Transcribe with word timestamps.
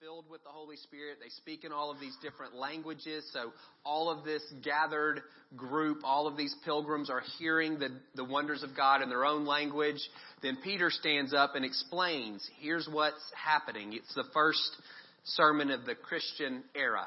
filled 0.00 0.28
with 0.30 0.42
the 0.44 0.50
Holy 0.50 0.76
Spirit. 0.76 1.16
They 1.22 1.30
speak 1.30 1.64
in 1.64 1.72
all 1.72 1.90
of 1.90 1.98
these 1.98 2.14
different 2.20 2.54
languages. 2.54 3.24
So 3.32 3.52
all 3.82 4.10
of 4.10 4.24
this 4.24 4.42
gathered 4.62 5.22
group, 5.56 6.00
all 6.04 6.26
of 6.26 6.36
these 6.36 6.54
pilgrims 6.66 7.08
are 7.08 7.22
hearing 7.38 7.78
the, 7.78 7.88
the 8.14 8.24
wonders 8.24 8.62
of 8.62 8.76
God 8.76 9.00
in 9.00 9.08
their 9.08 9.24
own 9.24 9.46
language. 9.46 10.00
Then 10.42 10.58
Peter 10.62 10.90
stands 10.90 11.32
up 11.32 11.54
and 11.54 11.64
explains, 11.64 12.46
here's 12.60 12.86
what's 12.90 13.22
happening. 13.42 13.94
It's 13.94 14.14
the 14.14 14.24
first 14.34 14.76
sermon 15.24 15.70
of 15.70 15.86
the 15.86 15.94
Christian 15.94 16.62
era. 16.74 17.06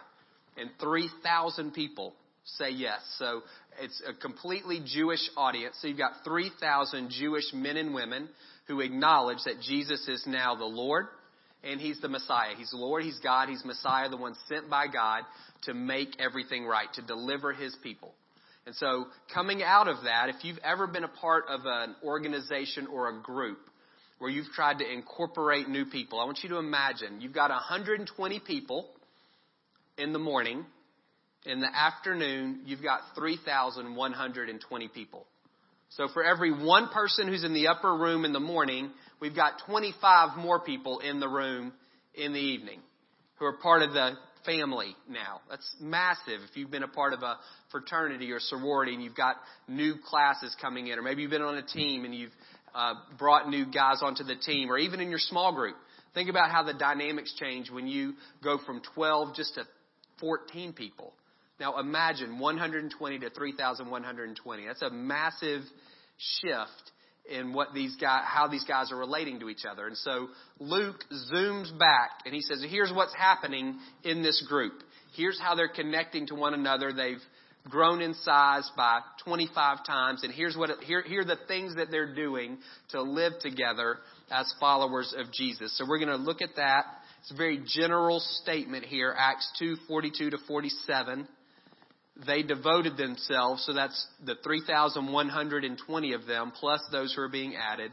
And 0.57 0.71
3,000 0.81 1.73
people 1.73 2.15
say 2.43 2.71
yes. 2.71 3.01
So 3.19 3.41
it's 3.79 4.01
a 4.07 4.19
completely 4.19 4.81
Jewish 4.83 5.29
audience. 5.37 5.75
So 5.79 5.87
you've 5.87 5.99
got 5.99 6.13
3,000 6.25 7.11
Jewish 7.11 7.53
men 7.53 7.77
and 7.77 7.93
women 7.93 8.29
who 8.67 8.79
acknowledge 8.79 9.39
that 9.45 9.61
Jesus 9.61 10.07
is 10.07 10.23
now 10.25 10.55
the 10.55 10.65
Lord 10.65 11.05
and 11.63 11.79
He's 11.79 11.99
the 12.01 12.07
Messiah. 12.07 12.55
He's 12.57 12.71
Lord, 12.73 13.03
He's 13.03 13.19
God, 13.19 13.49
He's 13.49 13.63
Messiah, 13.65 14.09
the 14.09 14.17
one 14.17 14.35
sent 14.47 14.69
by 14.69 14.87
God 14.87 15.23
to 15.63 15.73
make 15.73 16.09
everything 16.19 16.65
right, 16.65 16.87
to 16.93 17.01
deliver 17.01 17.53
His 17.53 17.75
people. 17.83 18.13
And 18.65 18.75
so 18.75 19.07
coming 19.33 19.63
out 19.63 19.87
of 19.87 20.03
that, 20.03 20.29
if 20.29 20.43
you've 20.43 20.59
ever 20.63 20.87
been 20.87 21.03
a 21.03 21.09
part 21.09 21.45
of 21.49 21.61
an 21.65 21.95
organization 22.03 22.87
or 22.87 23.09
a 23.09 23.21
group 23.21 23.57
where 24.19 24.29
you've 24.29 24.51
tried 24.53 24.79
to 24.79 24.91
incorporate 24.91 25.67
new 25.67 25.85
people, 25.85 26.19
I 26.19 26.25
want 26.25 26.39
you 26.43 26.49
to 26.49 26.57
imagine 26.57 27.21
you've 27.21 27.33
got 27.33 27.49
120 27.49 28.39
people 28.41 28.89
in 29.97 30.13
the 30.13 30.19
morning. 30.19 30.65
In 31.45 31.61
the 31.61 31.69
afternoon, 31.73 32.61
you've 32.65 32.83
got 32.83 32.99
3,120 33.15 34.87
people. 34.89 35.25
So 35.91 36.07
for 36.13 36.23
every 36.23 36.51
one 36.51 36.89
person 36.89 37.27
who's 37.27 37.43
in 37.43 37.53
the 37.53 37.69
upper 37.69 37.95
room 37.95 38.25
in 38.25 38.33
the 38.33 38.39
morning, 38.39 38.91
we've 39.19 39.35
got 39.35 39.53
25 39.65 40.37
more 40.37 40.59
people 40.59 40.99
in 40.99 41.19
the 41.19 41.27
room 41.27 41.73
in 42.13 42.33
the 42.33 42.39
evening 42.39 42.79
who 43.37 43.45
are 43.45 43.53
part 43.53 43.81
of 43.81 43.93
the 43.93 44.13
family 44.45 44.95
now. 45.09 45.41
That's 45.49 45.75
massive. 45.79 46.41
If 46.49 46.55
you've 46.55 46.71
been 46.71 46.83
a 46.83 46.87
part 46.87 47.13
of 47.13 47.23
a 47.23 47.37
fraternity 47.71 48.31
or 48.31 48.39
sorority 48.39 48.93
and 48.93 49.03
you've 49.03 49.15
got 49.15 49.35
new 49.67 49.95
classes 50.09 50.55
coming 50.61 50.87
in, 50.87 50.97
or 50.97 51.01
maybe 51.01 51.21
you've 51.21 51.31
been 51.31 51.41
on 51.41 51.55
a 51.55 51.65
team 51.65 52.05
and 52.05 52.13
you've 52.13 52.31
uh, 52.73 52.93
brought 53.17 53.49
new 53.49 53.65
guys 53.65 53.99
onto 54.01 54.23
the 54.23 54.35
team, 54.35 54.71
or 54.71 54.77
even 54.77 54.99
in 54.99 55.09
your 55.09 55.19
small 55.19 55.53
group. 55.53 55.75
Think 56.13 56.29
about 56.29 56.51
how 56.51 56.63
the 56.63 56.73
dynamics 56.73 57.33
change 57.39 57.69
when 57.69 57.87
you 57.87 58.13
go 58.43 58.57
from 58.65 58.81
12 58.93 59.35
just 59.35 59.55
to 59.55 59.63
14 60.19 60.73
people. 60.73 61.13
Now 61.59 61.79
imagine 61.79 62.39
120 62.39 63.19
to 63.19 63.29
3,120. 63.29 64.65
That's 64.65 64.81
a 64.81 64.89
massive 64.89 65.61
shift 66.17 66.91
in 67.29 67.53
what 67.53 67.73
these 67.73 67.95
guys, 67.95 68.23
how 68.25 68.47
these 68.47 68.63
guys 68.63 68.91
are 68.91 68.97
relating 68.97 69.39
to 69.39 69.49
each 69.49 69.65
other. 69.69 69.87
And 69.87 69.97
so 69.97 70.27
Luke 70.59 71.03
zooms 71.31 71.77
back 71.77 72.11
and 72.25 72.33
he 72.33 72.41
says, 72.41 72.63
here's 72.69 72.91
what's 72.93 73.15
happening 73.15 73.79
in 74.03 74.23
this 74.23 74.45
group. 74.47 74.73
Here's 75.15 75.39
how 75.39 75.55
they're 75.55 75.69
connecting 75.69 76.27
to 76.27 76.35
one 76.35 76.53
another. 76.53 76.93
They've 76.93 77.21
grown 77.69 78.01
in 78.01 78.13
size 78.13 78.69
by 78.75 79.01
25 79.23 79.85
times. 79.85 80.23
And 80.23 80.33
here's 80.33 80.55
what, 80.55 80.69
here, 80.83 81.03
here 81.03 81.21
are 81.21 81.25
the 81.25 81.39
things 81.47 81.75
that 81.75 81.91
they're 81.91 82.15
doing 82.15 82.57
to 82.89 83.01
live 83.01 83.33
together 83.41 83.97
as 84.31 84.53
followers 84.59 85.13
of 85.17 85.31
Jesus. 85.31 85.77
So 85.77 85.85
we're 85.87 85.99
going 85.99 86.09
to 86.09 86.15
look 86.15 86.41
at 86.41 86.55
that. 86.55 86.85
It's 87.21 87.31
a 87.31 87.35
very 87.35 87.61
general 87.65 88.19
statement 88.19 88.85
here, 88.85 89.13
Acts 89.17 89.51
2, 89.59 89.75
42 89.87 90.29
to 90.31 90.37
47 90.47 91.27
they 92.25 92.43
devoted 92.43 92.97
themselves, 92.97 93.65
so 93.65 93.73
that's 93.73 94.07
the 94.25 94.35
3,120 94.43 96.13
of 96.13 96.25
them, 96.25 96.51
plus 96.59 96.81
those 96.91 97.13
who 97.13 97.21
are 97.21 97.29
being 97.29 97.55
added. 97.55 97.91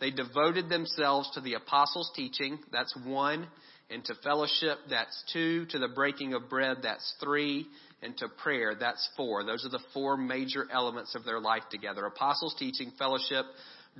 They 0.00 0.10
devoted 0.10 0.68
themselves 0.68 1.30
to 1.34 1.40
the 1.40 1.54
apostles' 1.54 2.10
teaching, 2.14 2.58
that's 2.72 2.94
one, 3.04 3.46
and 3.90 4.04
to 4.04 4.14
fellowship, 4.22 4.78
that's 4.90 5.24
two, 5.32 5.66
to 5.66 5.78
the 5.78 5.88
breaking 5.88 6.34
of 6.34 6.48
bread, 6.48 6.78
that's 6.82 7.14
three, 7.20 7.66
and 8.02 8.16
to 8.18 8.28
prayer, 8.28 8.74
that's 8.78 9.08
four. 9.16 9.44
Those 9.44 9.64
are 9.64 9.70
the 9.70 9.82
four 9.92 10.16
major 10.16 10.66
elements 10.72 11.14
of 11.14 11.24
their 11.24 11.40
life 11.40 11.64
together. 11.70 12.04
Apostles' 12.06 12.54
teaching, 12.58 12.92
fellowship, 12.98 13.44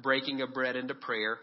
breaking 0.03 0.41
of 0.43 0.53
bread, 0.53 0.77
and 0.77 0.89
to 0.89 0.95
prayer. 0.95 1.39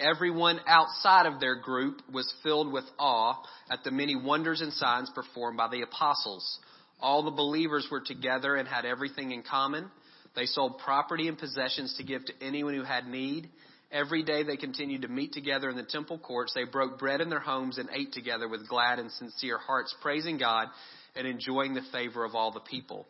Everyone 0.00 0.60
outside 0.66 1.26
of 1.26 1.40
their 1.40 1.60
group 1.60 2.00
was 2.10 2.32
filled 2.42 2.72
with 2.72 2.84
awe 2.98 3.42
at 3.70 3.84
the 3.84 3.90
many 3.90 4.16
wonders 4.16 4.62
and 4.62 4.72
signs 4.72 5.10
performed 5.14 5.58
by 5.58 5.68
the 5.68 5.82
apostles. 5.82 6.58
All 7.00 7.22
the 7.22 7.30
believers 7.30 7.86
were 7.90 8.00
together 8.00 8.56
and 8.56 8.66
had 8.66 8.84
everything 8.84 9.32
in 9.32 9.42
common. 9.42 9.90
They 10.34 10.46
sold 10.46 10.78
property 10.78 11.28
and 11.28 11.38
possessions 11.38 11.94
to 11.98 12.04
give 12.04 12.24
to 12.24 12.32
anyone 12.40 12.74
who 12.74 12.82
had 12.82 13.06
need. 13.06 13.48
Every 13.92 14.24
day 14.24 14.42
they 14.42 14.56
continued 14.56 15.02
to 15.02 15.08
meet 15.08 15.32
together 15.32 15.70
in 15.70 15.76
the 15.76 15.84
temple 15.84 16.18
courts. 16.18 16.52
They 16.54 16.64
broke 16.64 16.98
bread 16.98 17.20
in 17.20 17.30
their 17.30 17.40
homes 17.40 17.78
and 17.78 17.88
ate 17.92 18.12
together 18.12 18.48
with 18.48 18.68
glad 18.68 18.98
and 18.98 19.10
sincere 19.12 19.58
hearts, 19.58 19.94
praising 20.02 20.38
God 20.38 20.68
and 21.14 21.26
enjoying 21.26 21.74
the 21.74 21.82
favor 21.92 22.24
of 22.24 22.34
all 22.34 22.50
the 22.50 22.60
people. 22.60 23.06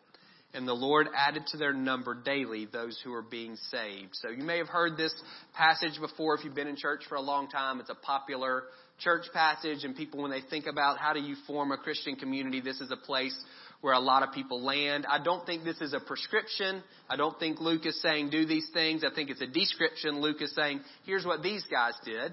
And 0.53 0.69
the 0.69 0.75
Lord 0.75 1.09
added 1.17 1.47
to 1.49 1.57
their 1.57 1.73
number 1.73 2.15
daily 2.15 2.67
those 2.67 3.01
who 3.03 3.11
were 3.11 3.23
being 3.23 3.57
saved. 3.71 4.11
So 4.13 4.29
you 4.31 4.45
may 4.45 4.59
have 4.59 4.69
heard 4.69 4.97
this 4.97 5.13
passage 5.53 5.99
before 6.01 6.37
if 6.37 6.45
you've 6.45 6.55
been 6.55 6.69
in 6.69 6.77
church 6.77 7.03
for 7.09 7.17
a 7.17 7.21
long 7.21 7.49
time. 7.49 7.81
It's 7.81 7.91
a 7.91 7.95
popular 7.95 8.65
church 8.99 9.25
passage 9.33 9.83
and 9.83 9.97
people 9.97 10.23
when 10.23 10.31
they 10.31 10.43
think 10.49 10.67
about 10.67 10.99
how 10.99 11.13
do 11.13 11.21
you 11.21 11.35
form 11.49 11.73
a 11.73 11.77
Christian 11.77 12.15
community, 12.15 12.61
this 12.61 12.81
is 12.81 12.93
a 12.93 12.97
place 12.97 13.37
where 13.85 13.93
a 13.93 14.01
lot 14.01 14.23
of 14.23 14.33
people 14.33 14.63
land. 14.65 15.05
I 15.07 15.23
don't 15.23 15.45
think 15.45 15.63
this 15.63 15.79
is 15.83 15.93
a 15.93 16.01
prescription. 16.01 16.83
I 17.07 17.17
don't 17.17 17.39
think 17.39 17.61
Luke 17.61 17.85
is 17.85 18.01
saying 18.01 18.31
do 18.31 18.47
these 18.47 18.67
things. 18.73 19.05
I 19.05 19.15
think 19.15 19.29
it's 19.29 19.43
a 19.43 19.47
description. 19.47 20.23
Luke 20.23 20.41
is 20.41 20.55
saying 20.55 20.81
here's 21.05 21.27
what 21.27 21.43
these 21.43 21.63
guys 21.71 21.93
did. 22.03 22.33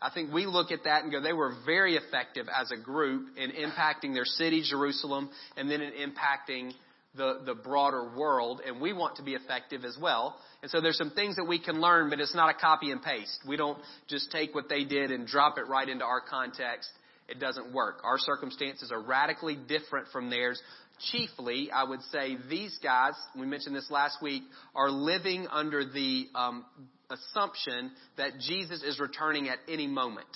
I 0.00 0.10
think 0.14 0.32
we 0.32 0.46
look 0.46 0.70
at 0.70 0.84
that 0.84 1.02
and 1.02 1.10
go, 1.10 1.20
they 1.20 1.32
were 1.32 1.52
very 1.66 1.96
effective 1.96 2.46
as 2.48 2.70
a 2.70 2.80
group 2.80 3.36
in 3.36 3.50
impacting 3.50 4.14
their 4.14 4.24
city, 4.24 4.62
Jerusalem, 4.62 5.30
and 5.56 5.68
then 5.68 5.80
in 5.80 6.12
impacting 6.12 6.74
the, 7.16 7.40
the 7.44 7.54
broader 7.56 8.12
world, 8.16 8.60
and 8.64 8.80
we 8.80 8.92
want 8.92 9.16
to 9.16 9.24
be 9.24 9.34
effective 9.34 9.84
as 9.84 9.96
well. 10.00 10.36
And 10.62 10.70
so 10.70 10.80
there's 10.80 10.98
some 10.98 11.10
things 11.10 11.34
that 11.36 11.44
we 11.44 11.58
can 11.58 11.80
learn, 11.80 12.08
but 12.08 12.20
it's 12.20 12.36
not 12.36 12.54
a 12.54 12.58
copy 12.58 12.92
and 12.92 13.02
paste. 13.02 13.40
We 13.48 13.56
don't 13.56 13.78
just 14.08 14.30
take 14.30 14.54
what 14.54 14.68
they 14.68 14.84
did 14.84 15.10
and 15.10 15.26
drop 15.26 15.58
it 15.58 15.66
right 15.68 15.88
into 15.88 16.04
our 16.04 16.20
context. 16.20 16.88
It 17.28 17.40
doesn't 17.40 17.72
work. 17.72 18.00
Our 18.04 18.18
circumstances 18.18 18.92
are 18.92 19.00
radically 19.00 19.56
different 19.56 20.08
from 20.12 20.28
theirs, 20.28 20.60
chiefly, 21.10 21.70
I 21.72 21.84
would 21.84 22.02
say 22.12 22.36
these 22.48 22.78
guys, 22.82 23.14
we 23.38 23.46
mentioned 23.46 23.74
this 23.74 23.90
last 23.90 24.22
week, 24.22 24.42
are 24.74 24.90
living 24.90 25.46
under 25.50 25.84
the 25.84 26.26
um, 26.34 26.64
assumption 27.10 27.92
that 28.16 28.38
Jesus 28.40 28.82
is 28.82 28.98
returning 28.98 29.48
at 29.48 29.58
any 29.68 29.86
moment. 29.86 30.28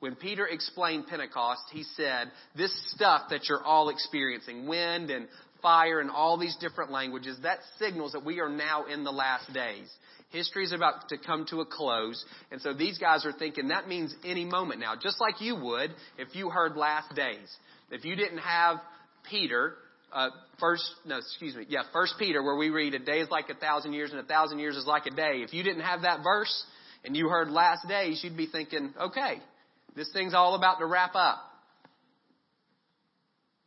When 0.00 0.16
Peter 0.16 0.46
explained 0.46 1.06
Pentecost, 1.06 1.62
he 1.72 1.82
said, 1.96 2.30
This 2.56 2.72
stuff 2.94 3.22
that 3.30 3.48
you're 3.48 3.62
all 3.62 3.88
experiencing, 3.88 4.66
wind 4.66 5.10
and 5.10 5.28
fire 5.62 6.00
and 6.00 6.10
all 6.10 6.36
these 6.36 6.56
different 6.60 6.90
languages, 6.90 7.38
that 7.42 7.60
signals 7.78 8.12
that 8.12 8.24
we 8.24 8.40
are 8.40 8.50
now 8.50 8.84
in 8.84 9.02
the 9.02 9.10
last 9.10 9.50
days. 9.54 9.90
History 10.28 10.64
is 10.64 10.72
about 10.72 11.08
to 11.08 11.16
come 11.16 11.46
to 11.50 11.60
a 11.60 11.64
close. 11.64 12.22
And 12.50 12.60
so 12.60 12.74
these 12.74 12.98
guys 12.98 13.24
are 13.24 13.32
thinking 13.32 13.68
that 13.68 13.88
means 13.88 14.14
any 14.24 14.44
moment 14.44 14.80
now, 14.80 14.94
just 15.00 15.20
like 15.20 15.40
you 15.40 15.56
would 15.56 15.94
if 16.18 16.34
you 16.34 16.50
heard 16.50 16.76
last 16.76 17.14
days. 17.14 17.56
If 17.90 18.04
you 18.04 18.16
didn't 18.16 18.38
have 18.38 18.78
Peter 19.30 19.74
uh, 20.14 20.30
first, 20.60 20.84
no, 21.04 21.18
excuse 21.18 21.56
me, 21.56 21.66
yeah, 21.68 21.82
First 21.92 22.14
Peter, 22.18 22.42
where 22.42 22.56
we 22.56 22.70
read, 22.70 22.94
"A 22.94 22.98
day 23.00 23.20
is 23.20 23.28
like 23.30 23.50
a 23.50 23.54
thousand 23.54 23.92
years, 23.92 24.12
and 24.12 24.20
a 24.20 24.24
thousand 24.24 24.60
years 24.60 24.76
is 24.76 24.86
like 24.86 25.06
a 25.06 25.10
day." 25.10 25.42
If 25.42 25.52
you 25.52 25.62
didn't 25.62 25.82
have 25.82 26.02
that 26.02 26.22
verse 26.22 26.64
and 27.04 27.16
you 27.16 27.28
heard 27.28 27.50
last 27.50 27.86
days, 27.88 28.22
you'd 28.22 28.36
be 28.36 28.46
thinking, 28.46 28.94
"Okay, 28.98 29.40
this 29.96 30.10
thing's 30.12 30.32
all 30.32 30.54
about 30.54 30.78
to 30.78 30.86
wrap 30.86 31.14
up." 31.14 31.50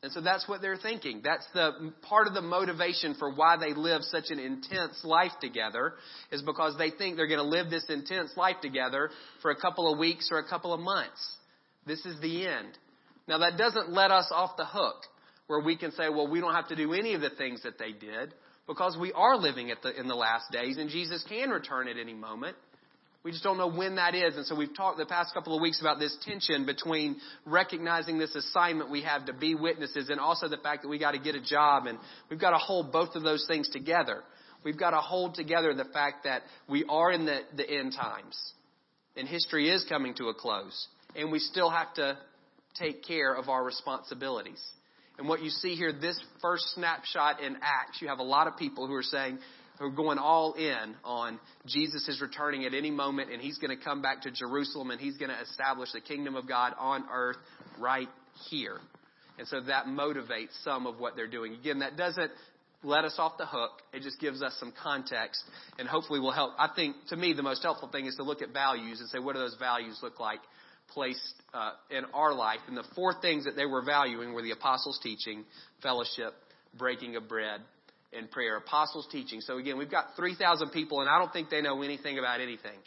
And 0.03 0.11
so 0.11 0.21
that's 0.21 0.47
what 0.47 0.61
they're 0.61 0.77
thinking. 0.77 1.21
That's 1.23 1.45
the 1.53 1.91
part 2.03 2.27
of 2.27 2.33
the 2.33 2.41
motivation 2.41 3.15
for 3.15 3.33
why 3.33 3.57
they 3.57 3.73
live 3.73 4.03
such 4.03 4.29
an 4.29 4.39
intense 4.39 5.03
life 5.03 5.33
together 5.41 5.95
is 6.31 6.41
because 6.43 6.77
they 6.77 6.91
think 6.91 7.17
they're 7.17 7.27
going 7.27 7.39
to 7.39 7.43
live 7.43 7.69
this 7.69 7.89
intense 7.89 8.31
life 8.37 8.57
together 8.61 9.09
for 9.41 9.51
a 9.51 9.55
couple 9.59 9.91
of 9.91 9.97
weeks 9.97 10.29
or 10.31 10.37
a 10.37 10.47
couple 10.47 10.71
of 10.71 10.79
months. 10.79 11.35
This 11.85 12.05
is 12.05 12.19
the 12.21 12.47
end. 12.47 12.77
Now 13.27 13.39
that 13.39 13.57
doesn't 13.57 13.91
let 13.91 14.11
us 14.11 14.31
off 14.31 14.55
the 14.55 14.65
hook 14.65 15.03
where 15.47 15.59
we 15.59 15.77
can 15.77 15.91
say, 15.93 16.09
well, 16.09 16.29
we 16.29 16.39
don't 16.39 16.53
have 16.53 16.67
to 16.69 16.75
do 16.75 16.93
any 16.93 17.13
of 17.13 17.21
the 17.21 17.29
things 17.29 17.63
that 17.63 17.79
they 17.79 17.91
did 17.91 18.33
because 18.67 18.97
we 18.99 19.13
are 19.13 19.37
living 19.37 19.73
the, 19.81 19.99
in 19.99 20.07
the 20.07 20.15
last 20.15 20.51
days 20.51 20.77
and 20.77 20.89
Jesus 20.89 21.23
can 21.27 21.49
return 21.49 21.87
at 21.87 21.97
any 21.97 22.13
moment. 22.13 22.55
We 23.23 23.31
just 23.31 23.43
don't 23.43 23.57
know 23.57 23.69
when 23.69 23.95
that 23.95 24.15
is. 24.15 24.35
And 24.35 24.45
so 24.45 24.55
we've 24.55 24.75
talked 24.75 24.97
the 24.97 25.05
past 25.05 25.33
couple 25.33 25.55
of 25.55 25.61
weeks 25.61 25.81
about 25.81 25.99
this 25.99 26.15
tension 26.23 26.65
between 26.65 27.17
recognizing 27.45 28.17
this 28.17 28.35
assignment 28.35 28.89
we 28.89 29.01
have 29.01 29.25
to 29.25 29.33
be 29.33 29.55
witnesses 29.55 30.09
and 30.09 30.19
also 30.19 30.47
the 30.47 30.57
fact 30.57 30.83
that 30.83 30.87
we 30.87 30.99
got 30.99 31.11
to 31.11 31.19
get 31.19 31.35
a 31.35 31.41
job 31.41 31.87
and 31.87 31.97
we've 32.29 32.39
got 32.39 32.51
to 32.51 32.57
hold 32.57 32.91
both 32.91 33.15
of 33.15 33.23
those 33.23 33.45
things 33.47 33.67
together. 33.69 34.23
We've 34.63 34.79
got 34.79 34.91
to 34.91 34.97
hold 34.97 35.35
together 35.35 35.73
the 35.73 35.85
fact 35.85 36.23
that 36.25 36.43
we 36.69 36.85
are 36.87 37.11
in 37.11 37.25
the, 37.25 37.39
the 37.55 37.69
end 37.69 37.93
times 37.93 38.37
and 39.15 39.27
history 39.27 39.69
is 39.69 39.85
coming 39.89 40.13
to 40.15 40.25
a 40.25 40.33
close 40.33 40.87
and 41.15 41.31
we 41.31 41.39
still 41.39 41.69
have 41.69 41.93
to 41.95 42.17
take 42.79 43.03
care 43.03 43.33
of 43.33 43.49
our 43.49 43.63
responsibilities. 43.63 44.63
And 45.17 45.27
what 45.27 45.41
you 45.41 45.49
see 45.49 45.75
here, 45.75 45.91
this 45.91 46.19
first 46.41 46.63
snapshot 46.75 47.41
in 47.41 47.55
Acts, 47.61 48.01
you 48.01 48.07
have 48.07 48.19
a 48.19 48.23
lot 48.23 48.47
of 48.47 48.57
people 48.57 48.87
who 48.87 48.93
are 48.93 49.03
saying, 49.03 49.39
who 49.79 49.85
are 49.85 49.91
going 49.91 50.17
all 50.17 50.53
in 50.53 50.95
on 51.03 51.39
Jesus 51.65 52.07
is 52.07 52.21
returning 52.21 52.65
at 52.65 52.73
any 52.73 52.91
moment 52.91 53.31
and 53.31 53.41
he's 53.41 53.57
going 53.57 53.75
to 53.75 53.83
come 53.83 54.01
back 54.01 54.23
to 54.23 54.31
Jerusalem 54.31 54.91
and 54.91 54.99
he's 54.99 55.17
going 55.17 55.29
to 55.29 55.39
establish 55.41 55.91
the 55.93 56.01
kingdom 56.01 56.35
of 56.35 56.47
God 56.47 56.73
on 56.79 57.05
earth 57.11 57.37
right 57.79 58.09
here. 58.49 58.77
And 59.37 59.47
so 59.47 59.61
that 59.61 59.85
motivates 59.85 60.49
some 60.63 60.87
of 60.87 60.99
what 60.99 61.15
they're 61.15 61.27
doing. 61.27 61.53
Again, 61.53 61.79
that 61.79 61.95
doesn't 61.95 62.31
let 62.83 63.05
us 63.05 63.15
off 63.17 63.37
the 63.37 63.45
hook. 63.45 63.71
It 63.93 64.01
just 64.01 64.19
gives 64.19 64.41
us 64.41 64.55
some 64.59 64.73
context 64.83 65.43
and 65.77 65.87
hopefully 65.87 66.19
will 66.19 66.31
help. 66.31 66.53
I 66.57 66.69
think 66.75 66.95
to 67.09 67.15
me 67.15 67.33
the 67.33 67.43
most 67.43 67.61
helpful 67.61 67.89
thing 67.89 68.05
is 68.05 68.15
to 68.15 68.23
look 68.23 68.41
at 68.41 68.51
values 68.53 68.99
and 68.99 69.09
say 69.09 69.19
what 69.19 69.33
do 69.33 69.39
those 69.39 69.57
values 69.59 69.99
look 70.01 70.19
like 70.19 70.39
placed 70.93 71.33
uh, 71.53 71.71
in 71.89 72.05
our 72.13 72.33
life. 72.33 72.59
And 72.67 72.77
the 72.77 72.85
four 72.95 73.13
things 73.21 73.45
that 73.45 73.55
they 73.55 73.65
were 73.65 73.83
valuing 73.83 74.33
were 74.33 74.41
the 74.41 74.51
apostles' 74.51 74.99
teaching, 75.01 75.45
fellowship, 75.81 76.33
breaking 76.77 77.15
of 77.15 77.27
bread, 77.27 77.61
and 78.13 78.29
prayer. 78.29 78.57
Apostles' 78.57 79.07
teaching. 79.11 79.41
So 79.41 79.57
again, 79.57 79.77
we've 79.77 79.91
got 79.91 80.15
3,000 80.15 80.69
people, 80.69 81.01
and 81.01 81.09
I 81.09 81.19
don't 81.19 81.31
think 81.31 81.49
they 81.49 81.61
know 81.61 81.81
anything 81.81 82.19
about 82.19 82.41
anything. 82.41 82.77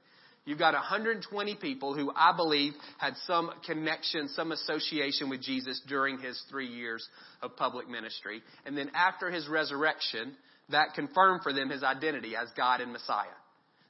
You've 0.46 0.58
got 0.58 0.74
120 0.74 1.56
people 1.56 1.94
who 1.94 2.10
I 2.16 2.34
believe 2.34 2.72
had 2.98 3.14
some 3.26 3.50
connection, 3.66 4.28
some 4.28 4.52
association 4.52 5.28
with 5.28 5.42
Jesus 5.42 5.80
during 5.86 6.18
his 6.18 6.42
three 6.50 6.66
years 6.66 7.06
of 7.42 7.56
public 7.56 7.88
ministry. 7.88 8.42
And 8.64 8.76
then 8.76 8.90
after 8.94 9.30
his 9.30 9.46
resurrection, 9.48 10.34
that 10.70 10.94
confirmed 10.94 11.42
for 11.42 11.52
them 11.52 11.68
his 11.68 11.82
identity 11.82 12.36
as 12.36 12.48
God 12.56 12.80
and 12.80 12.92
Messiah. 12.92 13.26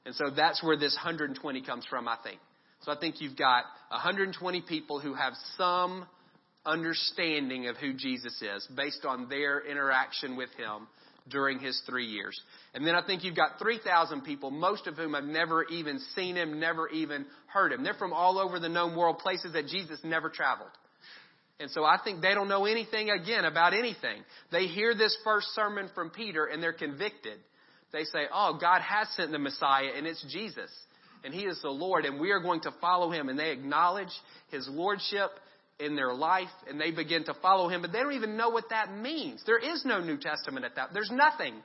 And 0.05 0.13
so 0.15 0.29
that's 0.35 0.61
where 0.63 0.77
this 0.77 0.95
120 0.95 1.61
comes 1.61 1.85
from, 1.85 2.07
I 2.07 2.17
think. 2.23 2.39
So 2.81 2.91
I 2.91 2.97
think 2.97 3.21
you've 3.21 3.37
got 3.37 3.65
120 3.89 4.61
people 4.61 4.99
who 4.99 5.13
have 5.13 5.33
some 5.57 6.05
understanding 6.65 7.67
of 7.67 7.77
who 7.77 7.93
Jesus 7.93 8.39
is 8.41 8.67
based 8.75 9.05
on 9.05 9.29
their 9.29 9.65
interaction 9.65 10.35
with 10.35 10.49
him 10.51 10.87
during 11.29 11.59
his 11.59 11.79
three 11.87 12.05
years. 12.05 12.39
And 12.73 12.85
then 12.85 12.95
I 12.95 13.05
think 13.05 13.23
you've 13.23 13.35
got 13.35 13.59
3,000 13.59 14.21
people, 14.21 14.49
most 14.49 14.87
of 14.87 14.95
whom 14.95 15.13
have 15.13 15.23
never 15.23 15.63
even 15.65 15.99
seen 16.15 16.35
him, 16.35 16.59
never 16.59 16.89
even 16.89 17.25
heard 17.47 17.71
him. 17.71 17.83
They're 17.83 17.93
from 17.93 18.13
all 18.13 18.39
over 18.39 18.59
the 18.59 18.69
known 18.69 18.95
world, 18.95 19.19
places 19.19 19.53
that 19.53 19.67
Jesus 19.67 19.99
never 20.03 20.29
traveled. 20.29 20.69
And 21.59 21.69
so 21.69 21.83
I 21.83 21.99
think 22.03 22.21
they 22.21 22.33
don't 22.33 22.49
know 22.49 22.65
anything 22.65 23.11
again 23.11 23.45
about 23.45 23.75
anything. 23.75 24.23
They 24.51 24.65
hear 24.65 24.95
this 24.95 25.15
first 25.23 25.47
sermon 25.53 25.89
from 25.93 26.09
Peter 26.09 26.45
and 26.45 26.61
they're 26.61 26.73
convicted. 26.73 27.37
They 27.93 28.05
say, 28.05 28.21
oh, 28.33 28.57
God 28.59 28.81
has 28.81 29.07
sent 29.15 29.31
the 29.31 29.37
Messiah 29.37 29.89
and 29.95 30.07
it's 30.07 30.25
Jesus 30.31 30.71
and 31.23 31.33
He 31.33 31.41
is 31.41 31.61
the 31.61 31.69
Lord, 31.69 32.05
and 32.05 32.19
we 32.19 32.31
are 32.31 32.39
going 32.39 32.61
to 32.61 32.73
follow 32.81 33.11
Him. 33.11 33.29
And 33.29 33.37
they 33.37 33.51
acknowledge 33.51 34.11
His 34.49 34.67
Lordship 34.69 35.31
in 35.79 35.95
their 35.95 36.13
life, 36.13 36.49
and 36.69 36.79
they 36.79 36.91
begin 36.91 37.23
to 37.25 37.33
follow 37.41 37.67
Him, 37.67 37.81
but 37.81 37.91
they 37.91 37.99
don't 37.99 38.13
even 38.13 38.37
know 38.37 38.49
what 38.49 38.69
that 38.69 38.95
means. 38.95 39.41
There 39.45 39.59
is 39.59 39.83
no 39.85 39.99
New 39.99 40.17
Testament 40.17 40.65
at 40.65 40.75
that. 40.75 40.89
There's 40.93 41.11
nothing. 41.11 41.55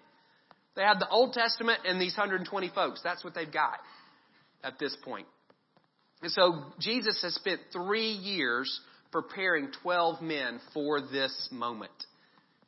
They 0.75 0.83
have 0.83 0.99
the 0.99 1.09
Old 1.09 1.33
Testament 1.33 1.81
and 1.87 2.01
these 2.01 2.15
120 2.17 2.71
folks. 2.75 3.01
That's 3.03 3.25
what 3.25 3.35
they've 3.35 3.53
got 3.53 3.79
at 4.63 4.79
this 4.79 4.97
point. 5.05 5.27
And 6.23 6.31
so 6.31 6.65
Jesus 6.81 7.21
has 7.23 7.35
spent 7.35 7.61
three 7.73 8.11
years 8.11 8.81
preparing 9.13 9.69
12 9.83 10.23
men 10.23 10.61
for 10.75 11.01
this 11.01 11.49
moment. 11.51 11.93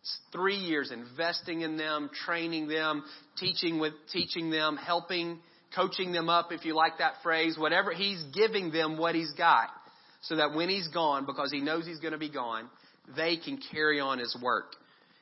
It's 0.00 0.18
three 0.32 0.56
years 0.56 0.90
investing 0.90 1.62
in 1.62 1.76
them, 1.76 2.08
training 2.24 2.68
them, 2.68 3.04
teaching 3.38 3.78
with, 3.78 3.92
teaching 4.12 4.50
them, 4.50 4.76
helping 4.76 5.38
coaching 5.74 6.12
them 6.12 6.28
up, 6.28 6.52
if 6.52 6.64
you 6.64 6.74
like 6.74 6.98
that 6.98 7.14
phrase, 7.22 7.56
whatever, 7.58 7.92
he's 7.92 8.22
giving 8.34 8.70
them 8.70 8.96
what 8.96 9.14
he's 9.14 9.32
got 9.32 9.68
so 10.22 10.36
that 10.36 10.54
when 10.54 10.68
he's 10.68 10.88
gone, 10.88 11.26
because 11.26 11.50
he 11.52 11.60
knows 11.60 11.86
he's 11.86 12.00
going 12.00 12.12
to 12.12 12.18
be 12.18 12.30
gone, 12.30 12.68
they 13.16 13.36
can 13.36 13.60
carry 13.72 14.00
on 14.00 14.18
his 14.18 14.36
work. 14.42 14.74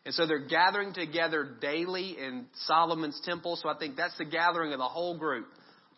And 0.05 0.15
so 0.15 0.27
they're 0.27 0.47
gathering 0.47 0.95
together 0.95 1.57
daily 1.61 2.17
in 2.19 2.47
Solomon's 2.65 3.21
temple. 3.25 3.57
So 3.57 3.69
I 3.69 3.77
think 3.77 3.97
that's 3.97 4.17
the 4.19 4.25
gathering 4.25 4.73
of 4.73 4.79
the 4.79 4.85
whole 4.85 5.19
group, 5.19 5.47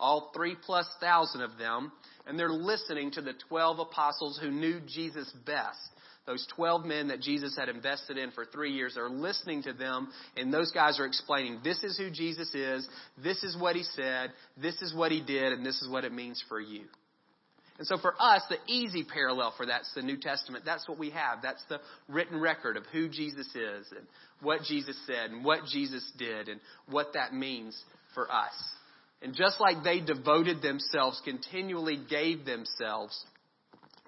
all 0.01 0.31
three 0.35 0.57
plus 0.65 0.87
thousand 1.01 1.43
of 1.43 1.59
them. 1.59 1.93
And 2.27 2.39
they're 2.39 2.49
listening 2.51 3.11
to 3.13 3.23
the 3.23 3.35
12 3.49 3.79
apostles 3.79 4.39
who 4.43 4.51
knew 4.51 4.81
Jesus 4.87 5.31
best 5.47 5.79
those 6.29 6.47
12 6.57 6.85
men 6.85 7.09
that 7.09 7.23
Jesus 7.23 7.57
had 7.57 7.71
invested 7.71 8.19
in 8.19 8.31
for 8.33 8.45
three 8.45 8.73
years 8.73 8.99
are 8.99 9.09
listening 9.09 9.63
to 9.63 9.73
them, 9.73 10.09
and 10.37 10.53
those 10.53 10.71
guys 10.73 11.01
are 11.01 11.07
explaining, 11.07 11.61
this 11.65 11.83
is 11.83 11.97
who 11.97 12.11
Jesus 12.11 12.55
is, 12.55 12.87
this 13.25 13.43
is 13.43 13.57
what 13.59 13.75
he 13.75 13.83
said, 13.83 14.31
this 14.61 14.81
is 14.83 14.95
what 14.95 15.11
he 15.11 15.23
did, 15.23 15.55
and 15.55 15.65
this 15.65 15.81
is 15.81 15.89
what 15.89 16.05
it 16.05 16.13
means 16.13 16.45
for 16.47 16.61
you. 16.61 16.83
And 17.79 17.87
so 17.87 17.97
for 17.97 18.15
us, 18.21 18.43
the 18.51 18.59
easy 18.71 19.05
parallel 19.05 19.55
for 19.57 19.65
that's 19.65 19.91
the 19.95 20.03
New 20.03 20.19
Testament. 20.19 20.65
That's 20.67 20.87
what 20.87 20.99
we 20.99 21.11
have. 21.11 21.39
That's 21.43 21.65
the 21.69 21.79
written 22.09 22.39
record 22.39 22.77
of 22.77 22.83
who 22.93 23.09
Jesus 23.09 23.47
is 23.55 23.87
and 23.97 24.07
what 24.43 24.65
Jesus 24.65 24.97
said 25.07 25.31
and 25.31 25.45
what 25.45 25.61
Jesus 25.65 26.05
did 26.19 26.49
and 26.49 26.61
what 26.91 27.15
that 27.15 27.33
means 27.33 27.81
for 28.15 28.31
us. 28.31 28.53
And 29.23 29.35
just 29.35 29.61
like 29.61 29.83
they 29.83 30.01
devoted 30.01 30.61
themselves, 30.61 31.23
continually 31.25 31.99
gave 32.11 32.45
themselves 32.45 33.19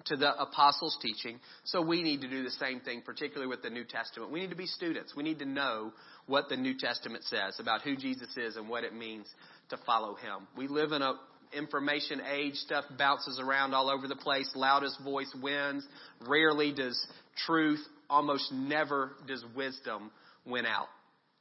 to 0.05 0.15
the 0.15 0.39
apostles' 0.39 0.97
teaching. 1.01 1.39
So 1.63 1.81
we 1.81 2.03
need 2.03 2.21
to 2.21 2.29
do 2.29 2.43
the 2.43 2.51
same 2.51 2.79
thing, 2.79 3.01
particularly 3.05 3.49
with 3.49 3.61
the 3.61 3.69
New 3.69 3.83
Testament. 3.83 4.31
We 4.31 4.39
need 4.39 4.49
to 4.49 4.55
be 4.55 4.65
students. 4.65 5.13
We 5.15 5.23
need 5.23 5.39
to 5.39 5.45
know 5.45 5.93
what 6.27 6.49
the 6.49 6.57
New 6.57 6.77
Testament 6.77 7.23
says 7.25 7.59
about 7.59 7.81
who 7.81 7.95
Jesus 7.95 8.35
is 8.37 8.55
and 8.55 8.69
what 8.69 8.83
it 8.83 8.93
means 8.93 9.27
to 9.69 9.77
follow 9.85 10.15
him. 10.15 10.47
We 10.57 10.67
live 10.67 10.91
in 10.91 11.01
a 11.01 11.13
information 11.53 12.21
age. 12.21 12.55
Stuff 12.55 12.85
bounces 12.97 13.39
around 13.39 13.73
all 13.73 13.89
over 13.89 14.07
the 14.07 14.15
place. 14.15 14.49
Loudest 14.55 14.99
voice 15.03 15.33
wins. 15.41 15.85
Rarely 16.27 16.73
does 16.73 16.99
truth, 17.45 17.81
almost 18.09 18.51
never 18.51 19.11
does 19.27 19.43
wisdom 19.55 20.11
win 20.45 20.65
out. 20.65 20.87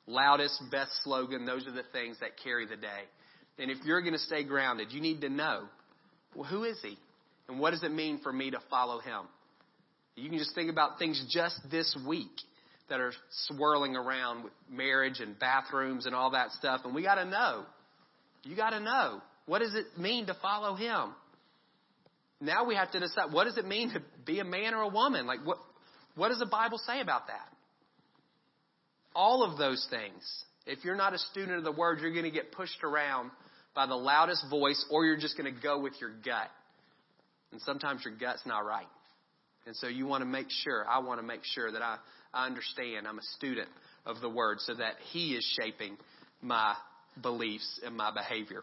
Loudest, 0.06 0.60
best 0.70 0.90
slogan, 1.04 1.46
those 1.46 1.66
are 1.66 1.72
the 1.72 1.84
things 1.92 2.18
that 2.20 2.30
carry 2.42 2.66
the 2.66 2.76
day. 2.76 3.02
And 3.58 3.70
if 3.70 3.78
you're 3.84 4.00
going 4.00 4.14
to 4.14 4.18
stay 4.18 4.42
grounded, 4.42 4.88
you 4.90 5.00
need 5.00 5.20
to 5.20 5.28
know, 5.28 5.64
well, 6.34 6.48
who 6.48 6.64
is 6.64 6.78
he? 6.82 6.98
And 7.50 7.58
what 7.58 7.73
does 7.73 7.82
it 7.82 7.91
mean 7.91 8.20
for 8.23 8.32
me 8.32 8.52
to 8.52 8.61
follow 8.70 9.00
him? 9.00 9.23
You 10.14 10.29
can 10.29 10.38
just 10.38 10.55
think 10.55 10.70
about 10.70 10.99
things 10.99 11.23
just 11.31 11.58
this 11.69 11.97
week 12.06 12.31
that 12.88 13.00
are 13.00 13.12
swirling 13.49 13.97
around 13.97 14.44
with 14.44 14.52
marriage 14.70 15.19
and 15.19 15.37
bathrooms 15.38 16.06
and 16.06 16.14
all 16.14 16.31
that 16.31 16.52
stuff. 16.52 16.82
And 16.85 16.94
we 16.94 17.02
got 17.02 17.17
to 17.17 17.25
know. 17.25 17.64
You 18.44 18.55
got 18.55 18.70
to 18.70 18.81
know. 18.81 19.20
What 19.47 19.58
does 19.61 19.75
it 19.75 19.99
mean 19.99 20.26
to 20.26 20.37
follow 20.41 20.76
him? 20.76 21.12
Now 22.41 22.64
we 22.64 22.76
have 22.76 22.93
to 22.93 23.00
decide 23.00 23.32
what 23.32 23.44
does 23.44 23.58
it 23.58 23.67
mean 23.67 23.93
to 23.94 24.02
be 24.25 24.38
a 24.38 24.44
man 24.44 24.73
or 24.73 24.82
a 24.82 24.88
woman? 24.88 25.26
Like 25.26 25.44
what 25.44 25.58
what 26.14 26.29
does 26.29 26.38
the 26.38 26.47
Bible 26.47 26.79
say 26.79 27.00
about 27.00 27.26
that? 27.26 27.49
All 29.14 29.43
of 29.43 29.58
those 29.58 29.87
things. 29.91 30.44
If 30.67 30.85
you're 30.85 30.97
not 30.97 31.14
a 31.14 31.19
student 31.19 31.58
of 31.58 31.64
the 31.64 31.73
word, 31.73 32.00
you're 32.00 32.12
going 32.12 32.25
to 32.25 32.31
get 32.31 32.52
pushed 32.52 32.82
around 32.85 33.31
by 33.75 33.87
the 33.87 33.94
loudest 33.94 34.44
voice 34.49 34.85
or 34.91 35.05
you're 35.05 35.19
just 35.19 35.37
going 35.37 35.52
to 35.52 35.61
go 35.61 35.81
with 35.81 35.94
your 36.00 36.11
gut. 36.25 36.49
And 37.52 37.61
sometimes 37.62 38.02
your 38.05 38.14
gut's 38.14 38.44
not 38.47 38.61
right. 38.61 38.87
And 39.67 39.76
so 39.76 39.88
you 39.88 40.06
want 40.06 40.23
to 40.23 40.26
make 40.26 40.47
sure, 40.49 40.87
I 40.88 41.00
want 41.00 41.21
to 41.21 41.26
make 41.26 41.40
sure 41.45 41.71
that 41.71 41.83
I, 41.83 41.97
I 42.33 42.47
understand 42.47 43.07
I'm 43.07 43.19
a 43.19 43.28
student 43.37 43.69
of 44.07 44.21
the 44.21 44.28
Word 44.28 44.59
so 44.61 44.75
that 44.75 44.95
He 45.12 45.35
is 45.35 45.59
shaping 45.61 45.97
my 46.40 46.75
beliefs 47.21 47.80
and 47.85 47.97
my 47.97 48.11
behavior. 48.12 48.62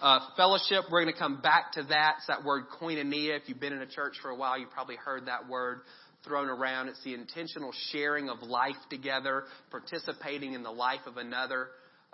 Uh, 0.00 0.20
fellowship, 0.36 0.84
we're 0.92 1.02
going 1.02 1.12
to 1.12 1.18
come 1.18 1.40
back 1.40 1.72
to 1.72 1.82
that. 1.82 2.16
It's 2.18 2.28
that 2.28 2.44
word 2.44 2.66
koinonia. 2.80 3.36
If 3.36 3.48
you've 3.48 3.58
been 3.58 3.72
in 3.72 3.82
a 3.82 3.86
church 3.86 4.14
for 4.22 4.30
a 4.30 4.36
while, 4.36 4.56
you 4.56 4.66
probably 4.72 4.94
heard 4.94 5.26
that 5.26 5.48
word 5.48 5.80
thrown 6.24 6.48
around. 6.48 6.88
It's 6.88 7.02
the 7.02 7.14
intentional 7.14 7.72
sharing 7.90 8.28
of 8.28 8.40
life 8.42 8.76
together, 8.90 9.42
participating 9.72 10.52
in 10.52 10.62
the 10.62 10.70
life 10.70 11.00
of 11.06 11.16
another. 11.16 11.68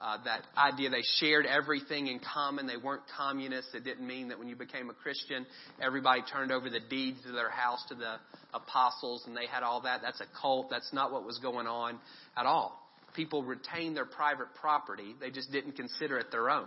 Uh, 0.04 0.18
that 0.22 0.42
idea 0.58 0.90
they 0.90 1.02
shared 1.16 1.46
everything 1.46 2.08
in 2.08 2.20
common. 2.20 2.66
They 2.66 2.76
weren't 2.76 3.04
communists. 3.16 3.74
It 3.74 3.84
didn't 3.84 4.06
mean 4.06 4.28
that 4.28 4.38
when 4.38 4.48
you 4.48 4.54
became 4.54 4.90
a 4.90 4.92
Christian, 4.92 5.46
everybody 5.80 6.20
turned 6.30 6.52
over 6.52 6.68
the 6.68 6.80
deeds 6.90 7.20
of 7.26 7.32
their 7.32 7.48
house 7.48 7.82
to 7.88 7.94
the 7.94 8.16
apostles 8.52 9.24
and 9.26 9.34
they 9.34 9.46
had 9.46 9.62
all 9.62 9.80
that. 9.80 10.02
That's 10.02 10.20
a 10.20 10.26
cult. 10.38 10.68
That's 10.68 10.92
not 10.92 11.10
what 11.10 11.24
was 11.24 11.38
going 11.38 11.66
on 11.66 11.98
at 12.36 12.44
all. 12.44 12.78
People 13.16 13.44
retained 13.44 13.96
their 13.96 14.04
private 14.04 14.48
property. 14.60 15.14
They 15.20 15.30
just 15.30 15.50
didn't 15.50 15.72
consider 15.72 16.18
it 16.18 16.26
their 16.30 16.50
own. 16.50 16.66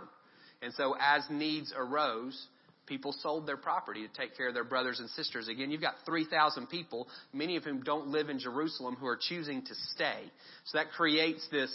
And 0.60 0.74
so 0.74 0.96
as 1.00 1.22
needs 1.30 1.72
arose, 1.78 2.48
people 2.86 3.14
sold 3.20 3.46
their 3.46 3.56
property 3.56 4.04
to 4.04 4.20
take 4.20 4.36
care 4.36 4.48
of 4.48 4.54
their 4.54 4.64
brothers 4.64 4.98
and 4.98 5.08
sisters. 5.10 5.46
Again, 5.46 5.70
you've 5.70 5.80
got 5.80 5.94
3,000 6.04 6.66
people, 6.66 7.06
many 7.32 7.54
of 7.54 7.62
whom 7.62 7.82
don't 7.82 8.08
live 8.08 8.30
in 8.30 8.40
Jerusalem, 8.40 8.96
who 8.98 9.06
are 9.06 9.18
choosing 9.20 9.62
to 9.62 9.74
stay. 9.94 10.22
So 10.64 10.78
that 10.78 10.90
creates 10.90 11.46
this 11.52 11.70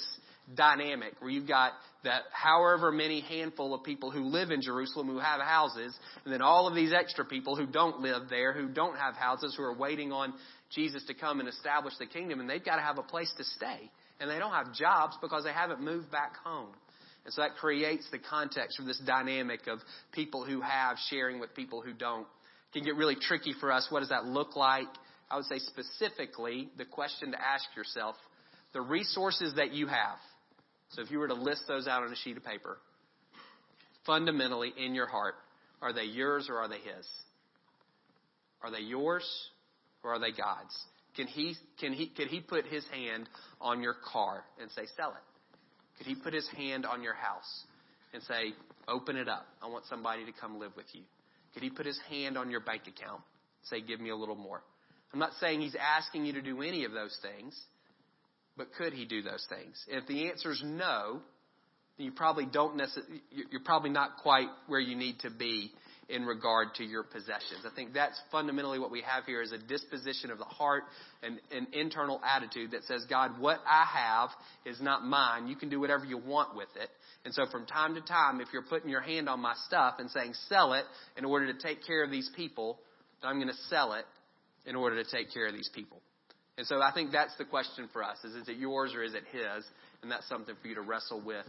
dynamic 0.56 1.14
where 1.20 1.32
you've 1.32 1.48
got 1.48 1.72
that 2.04 2.24
however 2.32 2.92
many 2.92 3.22
handful 3.22 3.74
of 3.74 3.84
people 3.84 4.12
who 4.12 4.26
live 4.26 4.52
in 4.52 4.62
Jerusalem 4.62 5.08
who 5.08 5.20
have 5.20 5.40
houses, 5.42 5.98
and 6.26 6.34
then 6.34 6.42
all 6.42 6.68
of 6.68 6.76
these 6.76 6.94
extra 6.94 7.24
people 7.24 7.56
who 7.56 7.66
don't 7.66 8.02
live 8.02 8.24
there, 8.30 8.54
who 8.54 8.68
don't 8.68 8.98
have 8.98 9.16
houses, 9.16 9.56
who 9.56 9.64
are 9.64 9.76
waiting 9.76 10.12
on 10.12 10.34
Jesus 10.74 11.04
to 11.06 11.14
come 11.14 11.40
and 11.40 11.48
establish 11.48 11.94
the 11.98 12.06
kingdom, 12.06 12.40
and 12.40 12.50
they've 12.50 12.64
got 12.64 12.76
to 12.76 12.82
have 12.82 12.98
a 12.98 13.04
place 13.04 13.32
to 13.38 13.44
stay. 13.44 13.90
And 14.20 14.30
they 14.30 14.40
don't 14.40 14.52
have 14.52 14.74
jobs 14.74 15.18
because 15.22 15.44
they 15.44 15.54
haven't 15.54 15.82
moved 15.82 16.12
back 16.12 16.36
home. 16.44 16.70
And 17.26 17.34
so 17.34 17.42
that 17.42 17.56
creates 17.56 18.08
the 18.12 18.20
context 18.20 18.78
for 18.78 18.84
this 18.84 19.00
dynamic 19.06 19.62
of 19.68 19.80
people 20.12 20.46
who 20.46 20.62
have 20.62 20.98
sharing 21.10 21.40
with 21.40 21.56
people 21.56 21.82
who 21.82 21.94
don't. 21.94 22.28
It 22.74 22.80
can 22.80 22.84
get 22.84 22.96
really 22.96 23.16
tricky 23.16 23.54
for 23.60 23.72
us. 23.72 23.88
What 23.90 24.02
does 24.02 24.10
that 24.10 24.26
look 24.26 24.56
like? 24.56 24.88
I 25.32 25.38
would 25.38 25.46
say 25.46 25.60
specifically, 25.60 26.70
the 26.78 26.86
question 26.86 27.32
to 27.32 27.42
ask 27.42 27.66
yourself, 27.76 28.16
the 28.74 28.82
resources 28.82 29.54
that 29.56 29.72
you 29.72 29.88
have, 29.88 30.18
So 30.94 31.02
if 31.02 31.12
you 31.12 31.20
were 31.20 31.28
to 31.28 31.34
list 31.34 31.64
those 31.68 31.88
out 31.88 32.04
on 32.04 32.12
a 32.12 32.16
sheet 32.16 32.38
of 32.38 32.46
paper, 32.46 32.78
fundamentally 34.06 34.74
in 34.78 34.94
your 34.96 35.08
heart, 35.08 35.36
are 35.82 35.94
they 35.94 36.04
yours 36.04 36.48
or 36.50 36.58
are 36.58 36.68
they 36.68 36.80
His? 36.80 37.08
Are 38.62 38.72
they 38.72 38.80
yours 38.80 39.28
or 40.04 40.14
are 40.14 40.20
they 40.20 40.32
God's? 40.32 40.78
Can 41.16 41.28
he, 41.28 41.56
can 41.80 41.94
he, 41.94 42.08
could 42.08 42.28
he 42.28 42.40
put 42.40 42.66
his 42.66 42.86
hand 42.88 43.30
on 43.62 43.84
your 43.84 43.96
car 44.12 44.44
and 44.60 44.72
say, 44.72 44.84
sell 44.98 45.12
it? 45.12 45.98
Could 45.98 46.08
he 46.08 46.16
put 46.16 46.34
his 46.34 46.48
hand 46.58 46.86
on 46.86 47.04
your 47.04 47.14
house 47.14 47.64
and 48.14 48.24
say, 48.24 48.54
open 48.88 49.16
it 49.16 49.28
up? 49.28 49.46
I 49.62 49.68
want 49.68 49.86
somebody 49.86 50.26
to 50.26 50.32
come 50.32 50.60
live 50.60 50.72
with 50.76 50.88
you. 50.94 51.02
Could 51.54 51.62
he 51.62 51.70
put 51.70 51.86
his 51.86 52.00
hand 52.10 52.38
on 52.38 52.50
your 52.50 52.62
bank 52.62 52.84
account 52.88 53.22
and 53.22 53.70
say, 53.70 53.86
give 53.86 54.00
me 54.00 54.10
a 54.10 54.16
little 54.16 54.36
more? 54.36 54.64
I'm 55.14 55.20
not 55.20 55.34
saying 55.40 55.62
he's 55.62 55.76
asking 55.76 56.26
you 56.26 56.34
to 56.34 56.42
do 56.42 56.64
any 56.64 56.86
of 56.86 56.94
those 56.94 57.16
things, 57.22 57.60
but 58.58 58.74
could 58.78 58.94
he 58.94 59.06
do 59.06 59.22
those 59.22 59.46
things? 59.50 59.84
If 59.88 60.08
the 60.08 60.30
answer 60.30 60.52
is 60.52 60.62
no, 60.64 61.22
you 61.98 62.12
probably 62.12 62.46
don't 62.46 62.76
necessarily, 62.76 63.22
you're 63.32 63.62
probably 63.64 63.90
not 63.90 64.18
quite 64.22 64.48
where 64.68 64.80
you 64.80 64.96
need 64.96 65.20
to 65.20 65.30
be 65.30 65.72
in 66.10 66.26
regard 66.26 66.76
to 66.76 66.84
your 66.84 67.04
possessions. 67.04 67.66
I 67.66 67.74
think 67.74 67.94
that's 67.94 68.20
fundamentally 68.32 68.78
what 68.78 68.92
we 68.92 69.02
have 69.02 69.26
here 69.26 69.42
is 69.42 69.52
a 69.52 69.58
disposition 69.58 70.32
of 70.32 70.38
the 70.38 70.44
heart 70.44 70.84
and 71.22 71.40
an 71.52 71.68
internal 71.72 72.20
attitude 72.24 72.72
that 72.72 72.84
says, 72.84 73.06
God, 73.10 73.40
what 73.40 73.60
I 73.66 73.86
have 73.86 74.30
is 74.66 74.82
not 74.82 75.04
mine. 75.04 75.48
You 75.48 75.56
can 75.56 75.70
do 75.70 75.80
whatever 75.80 76.06
you 76.06 76.18
want 76.18 76.56
with 76.56 76.68
it. 76.76 76.90
And 77.26 77.34
so 77.34 77.46
from 77.50 77.66
time 77.66 77.96
to 77.96 78.02
time, 78.02 78.42
if 78.42 78.50
you're 78.52 78.64
putting 78.64 78.90
your 78.90 79.02
hand 79.02 79.30
on 79.30 79.40
my 79.40 79.54
stuff 79.66 79.96
and 80.00 80.10
saying, 80.12 80.34
sell 80.50 80.74
it 80.74 80.84
in 81.18 81.26
order 81.26 81.52
to 81.52 81.60
take 81.60 81.86
care 81.86 82.04
of 82.04 82.12
these 82.12 82.30
people, 82.36 82.80
I'm 83.24 83.38
going 83.38 83.48
to 83.48 83.62
sell 83.70 83.94
it 83.94 84.06
in 84.66 84.76
order 84.76 85.02
to 85.02 85.10
take 85.10 85.34
care 85.34 85.48
of 85.48 85.54
these 85.54 85.70
people. 85.74 86.02
And 86.58 86.68
so 86.68 86.82
I 86.82 86.92
think 86.94 87.12
that's 87.12 87.36
the 87.38 87.46
question 87.46 87.90
for 87.92 88.04
us: 88.04 88.18
is 88.24 88.36
is 88.36 88.48
it 88.48 88.58
yours 88.58 88.94
or 88.94 89.04
is 89.04 89.14
it 89.14 89.24
His? 89.32 89.66
And 90.02 90.12
that's 90.12 90.28
something 90.28 90.56
for 90.62 90.68
you 90.68 90.76
to 90.76 90.82
wrestle 90.82 91.22
with 91.26 91.46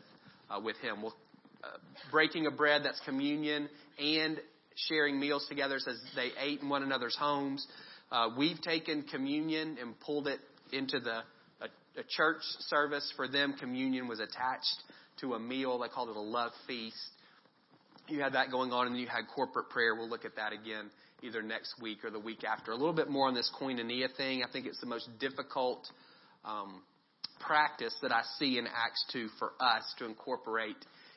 uh, 0.50 0.60
with 0.60 0.76
Him. 0.78 1.02
Well, 1.02 1.14
uh, 1.62 1.76
breaking 2.10 2.46
of 2.46 2.56
bread, 2.56 2.82
that's 2.84 3.00
communion, 3.00 3.68
and 3.98 4.40
sharing 4.88 5.20
meals 5.20 5.46
together 5.48 5.78
says 5.78 6.00
they 6.16 6.30
ate 6.40 6.60
in 6.60 6.68
one 6.68 6.82
another's 6.82 7.16
homes. 7.16 7.66
Uh, 8.10 8.30
we've 8.36 8.60
taken 8.62 9.02
communion 9.02 9.76
and 9.80 9.98
pulled 10.00 10.26
it 10.26 10.40
into 10.72 11.00
the 11.00 11.18
a, 11.60 11.68
a 11.98 12.04
church 12.08 12.40
service. 12.68 13.12
For 13.16 13.28
them, 13.28 13.54
communion 13.58 14.08
was 14.08 14.20
attached 14.20 14.82
to 15.20 15.34
a 15.34 15.38
meal. 15.38 15.78
They 15.78 15.88
called 15.88 16.08
it 16.08 16.16
a 16.16 16.20
love 16.20 16.52
feast. 16.66 16.96
You 18.08 18.20
had 18.20 18.34
that 18.34 18.50
going 18.50 18.72
on, 18.72 18.86
and 18.86 18.98
you 18.98 19.06
had 19.06 19.22
corporate 19.34 19.68
prayer. 19.68 19.94
We'll 19.94 20.08
look 20.08 20.24
at 20.24 20.36
that 20.36 20.52
again 20.52 20.90
either 21.24 21.42
next 21.42 21.74
week 21.80 22.04
or 22.04 22.10
the 22.10 22.20
week 22.20 22.44
after. 22.44 22.70
A 22.72 22.76
little 22.76 22.92
bit 22.92 23.08
more 23.08 23.28
on 23.28 23.34
this 23.34 23.50
koinonia 23.60 24.14
thing. 24.16 24.44
I 24.46 24.52
think 24.52 24.66
it's 24.66 24.80
the 24.80 24.86
most 24.86 25.08
difficult 25.18 25.86
um, 26.44 26.82
practice 27.40 27.94
that 28.02 28.12
I 28.12 28.22
see 28.38 28.58
in 28.58 28.66
Acts 28.66 29.04
2 29.12 29.28
for 29.38 29.52
us 29.60 29.82
to 29.98 30.04
incorporate 30.04 30.76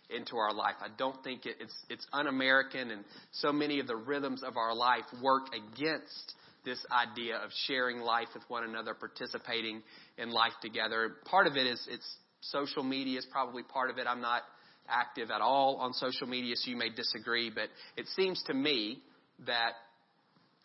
into 0.09 0.37
our 0.37 0.53
life. 0.53 0.75
I 0.79 0.87
don't 0.97 1.21
think 1.23 1.45
it, 1.45 1.57
it's 1.59 1.75
it's 1.89 2.05
un-American, 2.13 2.91
and 2.91 3.03
so 3.31 3.51
many 3.51 3.79
of 3.79 3.87
the 3.87 3.95
rhythms 3.95 4.41
of 4.41 4.55
our 4.55 4.73
life 4.73 5.03
work 5.21 5.47
against 5.53 6.33
this 6.63 6.79
idea 6.91 7.37
of 7.37 7.49
sharing 7.65 7.99
life 7.99 8.27
with 8.33 8.43
one 8.47 8.63
another, 8.63 8.93
participating 8.93 9.81
in 10.17 10.31
life 10.31 10.53
together. 10.61 11.15
Part 11.25 11.47
of 11.47 11.55
it 11.57 11.67
is 11.67 11.85
it's 11.89 12.15
social 12.41 12.83
media 12.83 13.19
is 13.19 13.27
probably 13.31 13.63
part 13.63 13.89
of 13.89 13.97
it. 13.97 14.07
I'm 14.07 14.21
not 14.21 14.43
active 14.87 15.29
at 15.29 15.41
all 15.41 15.77
on 15.77 15.93
social 15.93 16.27
media, 16.27 16.55
so 16.55 16.71
you 16.71 16.77
may 16.77 16.89
disagree, 16.89 17.51
but 17.53 17.69
it 17.97 18.07
seems 18.15 18.41
to 18.47 18.53
me 18.53 19.01
that 19.45 19.73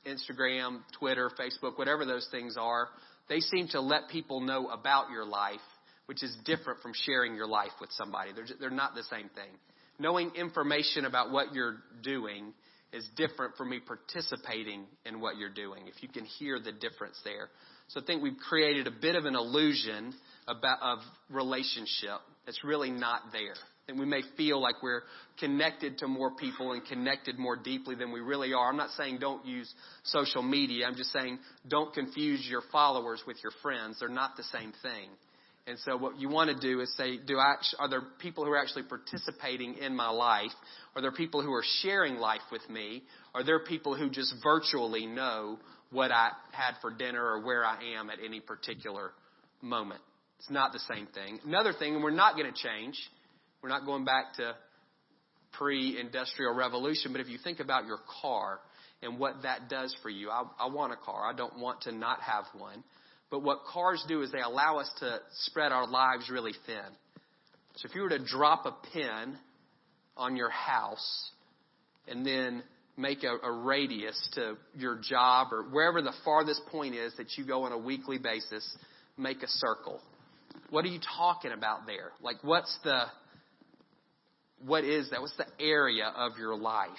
Instagram, 0.07 0.81
Twitter, 0.99 1.31
Facebook, 1.39 1.79
whatever 1.79 2.05
those 2.05 2.29
things 2.31 2.57
are, 2.59 2.89
they 3.29 3.41
seem 3.41 3.69
to 3.69 3.81
let 3.81 4.09
people 4.11 4.41
know 4.41 4.69
about 4.69 5.11
your 5.11 5.25
life 5.25 5.61
which 6.07 6.23
is 6.23 6.37
different 6.45 6.81
from 6.81 6.93
sharing 7.07 7.35
your 7.35 7.47
life 7.47 7.71
with 7.81 7.91
somebody. 7.93 8.33
They're, 8.35 8.45
they're 8.61 8.71
not 8.71 8.95
the 8.95 9.05
same 9.05 9.31
thing. 9.35 9.51
Knowing 9.99 10.33
information 10.35 11.05
about 11.05 11.31
what 11.31 11.55
you're 11.55 11.77
doing 12.03 12.53
is 12.93 13.09
different 13.17 13.57
from 13.57 13.71
me 13.71 13.81
participating 13.81 14.85
in 15.07 15.21
what 15.21 15.37
you're 15.39 15.49
doing, 15.49 15.87
if 15.87 16.03
you 16.03 16.09
can 16.09 16.25
hear 16.25 16.59
the 16.59 16.73
difference 16.73 17.19
there. 17.25 17.49
So 17.89 18.01
I 18.01 18.05
think 18.05 18.23
we've 18.23 18.37
created 18.49 18.87
a 18.87 18.91
bit 18.91 19.17
of 19.17 19.25
an 19.25 19.35
illusion 19.35 20.13
about, 20.47 20.83
of 20.83 20.99
relationship 21.31 22.21
that's 22.45 22.63
really 22.65 22.91
not 22.91 23.23
there. 23.33 23.55
And 23.89 23.99
we 23.99 24.07
may 24.07 24.23
feel 24.37 24.61
like 24.61 24.77
we're 24.83 25.03
connected 25.41 25.99
to 25.99 26.07
more 26.07 26.31
people 26.31 26.73
and 26.73 26.85
connected 26.85 27.39
more 27.39 27.57
deeply 27.57 27.97
than 27.97 28.13
we 28.13 28.21
really 28.21 28.53
are. 28.53 28.71
I'm 28.71 28.77
not 28.77 28.91
saying 28.91 29.19
don't 29.19 29.45
use 29.45 29.73
social 30.05 30.43
media. 30.43 30.87
I'm 30.87 30.95
just 30.95 31.13
saying 31.13 31.39
don't 31.67 31.93
confuse 31.93 32.47
your 32.49 32.63
followers 32.71 33.23
with 33.27 33.39
your 33.43 33.53
friends. 33.61 33.97
They're 33.99 34.09
not 34.09 34.37
the 34.37 34.45
same 34.45 34.73
thing. 34.83 35.09
And 35.67 35.79
so 35.85 35.97
what 35.97 36.19
you 36.19 36.29
want 36.29 36.51
to 36.51 36.59
do 36.59 36.81
is 36.81 36.93
say, 36.97 37.19
do 37.19 37.39
I, 37.39 37.55
are 37.79 37.89
there 37.89 38.03
people 38.19 38.45
who 38.45 38.51
are 38.51 38.59
actually 38.59 38.83
participating 38.83 39.75
in 39.75 39.95
my 39.95 40.11
life? 40.11 40.51
Are 40.97 41.03
there 41.03 41.13
people 41.13 41.41
who 41.41 41.53
are 41.53 41.63
sharing 41.83 42.17
life 42.17 42.41
with 42.51 42.69
me? 42.69 43.05
Are 43.35 43.45
there 43.45 43.61
people 43.61 43.97
who 43.97 44.11
just 44.11 44.35
virtually 44.43 45.07
know 45.07 45.59
what 45.91 46.11
I 46.11 46.31
had 46.51 46.75
for 46.81 46.93
dinner 46.93 47.25
or 47.25 47.45
where 47.45 47.65
I 47.65 47.79
am 47.97 48.11
at 48.11 48.19
any 48.25 48.41
particular 48.41 49.13
moment? 49.61 50.01
It's 50.41 50.51
not 50.51 50.73
the 50.73 50.81
same 50.93 51.07
thing. 51.07 51.39
Another 51.45 51.73
thing, 51.73 51.95
and 51.95 52.03
we're 52.03 52.11
not 52.11 52.35
going 52.37 52.53
to 52.53 52.61
change, 52.61 52.99
we're 53.63 53.69
not 53.69 53.87
going 53.87 54.05
back 54.05 54.35
to 54.37 54.55
pre-industrial 55.53 56.55
revolution, 56.55 57.13
but 57.13 57.21
if 57.21 57.29
you 57.29 57.39
think 57.43 57.61
about 57.61 57.87
your 57.87 57.99
car 58.21 58.59
and 59.03 59.19
what 59.19 59.43
that 59.43 59.69
does 59.69 59.95
for 60.03 60.11
you, 60.11 60.31
I, 60.31 60.45
I 60.59 60.67
want 60.69 60.93
a 60.93 60.97
car. 60.97 61.31
I 61.31 61.35
don't 61.35 61.59
want 61.59 61.83
to 61.83 61.93
not 61.93 62.21
have 62.21 62.45
one. 62.57 62.83
But 63.31 63.43
what 63.43 63.61
cars 63.65 64.05
do 64.09 64.23
is 64.23 64.31
they 64.31 64.41
allow 64.41 64.79
us 64.79 64.91
to 65.01 65.19
spread 65.45 65.73
our 65.73 65.87
lives 65.87 66.29
really 66.31 66.53
thin. 66.67 66.85
So 67.77 67.89
if 67.89 67.95
you 67.95 68.03
were 68.03 68.11
to 68.11 68.23
drop 68.23 68.67
a 68.67 68.75
pin 68.93 69.37
on 70.17 70.37
your 70.37 70.51
house 70.51 71.31
and 72.07 72.27
then 72.27 72.63
make 72.97 73.25
a, 73.25 73.37
a, 73.43 73.51
radius 73.51 74.29
to 74.35 74.57
your 74.77 75.01
job 75.03 75.49
or 75.53 75.63
wherever 75.63 76.03
the 76.03 76.13
farthest 76.25 76.61
point 76.71 76.95
is 76.95 77.15
that 77.17 77.39
you 77.39 77.47
go 77.47 77.63
on 77.63 77.73
a 77.73 77.79
weekly 77.79 78.19
basis, 78.19 78.77
make 79.17 79.43
a 79.43 79.49
circle. 79.49 80.01
What 80.69 80.85
are 80.85 80.89
you 80.89 81.01
talking 81.17 81.53
about 81.53 81.87
there? 81.87 82.13
Like 82.21 82.37
what's 82.43 82.77
the 82.85 83.05
what 84.67 84.85
is 84.85 85.11
that? 85.11 85.21
What's 85.21 85.37
the 85.37 85.47
area 85.61 86.13
of 86.17 86.39
your 86.39 86.57
life? 86.57 86.91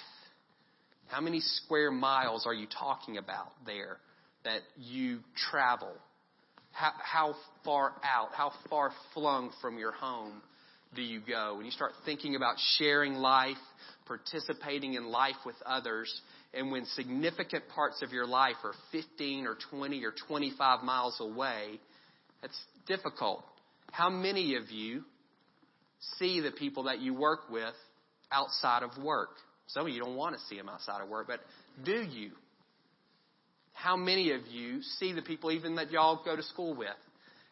How 1.08 1.20
many 1.20 1.40
square 1.40 1.90
miles 1.90 2.46
are 2.46 2.54
you 2.54 2.66
talking 2.66 3.18
about 3.18 3.52
there 3.66 3.98
that 4.44 4.60
you 4.76 5.20
travel? 5.50 5.92
How, 6.72 6.92
how 6.98 7.34
far 7.64 7.92
out, 8.02 8.30
how 8.32 8.52
far 8.68 8.90
flung 9.12 9.50
from 9.60 9.78
your 9.78 9.92
home 9.92 10.42
do 10.94 11.02
you 11.02 11.20
go? 11.20 11.54
When 11.56 11.66
you 11.66 11.72
start 11.72 11.92
thinking 12.04 12.36
about 12.36 12.56
sharing 12.78 13.14
life, 13.14 13.56
participating 14.06 14.94
in 14.94 15.06
life 15.06 15.36
with 15.46 15.56
others, 15.64 16.12
and 16.52 16.70
when 16.70 16.84
significant 16.86 17.64
parts 17.74 18.02
of 18.02 18.12
your 18.12 18.26
life 18.26 18.56
are 18.64 18.74
15 18.92 19.46
or 19.46 19.56
20 19.70 20.04
or 20.04 20.12
25 20.28 20.82
miles 20.82 21.16
away, 21.20 21.80
that's 22.42 22.58
difficult. 22.86 23.44
How 23.90 24.10
many 24.10 24.56
of 24.56 24.70
you 24.70 25.04
see 26.18 26.40
the 26.40 26.50
people 26.50 26.84
that 26.84 27.00
you 27.00 27.14
work 27.14 27.50
with 27.50 27.74
outside 28.32 28.82
of 28.82 28.90
work? 29.02 29.30
Some 29.66 29.86
of 29.86 29.92
you 29.92 30.00
don't 30.00 30.16
want 30.16 30.36
to 30.36 30.40
see 30.48 30.56
them 30.56 30.68
outside 30.68 31.00
of 31.02 31.08
work, 31.08 31.26
but 31.26 31.40
do 31.84 32.02
you? 32.02 32.32
how 33.74 33.96
many 33.96 34.30
of 34.30 34.46
you 34.46 34.80
see 34.98 35.12
the 35.12 35.20
people 35.20 35.50
even 35.50 35.74
that 35.74 35.90
y'all 35.90 36.22
go 36.24 36.34
to 36.34 36.42
school 36.42 36.74
with 36.74 36.88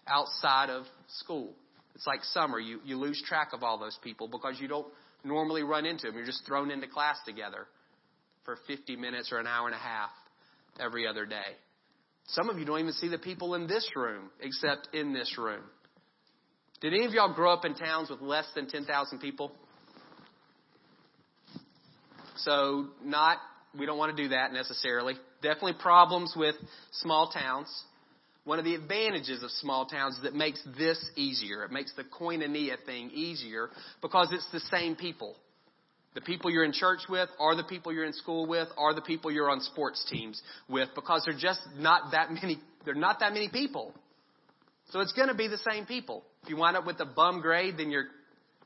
outside 0.06 0.70
of 0.70 0.84
school? 1.18 1.52
It's 1.94 2.06
like 2.06 2.24
summer. 2.24 2.58
You, 2.58 2.80
you 2.84 2.96
lose 2.96 3.22
track 3.26 3.48
of 3.52 3.62
all 3.62 3.78
those 3.78 3.98
people 4.02 4.28
because 4.28 4.58
you 4.58 4.66
don't 4.66 4.86
normally 5.24 5.62
run 5.62 5.84
into 5.84 6.06
them. 6.06 6.16
You're 6.16 6.24
just 6.24 6.46
thrown 6.46 6.70
into 6.70 6.86
class 6.86 7.18
together 7.26 7.66
for 8.44 8.56
50 8.66 8.96
minutes 8.96 9.30
or 9.30 9.38
an 9.38 9.46
hour 9.46 9.66
and 9.66 9.74
a 9.74 9.78
half 9.78 10.10
every 10.80 11.06
other 11.06 11.26
day. 11.26 11.36
Some 12.28 12.48
of 12.48 12.58
you 12.58 12.64
don't 12.64 12.78
even 12.78 12.92
see 12.94 13.08
the 13.08 13.18
people 13.18 13.54
in 13.54 13.66
this 13.66 13.86
room 13.94 14.30
except 14.40 14.88
in 14.94 15.12
this 15.12 15.36
room. 15.36 15.62
Did 16.82 16.94
any 16.94 17.04
of 17.04 17.12
y'all 17.12 17.32
grow 17.32 17.52
up 17.52 17.64
in 17.64 17.74
towns 17.74 18.10
with 18.10 18.20
less 18.20 18.44
than 18.56 18.66
10,000 18.66 19.20
people? 19.20 19.52
So, 22.38 22.88
not, 23.04 23.38
we 23.78 23.86
don't 23.86 23.98
want 23.98 24.16
to 24.16 24.20
do 24.20 24.30
that 24.30 24.52
necessarily. 24.52 25.14
Definitely 25.42 25.74
problems 25.80 26.34
with 26.36 26.56
small 26.90 27.30
towns. 27.30 27.68
One 28.42 28.58
of 28.58 28.64
the 28.64 28.74
advantages 28.74 29.44
of 29.44 29.50
small 29.52 29.86
towns 29.86 30.18
is 30.18 30.24
it 30.24 30.34
makes 30.34 30.60
this 30.76 30.98
easier. 31.14 31.62
It 31.62 31.70
makes 31.70 31.94
the 31.94 32.02
koinonia 32.02 32.74
thing 32.84 33.12
easier 33.12 33.70
because 34.00 34.32
it's 34.32 34.50
the 34.50 34.58
same 34.76 34.96
people. 34.96 35.36
The 36.14 36.20
people 36.20 36.50
you're 36.50 36.64
in 36.64 36.72
church 36.72 37.02
with 37.08 37.28
are 37.38 37.54
the 37.54 37.62
people 37.62 37.92
you're 37.92 38.04
in 38.04 38.12
school 38.12 38.46
with 38.46 38.68
are 38.76 38.92
the 38.92 39.00
people 39.02 39.30
you're 39.30 39.48
on 39.48 39.60
sports 39.60 40.04
teams 40.10 40.42
with 40.68 40.88
because 40.96 41.22
they're 41.24 41.38
just 41.38 41.60
not 41.76 42.10
that 42.10 42.32
many, 42.32 42.58
they're 42.84 42.94
not 42.94 43.20
that 43.20 43.32
many 43.32 43.48
people. 43.48 43.94
So 44.92 45.00
it's 45.00 45.12
going 45.12 45.28
to 45.28 45.34
be 45.34 45.48
the 45.48 45.58
same 45.58 45.86
people. 45.86 46.22
If 46.42 46.50
you 46.50 46.56
wind 46.56 46.76
up 46.76 46.86
with 46.86 47.00
a 47.00 47.06
bum 47.06 47.40
grade, 47.40 47.74
then 47.78 47.90
you're, 47.90 48.06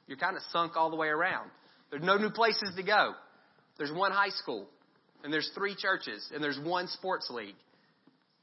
you're 0.06 0.18
kind 0.18 0.36
of 0.36 0.42
sunk 0.52 0.76
all 0.76 0.90
the 0.90 0.96
way 0.96 1.08
around. 1.08 1.50
There's 1.90 2.02
no 2.02 2.16
new 2.16 2.30
places 2.30 2.72
to 2.76 2.82
go. 2.82 3.12
There's 3.78 3.92
one 3.92 4.12
high 4.12 4.30
school 4.30 4.66
and 5.26 5.32
there's 5.32 5.50
three 5.56 5.74
churches, 5.74 6.30
and 6.32 6.42
there's 6.42 6.58
one 6.62 6.86
sports 6.86 7.28
league. 7.30 7.56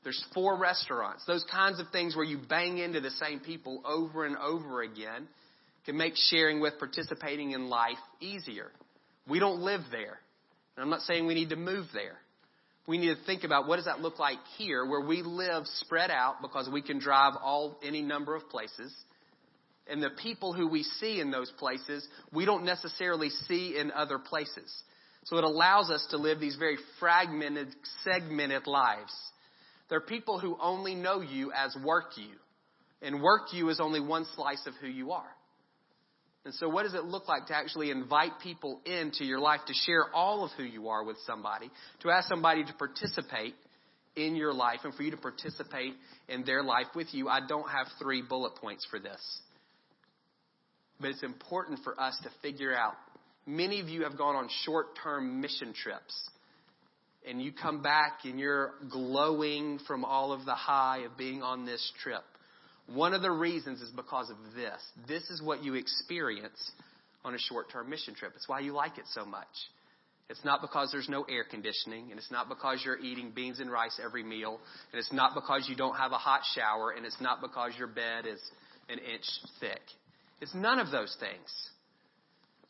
There's 0.03 0.21
four 0.33 0.57
restaurants. 0.57 1.23
Those 1.25 1.45
kinds 1.49 1.79
of 1.79 1.87
things 1.91 2.13
where 2.13 2.25
you 2.25 2.37
bang 2.49 2.77
into 2.77 2.99
the 2.99 3.11
same 3.11 3.39
people 3.39 3.81
over 3.85 4.25
and 4.25 4.35
over 4.35 4.81
again. 4.81 5.29
can 5.85 5.95
make 5.95 6.13
sharing 6.15 6.59
with, 6.59 6.73
participating 6.79 7.51
in 7.51 7.69
life 7.69 7.97
easier. 8.19 8.71
We 9.29 9.39
don't 9.39 9.61
live 9.61 9.81
there. 9.91 10.19
And 10.75 10.83
I'm 10.83 10.89
not 10.89 11.01
saying 11.01 11.25
we 11.25 11.35
need 11.35 11.49
to 11.49 11.55
move 11.55 11.85
there. 11.93 12.17
We 12.85 12.97
need 12.97 13.15
to 13.15 13.25
think 13.25 13.43
about 13.43 13.67
what 13.67 13.77
does 13.77 13.85
that 13.85 14.01
look 14.01 14.19
like 14.19 14.39
here 14.57 14.85
where 14.85 15.01
we 15.01 15.21
live 15.21 15.63
spread 15.65 16.11
out 16.11 16.41
because 16.41 16.69
we 16.71 16.81
can 16.81 16.99
drive 16.99 17.33
all 17.41 17.79
any 17.83 18.01
number 18.01 18.35
of 18.35 18.49
places. 18.49 18.93
And 19.87 20.01
the 20.01 20.09
people 20.21 20.53
who 20.53 20.67
we 20.67 20.83
see 20.83 21.19
in 21.19 21.31
those 21.31 21.51
places, 21.59 22.07
we 22.31 22.45
don't 22.45 22.65
necessarily 22.65 23.29
see 23.29 23.77
in 23.77 23.91
other 23.91 24.19
places. 24.19 24.71
So 25.25 25.37
it 25.37 25.43
allows 25.43 25.89
us 25.89 26.05
to 26.11 26.17
live 26.17 26.39
these 26.39 26.57
very 26.57 26.77
fragmented, 26.99 27.73
segmented 28.03 28.67
lives. 28.67 29.13
There 29.89 29.97
are 29.97 30.01
people 30.01 30.39
who 30.39 30.57
only 30.61 30.95
know 30.95 31.21
you 31.21 31.51
as 31.51 31.75
work 31.83 32.17
you. 32.17 32.31
And 33.01 33.21
work 33.21 33.53
you 33.53 33.69
is 33.69 33.79
only 33.79 33.99
one 33.99 34.25
slice 34.35 34.65
of 34.65 34.73
who 34.75 34.87
you 34.87 35.11
are. 35.11 35.32
And 36.45 36.53
so, 36.55 36.67
what 36.67 36.83
does 36.83 36.93
it 36.93 37.05
look 37.05 37.27
like 37.27 37.47
to 37.47 37.55
actually 37.55 37.89
invite 37.89 38.39
people 38.41 38.81
into 38.85 39.23
your 39.23 39.39
life 39.39 39.61
to 39.67 39.73
share 39.73 40.13
all 40.13 40.43
of 40.43 40.51
who 40.57 40.63
you 40.63 40.89
are 40.89 41.03
with 41.03 41.17
somebody, 41.25 41.71
to 42.01 42.09
ask 42.09 42.27
somebody 42.27 42.65
to 42.65 42.73
participate 42.73 43.55
in 44.15 44.35
your 44.35 44.53
life 44.53 44.79
and 44.83 44.93
for 44.93 45.03
you 45.03 45.11
to 45.11 45.17
participate 45.17 45.93
in 46.27 46.43
their 46.43 46.61
life 46.61 46.87
with 46.95 47.07
you? 47.13 47.29
I 47.29 47.39
don't 47.47 47.69
have 47.69 47.87
three 48.01 48.21
bullet 48.21 48.55
points 48.55 48.85
for 48.89 48.99
this. 48.99 49.21
But 50.99 51.11
it's 51.11 51.23
important 51.23 51.79
for 51.83 51.99
us 51.99 52.17
to 52.23 52.29
figure 52.41 52.75
out. 52.75 52.93
Many 53.45 53.79
of 53.79 53.89
you 53.89 54.03
have 54.03 54.17
gone 54.17 54.35
on 54.35 54.49
short 54.63 54.87
term 55.01 55.41
mission 55.41 55.73
trips. 55.73 56.29
And 57.25 57.41
you 57.41 57.53
come 57.53 57.81
back 57.81 58.19
and 58.25 58.37
you're 58.37 58.73
glowing 58.91 59.79
from 59.87 60.03
all 60.03 60.33
of 60.33 60.45
the 60.45 60.55
high 60.55 60.99
of 61.05 61.17
being 61.17 61.41
on 61.41 61.65
this 61.65 61.91
trip. 62.01 62.23
One 62.87 63.13
of 63.13 63.21
the 63.21 63.31
reasons 63.31 63.81
is 63.81 63.89
because 63.91 64.29
of 64.29 64.37
this. 64.55 64.81
This 65.07 65.29
is 65.29 65.41
what 65.41 65.63
you 65.63 65.75
experience 65.75 66.71
on 67.23 67.33
a 67.33 67.39
short 67.39 67.71
term 67.71 67.89
mission 67.89 68.13
trip. 68.13 68.33
It's 68.35 68.47
why 68.47 68.59
you 68.59 68.73
like 68.73 68.97
it 68.97 69.05
so 69.13 69.25
much. 69.25 69.47
It's 70.29 70.43
not 70.45 70.61
because 70.61 70.89
there's 70.91 71.09
no 71.09 71.23
air 71.23 71.43
conditioning, 71.49 72.09
and 72.09 72.17
it's 72.17 72.31
not 72.31 72.49
because 72.49 72.81
you're 72.83 72.99
eating 72.99 73.31
beans 73.35 73.59
and 73.59 73.69
rice 73.71 73.99
every 74.03 74.23
meal, 74.23 74.59
and 74.91 74.99
it's 74.99 75.11
not 75.11 75.35
because 75.35 75.67
you 75.69 75.75
don't 75.75 75.95
have 75.95 76.11
a 76.11 76.17
hot 76.17 76.41
shower, 76.55 76.91
and 76.91 77.05
it's 77.05 77.19
not 77.19 77.41
because 77.41 77.73
your 77.77 77.87
bed 77.87 78.25
is 78.25 78.39
an 78.89 78.99
inch 78.99 79.25
thick. 79.59 79.81
It's 80.41 80.55
none 80.55 80.79
of 80.79 80.91
those 80.91 81.15
things. 81.19 81.69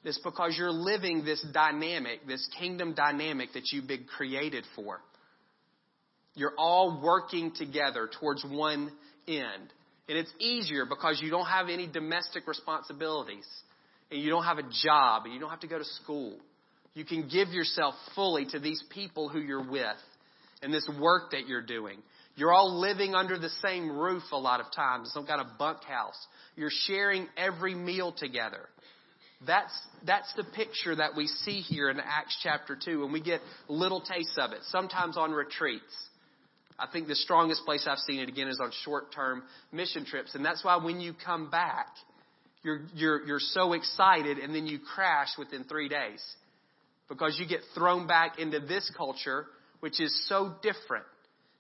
It's 0.04 0.20
because 0.20 0.56
you're 0.58 0.72
living 0.72 1.24
this 1.24 1.46
dynamic, 1.54 2.28
this 2.28 2.48
kingdom 2.60 2.94
dynamic 2.94 3.54
that 3.54 3.72
you've 3.72 3.88
been 3.88 4.04
created 4.04 4.66
for. 4.76 5.00
You're 6.36 6.54
all 6.58 7.02
working 7.02 7.54
together 7.56 8.10
towards 8.20 8.44
one 8.44 8.92
end. 9.28 9.72
And 10.10 10.18
it's 10.18 10.34
easier 10.40 10.86
because 10.86 11.22
you 11.22 11.30
don't 11.30 11.46
have 11.46 11.70
any 11.70 11.88
domestic 11.88 12.48
responsibilities 12.48 13.48
and 14.12 14.22
you 14.22 14.30
don't 14.30 14.44
have 14.44 14.58
a 14.58 14.70
job 14.84 15.24
and 15.26 15.34
you 15.34 15.40
don't 15.40 15.50
have 15.50 15.62
to 15.62 15.68
go 15.68 15.78
to 15.78 15.86
school. 15.86 16.38
You 16.94 17.06
can 17.06 17.28
give 17.28 17.50
yourself 17.50 17.96
fully 18.14 18.46
to 18.52 18.60
these 18.60 18.84
people 18.90 19.30
who 19.30 19.40
you're 19.40 19.68
with 19.68 19.98
and 20.62 20.74
this 20.74 20.88
work 21.00 21.32
that 21.32 21.48
you're 21.48 21.66
doing. 21.66 22.00
You're 22.36 22.52
all 22.52 22.80
living 22.80 23.16
under 23.16 23.38
the 23.38 23.50
same 23.66 23.90
roof 23.90 24.24
a 24.32 24.38
lot 24.38 24.60
of 24.60 24.68
times, 24.76 25.12
some 25.14 25.26
kind 25.26 25.40
of 25.40 25.58
bunkhouse. 25.58 26.18
You're 26.56 26.72
sharing 26.72 27.28
every 27.38 27.76
meal 27.76 28.12
together. 28.12 28.70
That's, 29.46 29.74
that's 30.06 30.34
the 30.36 30.44
picture 30.44 30.96
that 30.96 31.16
we 31.16 31.28
see 31.28 31.60
here 31.60 31.90
in 31.90 32.00
Acts 32.00 32.38
chapter 32.42 32.78
2, 32.82 33.04
and 33.04 33.14
we 33.14 33.22
get 33.22 33.42
little 33.68 34.02
tastes 34.02 34.38
of 34.38 34.52
it, 34.52 34.60
sometimes 34.70 35.18
on 35.18 35.32
retreats. 35.32 35.84
I 36.80 36.88
think 36.92 37.08
the 37.08 37.16
strongest 37.16 37.66
place 37.66 37.88
I've 37.90 38.00
seen 38.00 38.20
it 38.20 38.30
again 38.30 38.48
is 38.48 38.60
on 38.62 38.72
short 38.84 39.14
term 39.14 39.44
mission 39.72 40.06
trips. 40.06 40.36
And 40.36 40.44
that's 40.44 40.64
why 40.64 40.78
when 40.78 41.00
you 41.00 41.14
come 41.14 41.50
back, 41.50 41.88
you're, 42.64 42.82
you're, 42.96 43.26
you're 43.26 43.40
so 43.40 43.74
excited 43.74 44.38
and 44.38 44.56
then 44.56 44.66
you 44.66 44.80
crash 44.80 45.30
within 45.38 45.66
three 45.66 45.90
days. 45.90 46.24
Because 47.10 47.38
you 47.40 47.48
get 47.48 47.62
thrown 47.76 48.08
back 48.08 48.40
into 48.40 48.60
this 48.60 48.90
culture, 48.98 49.46
which 49.82 50.00
is 50.00 50.28
so 50.28 50.56
different. 50.64 51.06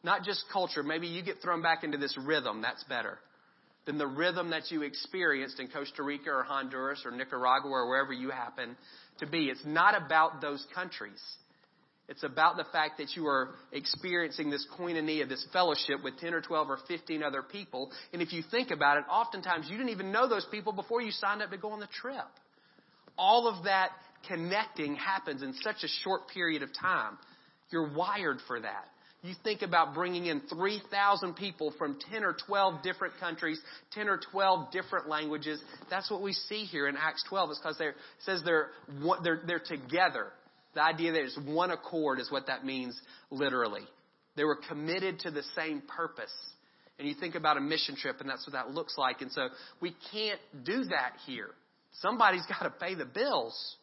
Not 0.03 0.24
just 0.24 0.43
culture, 0.51 0.84
maybe 0.84 1.08
you 1.08 1.24
get 1.24 1.41
thrown 1.41 1.62
back 1.62 1.84
into 1.84 1.98
this 1.98 2.17
rhythm, 2.17 2.62
that's 2.62 2.84
better. 2.86 3.20
Than 3.86 3.97
the 3.97 4.08
rhythm 4.08 4.49
that 4.52 4.71
you 4.71 4.82
experienced 4.82 5.60
in 5.60 5.67
Costa 5.67 6.04
Rica 6.04 6.30
or 6.30 6.43
Honduras 6.43 7.04
or 7.06 7.12
Nicaragua 7.12 7.69
or 7.69 7.89
wherever 7.89 8.13
you 8.13 8.30
happen 8.30 8.78
to 9.19 9.28
be. 9.28 9.45
It's 9.45 9.65
not 9.65 10.02
about 10.02 10.41
those 10.41 10.65
countries. 10.73 11.21
It's 12.09 12.23
about 12.23 12.57
the 12.57 12.65
fact 12.65 12.97
that 12.97 13.15
you 13.15 13.27
are 13.27 13.51
experiencing 13.71 14.49
this 14.49 14.67
koinonia, 14.77 15.27
this 15.27 15.45
fellowship 15.53 16.03
with 16.03 16.19
10 16.19 16.33
or 16.33 16.41
12 16.41 16.69
or 16.69 16.77
15 16.87 17.23
other 17.23 17.41
people. 17.41 17.91
And 18.11 18.21
if 18.21 18.33
you 18.33 18.43
think 18.51 18.71
about 18.71 18.97
it, 18.97 19.05
oftentimes 19.09 19.67
you 19.69 19.77
didn't 19.77 19.91
even 19.91 20.11
know 20.11 20.27
those 20.27 20.45
people 20.51 20.73
before 20.73 21.01
you 21.01 21.11
signed 21.11 21.41
up 21.41 21.51
to 21.51 21.57
go 21.57 21.71
on 21.71 21.79
the 21.79 21.87
trip. 22.01 22.25
All 23.17 23.47
of 23.47 23.63
that 23.65 23.91
connecting 24.27 24.95
happens 24.95 25.41
in 25.41 25.53
such 25.61 25.83
a 25.83 25.87
short 26.03 26.27
period 26.33 26.61
of 26.61 26.69
time. 26.79 27.17
You're 27.71 27.93
wired 27.95 28.39
for 28.47 28.59
that. 28.59 28.85
You 29.21 29.33
think 29.41 29.61
about 29.61 29.93
bringing 29.93 30.25
in 30.25 30.41
3,000 30.49 31.35
people 31.35 31.73
from 31.77 31.97
10 32.11 32.25
or 32.25 32.35
12 32.45 32.83
different 32.83 33.13
countries, 33.21 33.59
10 33.93 34.09
or 34.09 34.19
12 34.31 34.71
different 34.73 35.07
languages. 35.07 35.61
That's 35.89 36.11
what 36.11 36.21
we 36.21 36.33
see 36.33 36.65
here 36.65 36.89
in 36.89 36.97
Acts 36.97 37.23
12. 37.29 37.51
It's 37.51 37.59
because 37.59 37.79
it 37.79 37.95
says 38.25 38.41
they're, 38.43 38.67
they're, 39.23 39.41
they're 39.47 39.59
together. 39.65 40.27
The 40.75 40.83
idea 40.83 41.12
that 41.12 41.21
it's 41.21 41.38
one 41.45 41.71
accord 41.71 42.19
is 42.19 42.31
what 42.31 42.47
that 42.47 42.65
means 42.65 42.99
literally. 43.29 43.83
They 44.36 44.43
were 44.43 44.57
committed 44.67 45.19
to 45.19 45.31
the 45.31 45.43
same 45.55 45.81
purpose. 45.88 46.33
And 46.97 47.07
you 47.07 47.15
think 47.15 47.36
about 47.36 47.57
a 47.57 47.62
mission 47.62 47.95
trip, 47.95 48.19
and 48.21 48.29
that's 48.29 48.45
what 48.45 48.53
that 48.53 48.71
looks 48.71 48.97
like. 48.97 49.21
And 49.21 49.31
so 49.31 49.49
we 49.81 49.95
can't 50.12 50.39
do 50.63 50.86
that 50.86 51.13
here. 51.25 51.49
Somebody's 52.01 52.45
got 52.49 52.63
to 52.63 52.69
pay 52.69 52.95
the 52.95 53.05
bills. 53.05 53.75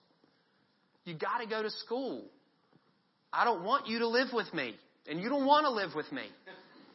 You 1.05 1.15
got 1.15 1.39
to 1.39 1.47
go 1.47 1.63
to 1.63 1.71
school. 1.71 2.25
I 3.33 3.45
don't 3.45 3.65
want 3.65 3.87
you 3.87 4.01
to 4.01 4.09
live 4.09 4.29
with 4.33 4.53
me, 4.53 4.75
and 5.09 5.21
you 5.21 5.29
don't 5.29 5.47
want 5.47 5.65
to 5.65 5.71
live 5.71 5.91
with 5.95 6.11
me. 6.13 6.23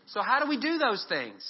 So 0.08 0.22
how 0.22 0.40
do 0.40 0.50
we 0.50 0.60
do 0.60 0.78
those 0.78 1.06
things? 1.08 1.44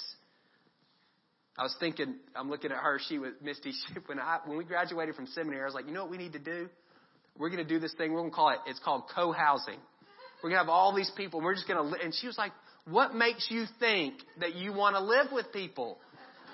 I 1.58 1.62
was 1.62 1.74
thinking, 1.80 2.16
I'm 2.34 2.50
looking 2.50 2.70
at 2.70 2.78
her. 2.78 3.00
She 3.08 3.18
was 3.18 3.32
Misty. 3.42 3.72
She, 3.88 3.94
when 4.06 4.18
I 4.18 4.38
when 4.44 4.58
we 4.58 4.64
graduated 4.64 5.14
from 5.14 5.26
seminary, 5.26 5.62
I 5.62 5.64
was 5.64 5.74
like, 5.74 5.86
you 5.86 5.92
know 5.92 6.02
what 6.02 6.10
we 6.10 6.18
need 6.18 6.34
to 6.34 6.38
do? 6.38 6.68
We're 7.38 7.50
going 7.50 7.66
to 7.66 7.68
do 7.68 7.78
this 7.78 7.94
thing. 7.94 8.12
We're 8.12 8.20
going 8.20 8.30
to 8.30 8.34
call 8.34 8.50
it, 8.50 8.58
it's 8.66 8.78
called 8.78 9.04
co-housing. 9.14 9.78
We're 10.42 10.50
going 10.50 10.54
to 10.54 10.64
have 10.64 10.68
all 10.68 10.94
these 10.94 11.10
people. 11.16 11.40
And 11.40 11.44
we're 11.44 11.54
just 11.54 11.68
going 11.68 11.92
to, 11.92 12.00
and 12.02 12.14
she 12.14 12.26
was 12.26 12.38
like, 12.38 12.52
what 12.88 13.14
makes 13.14 13.48
you 13.50 13.64
think 13.80 14.14
that 14.40 14.54
you 14.54 14.72
want 14.72 14.96
to 14.96 15.02
live 15.02 15.26
with 15.32 15.52
people? 15.52 15.98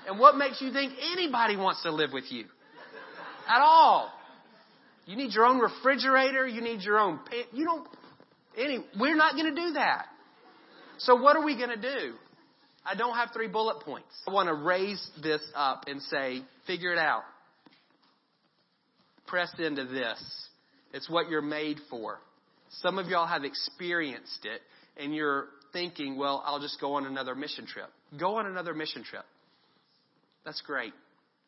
And 0.06 0.18
what 0.18 0.36
makes 0.36 0.60
you 0.60 0.72
think 0.72 0.94
anybody 1.12 1.56
wants 1.56 1.82
to 1.82 1.92
live 1.92 2.10
with 2.12 2.24
you? 2.30 2.44
At 3.48 3.60
all. 3.60 4.10
You 5.06 5.16
need 5.16 5.32
your 5.32 5.44
own 5.44 5.58
refrigerator. 5.58 6.46
You 6.46 6.60
need 6.60 6.82
your 6.82 6.98
own, 6.98 7.20
you 7.52 7.64
don't, 7.64 7.86
any, 8.56 8.84
we're 8.98 9.16
not 9.16 9.34
going 9.34 9.54
to 9.54 9.60
do 9.60 9.72
that. 9.74 10.06
So 10.98 11.16
what 11.16 11.36
are 11.36 11.44
we 11.44 11.56
going 11.56 11.70
to 11.70 11.80
do? 11.80 12.14
I 12.84 12.94
don't 12.94 13.14
have 13.14 13.30
three 13.32 13.48
bullet 13.48 13.80
points. 13.80 14.08
I 14.26 14.32
want 14.32 14.48
to 14.48 14.54
raise 14.54 15.04
this 15.22 15.40
up 15.54 15.84
and 15.86 16.00
say, 16.02 16.42
figure 16.66 16.92
it 16.92 16.98
out. 16.98 17.22
Press 19.26 19.50
into 19.58 19.84
this. 19.84 20.22
It's 20.92 21.08
what 21.08 21.30
you're 21.30 21.42
made 21.42 21.78
for. 21.88 22.18
Some 22.80 22.98
of 22.98 23.06
y'all 23.06 23.26
have 23.26 23.44
experienced 23.44 24.44
it 24.44 24.60
and 24.96 25.14
you're 25.14 25.46
thinking, 25.72 26.18
well, 26.18 26.42
I'll 26.44 26.60
just 26.60 26.80
go 26.80 26.94
on 26.94 27.06
another 27.06 27.34
mission 27.34 27.66
trip. 27.66 27.88
Go 28.18 28.36
on 28.36 28.46
another 28.46 28.74
mission 28.74 29.04
trip. 29.04 29.24
That's 30.44 30.60
great. 30.62 30.92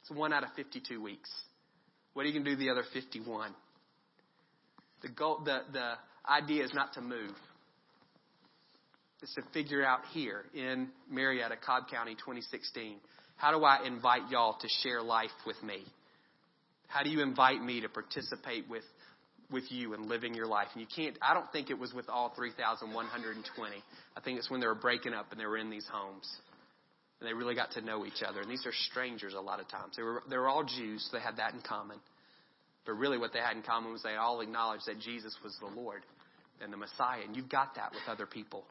It's 0.01 0.11
one 0.11 0.33
out 0.33 0.45
of 0.45 0.51
52 0.57 1.03
weeks. 1.03 1.31
What 2.15 2.23
are 2.23 2.27
you 2.27 2.33
going 2.33 2.45
to 2.45 2.51
do 2.51 2.57
the 2.57 2.71
other 2.71 2.85
51? 2.93 3.53
The 5.03 5.09
goal, 5.09 5.43
the, 5.45 5.61
the 5.73 5.93
idea 6.29 6.65
is 6.65 6.73
not 6.73 6.95
to 6.95 7.01
move. 7.01 7.35
It's 9.23 9.35
to 9.35 9.43
figure 9.53 9.85
out 9.85 10.01
here 10.13 10.45
in 10.55 10.89
Marietta, 11.11 11.57
Cobb 11.65 11.89
County, 11.91 12.15
2016. 12.15 12.97
How 13.37 13.57
do 13.57 13.65
I 13.65 13.87
invite 13.87 14.31
y'all 14.31 14.57
to 14.61 14.69
share 14.83 15.03
life 15.03 15.31
with 15.47 15.61
me? 15.63 15.85
How 16.89 17.03
do 17.03 17.11
you 17.11 17.23
invite 17.23 17.63
me 17.63 17.81
to 17.81 17.89
participate 17.89 18.69
with 18.69 18.85
with 19.55 19.71
you 19.71 19.95
and 19.95 20.07
living 20.07 20.35
your 20.35 20.47
life. 20.47 20.69
And 20.75 20.83
you 20.83 20.87
can't, 20.95 21.17
I 21.23 21.33
don't 21.33 21.51
think 21.51 21.71
it 21.71 21.79
was 21.79 21.95
with 21.95 22.11
all 22.11 22.35
3,120. 22.37 23.77
I 24.17 24.21
think 24.21 24.39
it's 24.39 24.51
when 24.51 24.61
they 24.61 24.67
were 24.67 24.75
breaking 24.75 25.15
up 25.15 25.31
and 25.31 25.41
they 25.41 25.47
were 25.47 25.57
in 25.57 25.71
these 25.71 25.87
homes. 25.91 26.31
And 27.21 27.29
they 27.29 27.33
really 27.33 27.55
got 27.55 27.71
to 27.73 27.81
know 27.81 28.05
each 28.05 28.23
other. 28.27 28.43
And 28.43 28.51
these 28.51 28.67
are 28.67 28.73
strangers 28.91 29.33
a 29.33 29.41
lot 29.41 29.61
of 29.61 29.69
times. 29.69 29.97
They 29.97 30.03
were, 30.03 30.23
they 30.29 30.37
were 30.37 30.49
all 30.49 30.65
Jews, 30.65 31.09
so 31.11 31.17
they 31.17 31.23
had 31.23 31.39
that 31.39 31.55
in 31.55 31.61
common. 31.63 31.99
But 32.85 32.93
really 32.95 33.17
what 33.17 33.33
they 33.33 33.39
had 33.39 33.57
in 33.57 33.63
common 33.63 33.93
was 33.93 34.03
they 34.03 34.17
all 34.17 34.41
acknowledged 34.41 34.87
that 34.87 35.01
Jesus 35.01 35.35
was 35.43 35.57
the 35.61 35.81
Lord 35.81 36.03
and 36.61 36.73
the 36.73 36.77
Messiah. 36.77 37.21
And 37.25 37.35
you've 37.35 37.49
got 37.49 37.77
that 37.77 37.93
with 37.93 38.03
other 38.09 38.27
people. 38.27 38.65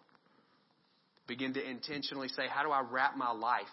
Begin 1.26 1.54
to 1.54 1.68
intentionally 1.68 2.28
say, 2.28 2.44
how 2.48 2.64
do 2.64 2.72
I 2.72 2.82
wrap 2.82 3.18
my 3.18 3.32
life 3.32 3.64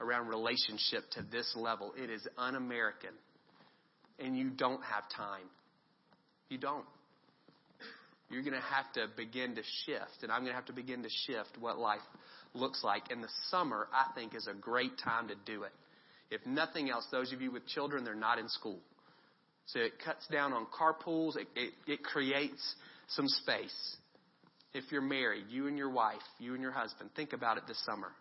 around 0.00 0.28
relationship 0.28 1.04
to 1.12 1.22
this 1.30 1.52
level? 1.54 1.92
It 1.96 2.10
is 2.10 2.26
un 2.38 2.54
American. 2.54 3.10
And 4.18 4.36
you 4.36 4.50
don't 4.50 4.82
have 4.82 5.04
time. 5.14 5.46
You 6.50 6.58
don't. 6.58 6.84
You're 8.28 8.42
going 8.42 8.54
to 8.54 8.60
have 8.60 8.92
to 8.92 9.06
begin 9.16 9.56
to 9.56 9.62
shift, 9.86 10.22
and 10.22 10.30
I'm 10.30 10.40
going 10.40 10.52
to 10.52 10.56
have 10.56 10.66
to 10.66 10.72
begin 10.72 11.02
to 11.02 11.08
shift 11.26 11.58
what 11.58 11.78
life 11.78 12.00
looks 12.54 12.84
like. 12.84 13.04
And 13.10 13.24
the 13.24 13.28
summer, 13.50 13.88
I 13.92 14.12
think, 14.14 14.34
is 14.34 14.46
a 14.46 14.54
great 14.54 14.92
time 15.02 15.28
to 15.28 15.34
do 15.46 15.62
it. 15.62 15.72
If 16.30 16.44
nothing 16.46 16.90
else, 16.90 17.06
those 17.10 17.32
of 17.32 17.40
you 17.40 17.50
with 17.50 17.66
children, 17.66 18.04
they're 18.04 18.14
not 18.14 18.38
in 18.38 18.48
school. 18.48 18.78
So 19.66 19.80
it 19.80 19.92
cuts 20.04 20.26
down 20.28 20.52
on 20.52 20.66
carpools. 20.66 21.36
It, 21.36 21.48
it, 21.56 21.72
it 21.86 22.04
creates 22.04 22.74
some 23.08 23.26
space. 23.26 23.96
If 24.74 24.84
you're 24.92 25.02
married, 25.02 25.46
you 25.48 25.66
and 25.66 25.76
your 25.76 25.90
wife, 25.90 26.22
you 26.38 26.54
and 26.54 26.62
your 26.62 26.70
husband, 26.70 27.10
think 27.16 27.32
about 27.32 27.56
it 27.56 27.64
this 27.66 27.82
summer. 27.84 28.12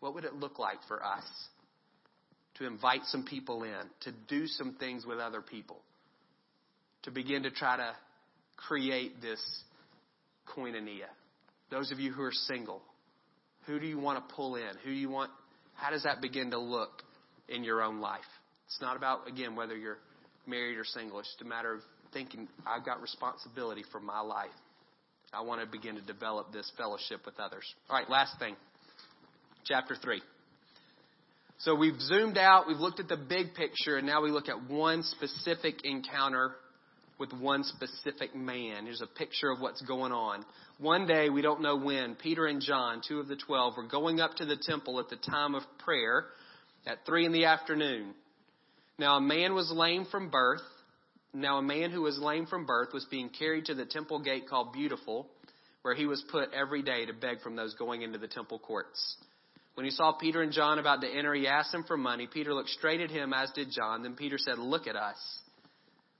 What 0.00 0.14
would 0.14 0.24
it 0.24 0.34
look 0.34 0.58
like 0.58 0.78
for 0.86 1.02
us 1.04 1.24
to 2.56 2.66
invite 2.66 3.00
some 3.04 3.24
people 3.24 3.62
in, 3.62 3.80
to 4.00 4.12
do 4.28 4.46
some 4.46 4.74
things 4.78 5.06
with 5.06 5.18
other 5.18 5.40
people, 5.40 5.80
to 7.02 7.10
begin 7.10 7.42
to 7.44 7.50
try 7.50 7.76
to 7.76 7.92
create 8.56 9.20
this 9.20 9.40
koinonia? 10.48 11.08
Those 11.70 11.92
of 11.92 12.00
you 12.00 12.12
who 12.12 12.22
are 12.22 12.32
single, 12.32 12.82
who 13.66 13.78
do 13.78 13.86
you 13.86 13.98
want 13.98 14.26
to 14.26 14.34
pull 14.34 14.56
in? 14.56 14.70
Who 14.84 14.90
do 14.90 14.96
you 14.96 15.10
want? 15.10 15.30
How 15.74 15.90
does 15.90 16.02
that 16.02 16.20
begin 16.20 16.50
to 16.50 16.58
look 16.58 17.02
in 17.48 17.64
your 17.64 17.82
own 17.82 18.00
life? 18.00 18.20
It's 18.66 18.80
not 18.80 18.96
about, 18.96 19.28
again, 19.28 19.56
whether 19.56 19.76
you're 19.76 19.98
married 20.46 20.76
or 20.76 20.84
single. 20.84 21.20
It's 21.20 21.28
just 21.28 21.42
a 21.42 21.44
matter 21.44 21.74
of 21.74 21.80
thinking, 22.12 22.48
I've 22.66 22.84
got 22.84 23.00
responsibility 23.00 23.84
for 23.92 24.00
my 24.00 24.20
life. 24.20 24.50
I 25.32 25.42
want 25.42 25.60
to 25.60 25.66
begin 25.66 25.94
to 25.94 26.02
develop 26.02 26.52
this 26.52 26.70
fellowship 26.76 27.24
with 27.24 27.38
others. 27.38 27.64
All 27.88 27.96
right, 27.96 28.10
last 28.10 28.38
thing. 28.38 28.56
Chapter 29.64 29.94
3. 29.94 30.20
So 31.58 31.74
we've 31.74 32.00
zoomed 32.00 32.38
out, 32.38 32.66
we've 32.66 32.78
looked 32.78 33.00
at 33.00 33.08
the 33.08 33.18
big 33.18 33.54
picture, 33.54 33.96
and 33.96 34.06
now 34.06 34.22
we 34.22 34.30
look 34.30 34.48
at 34.48 34.68
one 34.68 35.02
specific 35.02 35.84
encounter 35.84 36.52
with 37.20 37.32
one 37.34 37.62
specific 37.62 38.34
man. 38.34 38.86
Here's 38.86 39.02
a 39.02 39.06
picture 39.06 39.50
of 39.50 39.60
what's 39.60 39.82
going 39.82 40.10
on. 40.10 40.44
One 40.78 41.06
day, 41.06 41.28
we 41.28 41.42
don't 41.42 41.60
know 41.60 41.76
when, 41.76 42.14
Peter 42.14 42.46
and 42.46 42.62
John, 42.62 43.02
two 43.06 43.20
of 43.20 43.28
the 43.28 43.36
twelve, 43.36 43.76
were 43.76 43.86
going 43.86 44.20
up 44.20 44.34
to 44.36 44.46
the 44.46 44.56
temple 44.56 44.98
at 44.98 45.10
the 45.10 45.16
time 45.30 45.54
of 45.54 45.62
prayer 45.84 46.24
at 46.86 47.04
three 47.04 47.26
in 47.26 47.32
the 47.32 47.44
afternoon. 47.44 48.14
Now 48.98 49.16
a 49.16 49.20
man 49.20 49.54
was 49.54 49.70
lame 49.70 50.06
from 50.10 50.30
birth. 50.30 50.62
Now 51.34 51.58
a 51.58 51.62
man 51.62 51.90
who 51.90 52.02
was 52.02 52.18
lame 52.18 52.46
from 52.46 52.64
birth 52.64 52.88
was 52.92 53.04
being 53.10 53.28
carried 53.28 53.66
to 53.66 53.74
the 53.74 53.84
temple 53.84 54.20
gate 54.20 54.48
called 54.48 54.72
Beautiful, 54.72 55.28
where 55.82 55.94
he 55.94 56.06
was 56.06 56.24
put 56.32 56.48
every 56.54 56.82
day 56.82 57.04
to 57.04 57.12
beg 57.12 57.42
from 57.42 57.54
those 57.54 57.74
going 57.74 58.00
into 58.02 58.18
the 58.18 58.28
temple 58.28 58.58
courts. 58.58 59.16
When 59.74 59.84
he 59.84 59.90
saw 59.92 60.12
Peter 60.12 60.42
and 60.42 60.52
John 60.52 60.78
about 60.78 61.02
to 61.02 61.08
enter, 61.08 61.34
he 61.34 61.46
asked 61.46 61.72
them 61.72 61.84
for 61.84 61.96
money. 61.96 62.28
Peter 62.32 62.52
looked 62.52 62.70
straight 62.70 63.00
at 63.00 63.10
him, 63.10 63.32
as 63.32 63.50
did 63.52 63.68
John. 63.70 64.02
Then 64.02 64.14
Peter 64.16 64.36
said, 64.38 64.58
Look 64.58 64.86
at 64.86 64.96
us. 64.96 65.16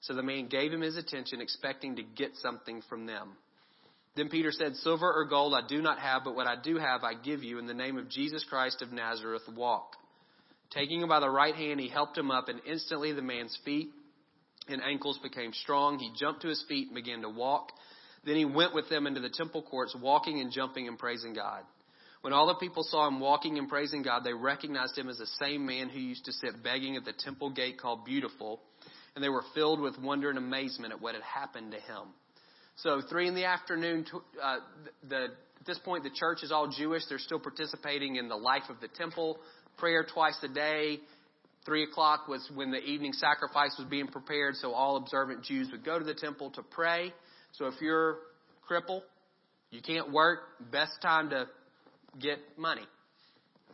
So 0.00 0.14
the 0.14 0.22
man 0.22 0.48
gave 0.48 0.72
him 0.72 0.80
his 0.80 0.96
attention, 0.96 1.40
expecting 1.40 1.96
to 1.96 2.02
get 2.02 2.36
something 2.36 2.82
from 2.88 3.06
them. 3.06 3.32
Then 4.16 4.28
Peter 4.28 4.50
said, 4.50 4.74
Silver 4.76 5.12
or 5.12 5.26
gold 5.26 5.54
I 5.54 5.66
do 5.66 5.80
not 5.82 5.98
have, 5.98 6.24
but 6.24 6.34
what 6.34 6.46
I 6.46 6.56
do 6.60 6.78
have 6.78 7.04
I 7.04 7.14
give 7.14 7.42
you. 7.42 7.58
In 7.58 7.66
the 7.66 7.74
name 7.74 7.96
of 7.96 8.08
Jesus 8.08 8.44
Christ 8.48 8.82
of 8.82 8.92
Nazareth, 8.92 9.42
walk. 9.54 9.96
Taking 10.70 11.00
him 11.00 11.08
by 11.08 11.20
the 11.20 11.30
right 11.30 11.54
hand, 11.54 11.80
he 11.80 11.88
helped 11.88 12.16
him 12.16 12.30
up, 12.30 12.48
and 12.48 12.60
instantly 12.66 13.12
the 13.12 13.22
man's 13.22 13.56
feet 13.64 13.90
and 14.68 14.82
ankles 14.82 15.18
became 15.22 15.52
strong. 15.52 15.98
He 15.98 16.12
jumped 16.16 16.42
to 16.42 16.48
his 16.48 16.64
feet 16.68 16.88
and 16.88 16.94
began 16.94 17.22
to 17.22 17.28
walk. 17.28 17.72
Then 18.24 18.36
he 18.36 18.44
went 18.44 18.74
with 18.74 18.88
them 18.88 19.06
into 19.06 19.20
the 19.20 19.30
temple 19.30 19.62
courts, 19.62 19.96
walking 20.00 20.40
and 20.40 20.52
jumping 20.52 20.88
and 20.88 20.98
praising 20.98 21.34
God. 21.34 21.62
When 22.20 22.32
all 22.32 22.46
the 22.46 22.54
people 22.54 22.82
saw 22.82 23.08
him 23.08 23.18
walking 23.18 23.58
and 23.58 23.68
praising 23.68 24.02
God, 24.02 24.24
they 24.24 24.34
recognized 24.34 24.96
him 24.96 25.08
as 25.08 25.18
the 25.18 25.26
same 25.40 25.64
man 25.64 25.88
who 25.88 25.98
used 25.98 26.26
to 26.26 26.32
sit 26.32 26.62
begging 26.62 26.96
at 26.96 27.04
the 27.04 27.14
temple 27.14 27.50
gate 27.50 27.80
called 27.80 28.04
Beautiful, 28.04 28.60
and 29.14 29.24
they 29.24 29.28
were 29.28 29.44
filled 29.54 29.80
with 29.80 29.98
wonder 29.98 30.28
and 30.28 30.38
amazement 30.38 30.92
at 30.92 31.00
what 31.00 31.14
had 31.14 31.22
happened 31.22 31.72
to 31.72 31.78
him. 31.78 32.08
So, 32.76 33.02
three 33.10 33.28
in 33.28 33.34
the 33.34 33.44
afternoon, 33.44 34.06
uh, 34.42 34.56
the, 35.08 35.24
at 35.24 35.66
this 35.66 35.78
point, 35.78 36.04
the 36.04 36.10
church 36.10 36.42
is 36.42 36.50
all 36.50 36.68
Jewish. 36.68 37.02
They're 37.08 37.18
still 37.18 37.40
participating 37.40 38.16
in 38.16 38.28
the 38.28 38.36
life 38.36 38.62
of 38.70 38.80
the 38.80 38.88
temple, 38.88 39.38
prayer 39.76 40.06
twice 40.10 40.38
a 40.42 40.48
day. 40.48 41.00
Three 41.66 41.84
o'clock 41.84 42.26
was 42.26 42.50
when 42.54 42.70
the 42.70 42.78
evening 42.78 43.12
sacrifice 43.12 43.74
was 43.78 43.86
being 43.90 44.06
prepared, 44.06 44.56
so 44.56 44.72
all 44.72 44.96
observant 44.96 45.44
Jews 45.44 45.68
would 45.72 45.84
go 45.84 45.98
to 45.98 46.04
the 46.04 46.14
temple 46.14 46.50
to 46.52 46.62
pray. 46.62 47.12
So, 47.52 47.66
if 47.66 47.74
you're 47.82 48.18
crippled, 48.66 49.02
you 49.70 49.82
can't 49.82 50.10
work, 50.10 50.40
best 50.72 50.92
time 51.02 51.30
to 51.30 51.48
get 52.18 52.38
money. 52.56 52.86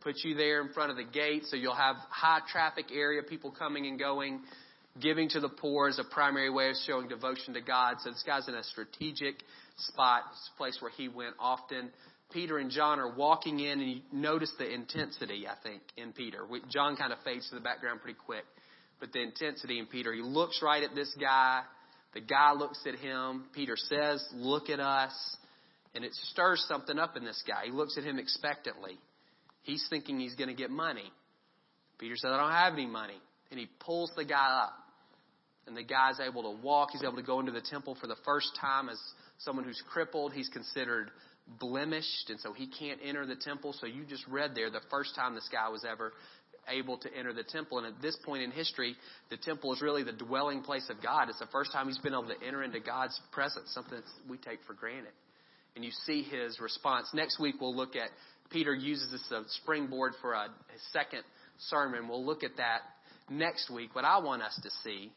Put 0.00 0.16
you 0.24 0.34
there 0.34 0.60
in 0.62 0.72
front 0.72 0.90
of 0.90 0.96
the 0.96 1.04
gate 1.04 1.44
so 1.46 1.56
you'll 1.56 1.74
have 1.74 1.96
high 2.10 2.40
traffic 2.50 2.86
area, 2.92 3.22
people 3.22 3.50
coming 3.50 3.86
and 3.86 3.98
going. 3.98 4.40
Giving 5.00 5.28
to 5.30 5.40
the 5.40 5.48
poor 5.48 5.88
is 5.88 5.98
a 5.98 6.04
primary 6.04 6.50
way 6.50 6.70
of 6.70 6.76
showing 6.86 7.08
devotion 7.08 7.54
to 7.54 7.60
God. 7.60 7.96
So 8.00 8.10
this 8.10 8.24
guy's 8.26 8.48
in 8.48 8.54
a 8.54 8.64
strategic 8.64 9.36
spot. 9.76 10.22
It's 10.30 10.50
a 10.54 10.56
place 10.56 10.78
where 10.80 10.90
he 10.90 11.08
went 11.08 11.34
often. 11.38 11.90
Peter 12.32 12.58
and 12.58 12.70
John 12.70 12.98
are 12.98 13.14
walking 13.14 13.60
in, 13.60 13.80
and 13.80 13.90
you 13.90 14.00
notice 14.12 14.52
the 14.58 14.72
intensity, 14.72 15.46
I 15.46 15.54
think, 15.62 15.82
in 15.96 16.12
Peter. 16.12 16.40
John 16.70 16.96
kind 16.96 17.12
of 17.12 17.18
fades 17.24 17.48
to 17.50 17.54
the 17.54 17.60
background 17.60 18.00
pretty 18.00 18.18
quick. 18.24 18.44
But 18.98 19.12
the 19.12 19.22
intensity 19.22 19.78
in 19.78 19.86
Peter, 19.86 20.12
he 20.12 20.22
looks 20.22 20.60
right 20.62 20.82
at 20.82 20.94
this 20.94 21.14
guy. 21.20 21.62
The 22.14 22.20
guy 22.20 22.52
looks 22.52 22.80
at 22.86 22.94
him. 22.94 23.44
Peter 23.54 23.76
says, 23.76 24.26
Look 24.34 24.70
at 24.70 24.80
us. 24.80 25.12
And 25.94 26.04
it 26.04 26.14
stirs 26.14 26.64
something 26.68 26.98
up 26.98 27.16
in 27.16 27.24
this 27.24 27.42
guy. 27.46 27.66
He 27.66 27.70
looks 27.70 27.96
at 27.96 28.04
him 28.04 28.18
expectantly. 28.18 28.98
He's 29.62 29.86
thinking 29.88 30.18
he's 30.18 30.34
going 30.34 30.48
to 30.48 30.54
get 30.54 30.70
money. 30.70 31.10
Peter 31.98 32.16
says, 32.16 32.30
I 32.32 32.36
don't 32.36 32.52
have 32.52 32.74
any 32.74 32.86
money. 32.86 33.20
And 33.50 33.58
he 33.60 33.68
pulls 33.80 34.10
the 34.16 34.24
guy 34.24 34.64
up. 34.64 34.74
And 35.66 35.76
the 35.76 35.82
guy's 35.82 36.20
able 36.20 36.42
to 36.42 36.62
walk. 36.62 36.90
He's 36.92 37.02
able 37.02 37.16
to 37.16 37.22
go 37.22 37.40
into 37.40 37.52
the 37.52 37.60
temple 37.60 37.96
for 38.00 38.06
the 38.06 38.16
first 38.24 38.56
time 38.60 38.88
as 38.88 39.00
someone 39.38 39.64
who's 39.64 39.82
crippled. 39.90 40.32
He's 40.32 40.48
considered 40.48 41.10
blemished, 41.60 42.30
and 42.30 42.38
so 42.40 42.52
he 42.52 42.66
can't 42.66 43.00
enter 43.04 43.26
the 43.26 43.36
temple. 43.36 43.72
So 43.72 43.86
you 43.86 44.04
just 44.04 44.26
read 44.28 44.52
there 44.54 44.70
the 44.70 44.80
first 44.90 45.14
time 45.14 45.34
this 45.34 45.48
guy 45.50 45.68
was 45.68 45.84
ever 45.84 46.12
able 46.68 46.98
to 46.98 47.08
enter 47.16 47.32
the 47.32 47.44
temple. 47.44 47.78
And 47.78 47.86
at 47.86 48.00
this 48.00 48.16
point 48.24 48.42
in 48.42 48.50
history, 48.50 48.96
the 49.30 49.36
temple 49.36 49.72
is 49.72 49.80
really 49.80 50.02
the 50.02 50.12
dwelling 50.12 50.62
place 50.62 50.88
of 50.90 51.02
God. 51.02 51.28
It's 51.28 51.38
the 51.38 51.46
first 51.46 51.72
time 51.72 51.86
he's 51.86 51.98
been 51.98 52.12
able 52.12 52.28
to 52.28 52.46
enter 52.46 52.62
into 52.62 52.80
God's 52.80 53.18
presence, 53.32 53.70
something 53.72 53.98
that 53.98 54.30
we 54.30 54.36
take 54.38 54.58
for 54.66 54.74
granted 54.74 55.12
and 55.76 55.84
you 55.84 55.90
see 56.06 56.22
his 56.22 56.58
response. 56.58 57.08
Next 57.14 57.38
week, 57.38 57.56
we'll 57.60 57.76
look 57.76 57.94
at 57.94 58.08
Peter 58.50 58.74
uses 58.74 59.10
this 59.10 59.22
as 59.26 59.44
a 59.44 59.48
springboard 59.62 60.14
for 60.20 60.32
a, 60.32 60.48
second 60.92 61.22
sermon. 61.58 62.08
We'll 62.08 62.24
look 62.24 62.42
at 62.42 62.56
that 62.56 62.80
next 63.28 63.70
week. 63.70 63.94
What 63.94 64.04
I 64.04 64.18
want 64.18 64.42
us 64.42 64.58
to 64.62 64.70
see 64.82 65.12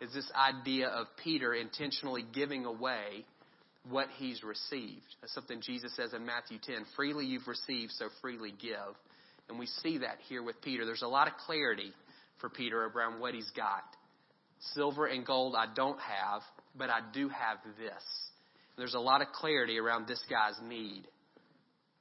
is 0.00 0.12
this 0.12 0.30
idea 0.34 0.88
of 0.88 1.06
Peter 1.22 1.54
intentionally 1.54 2.24
giving 2.32 2.64
away 2.64 3.24
what 3.88 4.08
he's 4.18 4.42
received. 4.42 5.06
That's 5.20 5.34
something 5.34 5.60
Jesus 5.60 5.94
says 5.96 6.12
in 6.12 6.24
Matthew 6.24 6.58
10 6.62 6.84
freely 6.94 7.24
you've 7.26 7.48
received, 7.48 7.92
so 7.92 8.08
freely 8.20 8.52
give. 8.60 8.94
And 9.48 9.58
we 9.58 9.66
see 9.66 9.98
that 9.98 10.18
here 10.28 10.42
with 10.42 10.60
Peter. 10.62 10.84
There's 10.84 11.02
a 11.02 11.08
lot 11.08 11.26
of 11.26 11.34
clarity 11.46 11.92
for 12.40 12.48
Peter 12.48 12.84
around 12.84 13.20
what 13.20 13.34
he's 13.34 13.50
got. 13.56 13.82
Silver 14.74 15.06
and 15.06 15.24
gold 15.24 15.54
I 15.56 15.66
don't 15.74 15.98
have, 15.98 16.42
but 16.76 16.90
I 16.90 17.00
do 17.12 17.28
have 17.28 17.58
this. 17.78 18.02
There's 18.76 18.94
a 18.94 19.00
lot 19.00 19.22
of 19.22 19.28
clarity 19.28 19.78
around 19.78 20.06
this 20.06 20.22
guy's 20.30 20.58
need. 20.68 21.04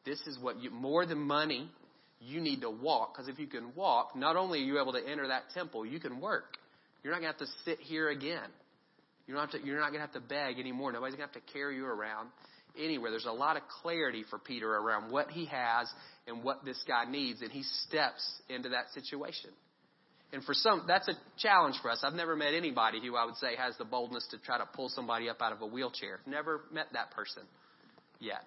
This 0.05 0.19
is 0.27 0.37
what 0.39 0.61
you, 0.61 0.69
more 0.69 1.05
than 1.05 1.19
money, 1.19 1.69
you 2.19 2.41
need 2.41 2.61
to 2.61 2.69
walk. 2.69 3.13
Because 3.13 3.27
if 3.27 3.39
you 3.39 3.47
can 3.47 3.73
walk, 3.75 4.15
not 4.15 4.35
only 4.35 4.59
are 4.59 4.65
you 4.65 4.81
able 4.81 4.93
to 4.93 5.07
enter 5.07 5.27
that 5.27 5.49
temple, 5.53 5.85
you 5.85 5.99
can 5.99 6.19
work. 6.19 6.57
You're 7.03 7.13
not 7.13 7.21
going 7.21 7.33
to 7.33 7.39
have 7.39 7.47
to 7.47 7.53
sit 7.65 7.79
here 7.79 8.09
again. 8.09 8.49
You're 9.27 9.37
not, 9.37 9.51
have 9.51 9.61
to, 9.61 9.67
you're 9.67 9.79
not 9.79 9.89
going 9.89 10.01
to 10.01 10.07
have 10.07 10.13
to 10.13 10.19
beg 10.21 10.59
anymore. 10.59 10.91
Nobody's 10.91 11.15
going 11.15 11.27
to 11.27 11.33
have 11.33 11.45
to 11.45 11.53
carry 11.53 11.75
you 11.75 11.85
around 11.85 12.29
anywhere. 12.77 13.11
There's 13.11 13.25
a 13.25 13.31
lot 13.31 13.57
of 13.57 13.63
clarity 13.81 14.23
for 14.29 14.39
Peter 14.39 14.73
around 14.73 15.11
what 15.11 15.29
he 15.31 15.45
has 15.45 15.91
and 16.27 16.43
what 16.43 16.63
this 16.63 16.81
guy 16.87 17.05
needs, 17.09 17.41
and 17.41 17.51
he 17.51 17.63
steps 17.63 18.25
into 18.49 18.69
that 18.69 18.89
situation. 18.93 19.49
And 20.33 20.43
for 20.43 20.53
some, 20.53 20.83
that's 20.87 21.07
a 21.07 21.13
challenge 21.37 21.75
for 21.81 21.89
us. 21.89 22.01
I've 22.03 22.13
never 22.13 22.35
met 22.35 22.53
anybody 22.53 22.99
who 23.05 23.15
I 23.15 23.25
would 23.25 23.37
say 23.37 23.55
has 23.57 23.77
the 23.77 23.85
boldness 23.85 24.27
to 24.31 24.37
try 24.37 24.57
to 24.57 24.65
pull 24.65 24.89
somebody 24.89 25.29
up 25.29 25.41
out 25.41 25.53
of 25.53 25.61
a 25.61 25.65
wheelchair. 25.65 26.19
Never 26.25 26.61
met 26.71 26.87
that 26.93 27.11
person 27.11 27.43
yet. 28.19 28.43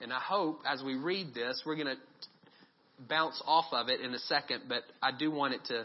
And 0.00 0.12
I 0.12 0.20
hope 0.20 0.60
as 0.66 0.82
we 0.82 0.94
read 0.94 1.34
this, 1.34 1.62
we're 1.66 1.74
going 1.74 1.88
to 1.88 1.96
bounce 3.08 3.42
off 3.44 3.66
of 3.72 3.88
it 3.88 4.00
in 4.00 4.14
a 4.14 4.18
second, 4.20 4.62
but 4.68 4.82
I 5.02 5.10
do 5.16 5.30
want 5.30 5.54
it 5.54 5.64
to, 5.66 5.84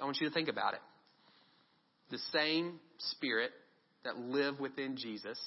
I 0.00 0.04
want 0.04 0.18
you 0.20 0.28
to 0.28 0.34
think 0.34 0.48
about 0.48 0.74
it. 0.74 0.80
The 2.10 2.18
same 2.32 2.78
spirit 2.98 3.50
that 4.04 4.18
lived 4.18 4.60
within 4.60 4.96
Jesus, 4.96 5.38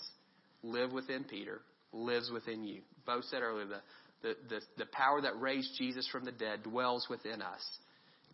lived 0.63 0.93
within 0.93 1.23
Peter, 1.23 1.61
lives 1.91 2.31
within 2.31 2.63
you. 2.63 2.81
Bo 3.05 3.21
said 3.21 3.41
earlier, 3.41 3.65
the, 3.65 3.81
the, 4.21 4.35
the, 4.49 4.61
the 4.77 4.85
power 4.87 5.21
that 5.21 5.39
raised 5.39 5.71
Jesus 5.77 6.07
from 6.11 6.25
the 6.25 6.31
dead 6.31 6.63
dwells 6.63 7.07
within 7.09 7.41
us. 7.41 7.61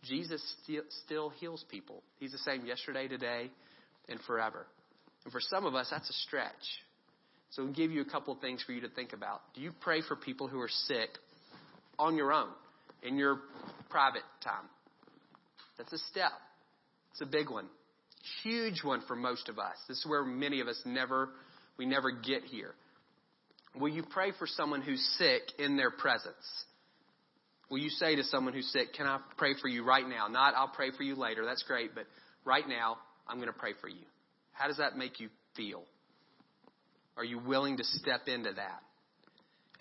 Jesus 0.02 0.42
still, 0.62 0.82
still 1.04 1.28
heals 1.30 1.64
people. 1.70 2.02
He's 2.18 2.32
the 2.32 2.38
same 2.38 2.66
yesterday, 2.66 3.08
today, 3.08 3.50
and 4.08 4.18
forever. 4.26 4.66
And 5.24 5.32
for 5.32 5.40
some 5.40 5.64
of 5.64 5.74
us, 5.74 5.88
that's 5.90 6.08
a 6.08 6.14
stretch. 6.26 6.52
So 7.50 7.64
we'll 7.64 7.74
give 7.74 7.90
you 7.90 8.00
a 8.00 8.06
couple 8.06 8.34
of 8.34 8.40
things 8.40 8.62
for 8.62 8.72
you 8.72 8.80
to 8.80 8.88
think 8.88 9.12
about. 9.12 9.42
Do 9.54 9.60
you 9.60 9.72
pray 9.80 10.00
for 10.00 10.16
people 10.16 10.48
who 10.48 10.58
are 10.60 10.70
sick 10.86 11.10
on 11.98 12.16
your 12.16 12.32
own, 12.32 12.48
in 13.02 13.16
your 13.16 13.40
private 13.90 14.22
time? 14.42 14.64
That's 15.78 15.92
a 15.92 15.98
step. 16.10 16.32
It's 17.12 17.20
a 17.20 17.26
big 17.26 17.50
one. 17.50 17.66
Huge 18.42 18.82
one 18.84 19.02
for 19.06 19.16
most 19.16 19.48
of 19.48 19.58
us. 19.58 19.76
This 19.88 19.98
is 19.98 20.06
where 20.06 20.24
many 20.24 20.60
of 20.60 20.68
us 20.68 20.80
never, 20.84 21.30
we 21.76 21.86
never 21.86 22.10
get 22.10 22.44
here. 22.44 22.74
Will 23.78 23.88
you 23.88 24.02
pray 24.02 24.32
for 24.38 24.46
someone 24.46 24.82
who's 24.82 25.02
sick 25.18 25.42
in 25.58 25.76
their 25.76 25.90
presence? 25.90 26.34
Will 27.70 27.78
you 27.78 27.88
say 27.88 28.16
to 28.16 28.24
someone 28.24 28.52
who's 28.52 28.70
sick, 28.70 28.92
Can 28.92 29.06
I 29.06 29.18
pray 29.38 29.54
for 29.60 29.68
you 29.68 29.82
right 29.84 30.06
now? 30.06 30.28
Not, 30.28 30.54
I'll 30.54 30.68
pray 30.68 30.90
for 30.96 31.02
you 31.02 31.14
later. 31.14 31.44
That's 31.44 31.62
great, 31.62 31.94
but 31.94 32.04
right 32.44 32.68
now, 32.68 32.98
I'm 33.26 33.36
going 33.36 33.48
to 33.48 33.58
pray 33.58 33.72
for 33.80 33.88
you. 33.88 34.04
How 34.52 34.68
does 34.68 34.76
that 34.76 34.96
make 34.96 35.20
you 35.20 35.30
feel? 35.56 35.82
Are 37.16 37.24
you 37.24 37.38
willing 37.38 37.78
to 37.78 37.84
step 37.84 38.22
into 38.26 38.52
that? 38.52 38.82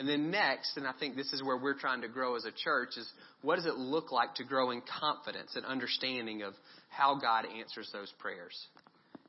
And 0.02 0.10
then 0.10 0.32
next, 0.32 0.78
and 0.78 0.88
I 0.88 0.94
think 1.00 1.16
this 1.16 1.32
is 1.32 1.44
where 1.44 1.58
we're 1.58 1.78
trying 1.78 2.02
to 2.02 2.08
grow 2.08 2.36
as 2.36 2.44
a 2.44 2.52
church, 2.52 2.98
is 2.98 3.08
what 3.44 3.58
does 3.58 3.68
it 3.68 3.76
look 3.76 4.12
like 4.12 4.34
to 4.36 4.44
grow 4.44 4.72
in 4.72 4.82
confidence 5.00 5.56
and 5.56 5.64
understanding 5.64 6.42
of 6.42 6.56
how 6.90 7.20
God 7.22 7.46
answers 7.46 7.88
those 7.94 8.12
prayers? 8.18 8.60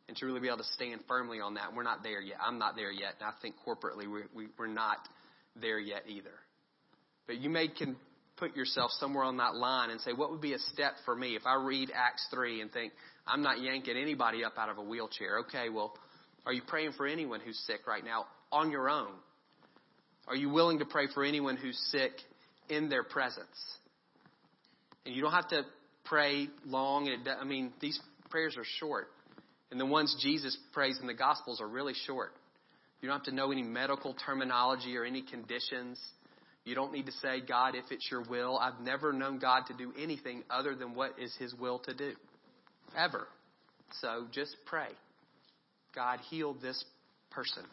And 0.09 0.17
to 0.17 0.25
really 0.25 0.41
be 0.41 0.47
able 0.47 0.57
to 0.57 0.73
stand 0.73 1.03
firmly 1.07 1.41
on 1.41 1.57
that. 1.57 1.75
We're 1.77 1.83
not 1.83 2.03
there 2.03 2.23
yet. 2.23 2.39
I'm 2.43 2.59
not 2.59 2.75
there 2.75 2.91
yet. 2.91 3.17
And 3.21 3.29
I 3.29 3.33
think 3.43 3.57
corporately 3.69 4.11
we, 4.11 4.23
we, 4.35 4.49
we're 4.59 4.67
not 4.67 4.97
there 5.61 5.79
yet 5.79 6.05
either. 6.09 6.33
But 7.27 7.37
you 7.37 7.51
may 7.51 7.69
can 7.69 7.95
put 8.39 8.57
yourself 8.57 8.93
somewhere 8.93 9.25
on 9.25 9.37
that 9.37 9.55
line 9.55 9.91
and 9.91 10.01
say, 10.01 10.13
what 10.15 10.31
would 10.31 10.41
be 10.41 10.55
a 10.55 10.59
step 10.73 10.95
for 11.05 11.15
me 11.15 11.37
if 11.37 11.43
I 11.45 11.63
read 11.63 11.91
Acts 11.95 12.27
3 12.33 12.63
and 12.63 12.73
think, 12.73 12.95
I'm 13.27 13.43
not 13.43 13.61
yanking 13.61 13.99
anybody 13.99 14.43
up 14.43 14.55
out 14.57 14.71
of 14.71 14.79
a 14.79 14.83
wheelchair? 14.83 15.41
Okay, 15.41 15.69
well, 15.69 15.93
are 16.47 16.53
you 16.55 16.63
praying 16.67 16.93
for 16.93 17.07
anyone 17.07 17.41
who's 17.41 17.63
sick 17.67 17.87
right 17.87 18.03
now 18.03 18.25
on 18.51 18.71
your 18.71 18.89
own? 18.89 19.13
Are 20.29 20.37
you 20.37 20.49
willing 20.51 20.79
to 20.79 20.85
pray 20.85 21.07
for 21.13 21.25
anyone 21.25 21.57
who's 21.57 21.79
sick 21.91 22.13
in 22.69 22.89
their 22.89 23.03
presence? 23.03 23.47
And 25.05 25.15
you 25.15 25.23
don't 25.23 25.33
have 25.33 25.49
to 25.49 25.63
pray 26.05 26.49
long. 26.65 27.09
And 27.09 27.29
I 27.29 27.45
mean, 27.45 27.73
these 27.81 27.99
prayers 28.31 28.57
are 28.57 28.65
short. 28.79 29.09
And 29.71 29.81
the 29.81 29.87
ones 29.87 30.17
Jesus 30.23 30.57
prays 30.73 30.99
in 31.01 31.07
the 31.07 31.15
Gospels 31.15 31.61
are 31.61 31.69
really 31.69 31.95
short. 32.07 32.33
You 33.01 33.09
don't 33.09 33.19
have 33.19 33.27
to 33.27 33.35
know 33.35 33.51
any 33.51 33.63
medical 33.63 34.15
terminology 34.15 34.97
or 34.97 35.05
any 35.05 35.23
conditions. 35.23 35.99
You 36.65 36.77
don't 36.77 36.93
need 36.93 37.07
to 37.07 37.13
say, 37.13 37.41
God, 37.41 37.75
if 37.75 37.85
it's 37.91 38.09
your 38.11 38.23
will. 38.23 38.59
I've 38.59 38.81
never 38.81 39.13
known 39.13 39.41
God 39.41 39.65
to 39.67 39.75
do 39.75 39.93
anything 39.99 40.45
other 40.49 40.77
than 40.77 40.95
what 40.95 41.19
is 41.19 41.35
his 41.37 41.53
will 41.55 41.81
to 41.81 41.95
do. 41.95 42.13
Ever. 42.97 43.27
So 44.01 44.27
just 44.31 44.57
pray. 44.67 44.89
God, 45.95 46.21
heal 46.31 46.55
this 46.55 46.85
person. 47.31 47.65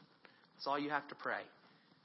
That's 0.55 0.65
all 0.65 0.79
you 0.79 0.89
have 0.89 1.07
to 1.09 1.15
pray. 1.15 1.41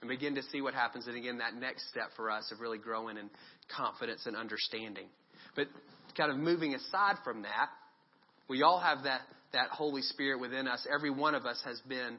And 0.04 0.08
begin 0.10 0.34
to 0.34 0.42
see 0.42 0.60
what 0.60 0.74
happens. 0.74 1.06
And 1.06 1.16
again, 1.16 1.38
that 1.38 1.54
next 1.58 1.88
step 1.88 2.10
for 2.14 2.30
us 2.30 2.52
of 2.52 2.60
really 2.60 2.76
growing 2.76 3.16
in 3.16 3.30
confidence 3.74 4.26
and 4.26 4.36
understanding. 4.36 5.06
But 5.56 5.68
kind 6.14 6.30
of 6.30 6.36
moving 6.36 6.74
aside 6.74 7.14
from 7.24 7.40
that, 7.44 7.70
we 8.46 8.62
all 8.62 8.78
have 8.78 9.04
that, 9.04 9.22
that 9.54 9.70
Holy 9.70 10.02
Spirit 10.02 10.42
within 10.42 10.68
us. 10.68 10.86
Every 10.94 11.08
one 11.08 11.34
of 11.34 11.46
us 11.46 11.58
has 11.64 11.80
been 11.88 12.18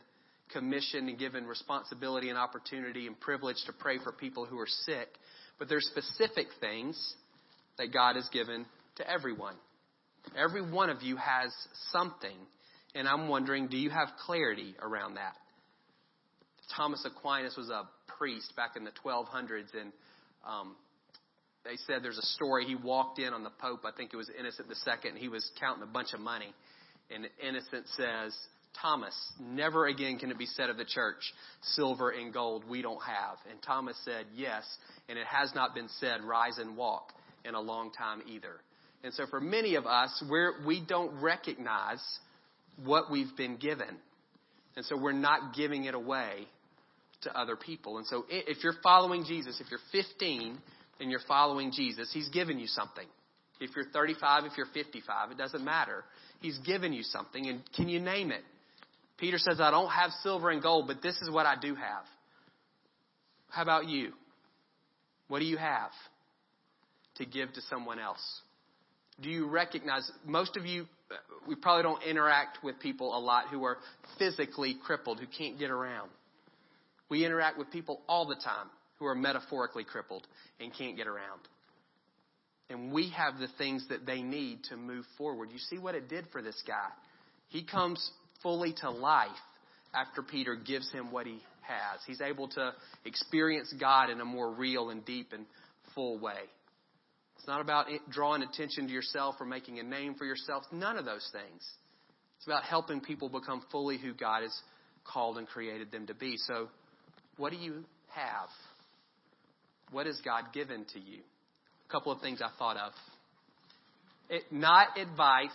commissioned 0.52 1.10
and 1.10 1.20
given 1.20 1.46
responsibility 1.46 2.30
and 2.30 2.40
opportunity 2.40 3.06
and 3.06 3.20
privilege 3.20 3.58
to 3.68 3.72
pray 3.72 4.00
for 4.04 4.12
people 4.12 4.48
who 4.48 4.58
are 4.58 4.66
sick. 4.86 5.10
But 5.60 5.70
there's 5.70 5.86
specific 5.86 6.48
things 6.60 6.98
that 7.78 7.94
God 7.94 8.16
has 8.16 8.28
given 8.30 8.66
to 8.96 9.08
everyone. 9.08 9.58
Every 10.36 10.68
one 10.68 10.90
of 10.90 11.04
you 11.04 11.18
has 11.18 11.54
something. 11.92 12.36
And 12.96 13.08
I'm 13.08 13.28
wondering, 13.28 13.68
do 13.68 13.78
you 13.78 13.92
have 13.92 14.08
clarity 14.26 14.74
around 14.82 15.18
that? 15.18 15.36
Thomas 16.76 17.06
Aquinas 17.06 17.56
was 17.58 17.70
a 17.70 17.88
priest 18.18 18.56
back 18.56 18.76
in 18.76 18.84
the 18.84 18.92
1200s, 19.04 19.74
and 19.80 19.92
um, 20.48 20.76
they 21.64 21.76
said 21.88 22.04
there's 22.04 22.18
a 22.18 22.26
story. 22.26 22.66
He 22.66 22.76
walked 22.76 23.20
in 23.20 23.34
on 23.34 23.44
the 23.44 23.50
Pope, 23.50 23.82
I 23.86 23.92
think 23.96 24.14
it 24.14 24.18
was 24.18 24.30
Innocent 24.38 24.68
II, 24.70 25.10
and 25.10 25.18
he 25.18 25.28
was 25.28 25.50
counting 25.60 25.84
a 25.84 25.92
bunch 25.92 26.14
of 26.14 26.20
money. 26.20 26.54
And 27.14 27.28
Innocent 27.42 27.86
says, 27.96 28.36
Thomas, 28.82 29.16
never 29.40 29.88
again 29.88 30.18
can 30.18 30.32
it 30.32 30.38
be 30.38 30.46
said 30.46 30.70
of 30.70 30.78
the 30.78 30.86
church, 30.86 31.34
silver 31.62 32.10
and 32.10 32.34
gold 32.34 32.64
we 32.70 32.82
don't 32.82 33.02
have. 33.04 33.38
And 33.50 33.62
Thomas 33.62 33.96
said, 34.04 34.26
yes, 34.36 34.64
and 35.08 35.18
it 35.18 35.28
has 35.28 35.54
not 35.56 35.74
been 35.74 35.88
said, 36.00 36.22
rise 36.24 36.58
and 36.58 36.76
walk 36.76 37.14
in 37.46 37.56
a 37.56 37.62
long 37.62 37.92
time 37.92 38.22
either. 38.28 38.60
And 39.04 39.14
so 39.14 39.26
for 39.28 39.40
many 39.40 39.76
of 39.76 39.86
us, 39.86 40.24
we're, 40.30 40.66
we 40.66 40.84
don't 40.86 41.22
recognize 41.22 42.02
what 42.84 43.12
we've 43.12 43.36
been 43.38 43.58
given. 43.58 43.98
And 44.76 44.86
so 44.86 44.98
we're 44.98 45.14
not 45.14 45.56
giving 45.56 45.86
it 45.86 45.96
away 45.96 46.48
to 47.26 47.38
other 47.38 47.56
people. 47.56 47.98
And 47.98 48.08
so 48.08 48.26
if 48.30 48.64
you're 48.64 48.76
following 48.82 49.26
Jesus, 49.26 49.62
if 49.62 49.70
you're 49.70 49.80
15 49.92 50.58
and 51.00 51.12
you're 51.12 51.20
following 51.28 51.72
Jesus, 51.72 52.10
He's 52.14 52.30
given 52.30 52.58
you 52.60 52.68
something. 52.68 53.06
If 53.60 53.76
you're 53.76 53.86
35, 53.86 54.46
if 54.46 54.54
you're 54.58 54.68
55, 54.74 55.32
it 55.32 55.38
doesn't 55.38 55.64
matter. 55.64 56.04
He's 56.42 56.58
given 56.60 56.94
you 56.94 57.04
something. 57.04 57.48
And 57.48 57.62
can 57.76 57.88
you 57.88 58.00
name 58.00 58.32
it? 58.32 58.42
Peter 59.18 59.38
says, 59.38 59.62
I 59.62 59.72
don't 59.72 59.90
have 59.90 60.12
silver 60.24 60.50
and 60.50 60.62
gold, 60.62 60.88
but 60.88 61.02
this 61.02 61.16
is 61.22 61.30
what 61.30 61.46
I 61.46 61.56
do 61.60 61.76
have. 61.76 62.04
How 63.50 63.62
about 63.62 63.88
you? 63.88 64.12
What 65.28 65.40
do 65.40 65.46
you 65.46 65.58
have 65.58 65.92
to 67.16 67.26
give 67.26 67.54
to 67.54 67.62
someone 67.70 68.00
else? 68.00 68.22
Do 69.22 69.30
you 69.30 69.48
recognize, 69.48 70.10
most 70.26 70.58
of 70.58 70.66
you, 70.66 70.86
uh, 71.10 71.16
we 71.48 71.56
probably 71.56 71.84
don't 71.84 72.04
interact 72.04 72.64
with 72.64 72.80
people 72.80 73.18
a 73.18 73.20
lot 73.20 73.46
who 73.50 73.64
are 73.64 73.78
physically 74.20 74.76
crippled, 74.84 75.20
who 75.20 75.28
can't 75.28 75.58
get 75.58 75.72
around. 75.72 76.10
We 77.10 77.26
interact 77.26 77.58
with 77.58 77.72
people 77.72 78.02
all 78.08 78.26
the 78.26 78.36
time 78.36 78.68
who 78.98 79.06
are 79.06 79.16
metaphorically 79.16 79.84
crippled 79.84 80.26
and 80.60 80.74
can't 80.74 80.98
get 80.98 81.08
around. 81.08 81.42
And 82.70 82.92
we 82.92 83.12
have 83.12 83.38
the 83.38 83.48
things 83.58 83.86
that 83.90 84.06
they 84.06 84.22
need 84.22 84.64
to 84.66 84.78
move 84.78 85.06
forward. 85.18 85.50
You 85.52 85.60
see 85.60 85.78
what 85.78 85.94
it 85.94 86.10
did 86.10 86.26
for 86.32 86.42
this 86.42 86.62
guy. 86.68 86.88
He 87.50 87.64
comes 87.64 88.12
fully 88.42 88.74
to 88.82 88.90
life 88.90 89.30
after 89.94 90.24
Peter 90.24 90.56
gives 90.56 90.92
him 90.92 91.12
what 91.12 91.28
he 91.28 91.40
has. 91.62 92.00
He's 92.08 92.22
able 92.22 92.48
to 92.50 92.74
experience 93.06 93.74
God 93.80 94.10
in 94.10 94.20
a 94.20 94.26
more 94.26 94.52
real 94.52 94.90
and 94.90 95.06
deep 95.06 95.32
and 95.32 95.46
full 95.94 96.20
way. 96.20 96.40
It's 97.38 97.48
not 97.48 97.62
about 97.62 97.88
drawing 98.10 98.42
attention 98.42 98.88
to 98.88 98.94
yourself 98.94 99.36
or 99.40 99.46
making 99.46 99.80
a 99.80 99.84
name 99.84 100.16
for 100.16 100.26
yourself. 100.26 100.64
None 100.72 100.98
of 100.98 101.06
those 101.06 101.30
things. 101.32 101.64
It's 102.38 102.48
about 102.48 102.64
helping 102.64 103.02
people 103.02 103.30
become 103.30 103.64
fully 103.72 103.98
who 103.98 104.14
God 104.14 104.42
has 104.42 104.54
called 105.04 105.38
and 105.38 105.48
created 105.48 105.92
them 105.92 106.08
to 106.08 106.14
be. 106.14 106.38
So, 106.38 106.70
what 107.38 107.52
do 107.52 107.58
you 107.58 107.84
have? 108.10 108.50
What 109.92 110.06
has 110.08 110.20
God 110.24 110.46
given 110.54 110.86
to 110.94 111.00
you? 111.00 111.20
A 111.88 111.92
couple 111.92 112.12
of 112.12 112.22
things 112.22 112.42
I 112.42 112.50
thought 112.58 112.78
of. 112.78 112.92
It, 114.30 114.44
not 114.52 114.98
advice 114.98 115.52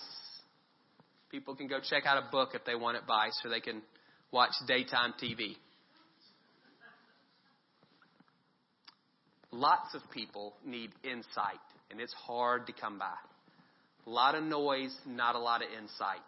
People 1.30 1.54
can 1.54 1.68
go 1.68 1.78
check 1.78 2.06
out 2.06 2.18
a 2.18 2.30
book 2.30 2.50
if 2.54 2.64
they 2.64 2.74
want 2.74 2.96
advice, 2.96 3.40
or 3.44 3.50
they 3.50 3.60
can 3.60 3.82
watch 4.32 4.50
daytime 4.66 5.14
TV. 5.22 5.56
Lots 9.52 9.94
of 9.94 10.02
people 10.12 10.54
need 10.64 10.90
insight, 11.04 11.60
and 11.90 12.00
it's 12.00 12.14
hard 12.14 12.66
to 12.66 12.72
come 12.72 12.98
by. 12.98 13.14
A 14.06 14.10
lot 14.10 14.34
of 14.34 14.42
noise, 14.42 14.94
not 15.06 15.36
a 15.36 15.38
lot 15.38 15.62
of 15.62 15.68
insight. 15.70 16.20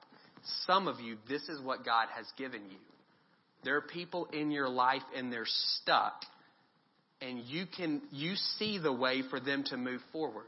Some 0.67 0.87
of 0.87 1.01
you, 1.01 1.17
this 1.29 1.43
is 1.49 1.61
what 1.61 1.85
God 1.85 2.07
has 2.15 2.27
given 2.37 2.63
you. 2.71 2.79
There 3.65 3.77
are 3.77 3.83
people 3.83 4.27
in 4.33 4.51
your 4.51 4.69
life 4.69 5.03
and 5.17 5.33
they're 5.33 5.47
stuck, 5.47 6.25
and 7.21 7.41
you 7.41 7.65
can 7.67 8.03
you 8.11 8.35
see 8.59 8.79
the 8.79 8.93
way 8.93 9.23
for 9.31 9.39
them 9.39 9.65
to 9.65 9.77
move 9.77 10.01
forward. 10.13 10.47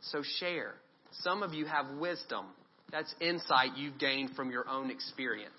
So 0.00 0.22
share. 0.40 0.74
Some 1.20 1.42
of 1.42 1.52
you 1.52 1.66
have 1.66 1.86
wisdom 1.98 2.46
that's 2.90 3.14
insight 3.20 3.76
you've 3.76 3.98
gained 3.98 4.30
from 4.34 4.50
your 4.50 4.68
own 4.68 4.90
experience. 4.90 5.52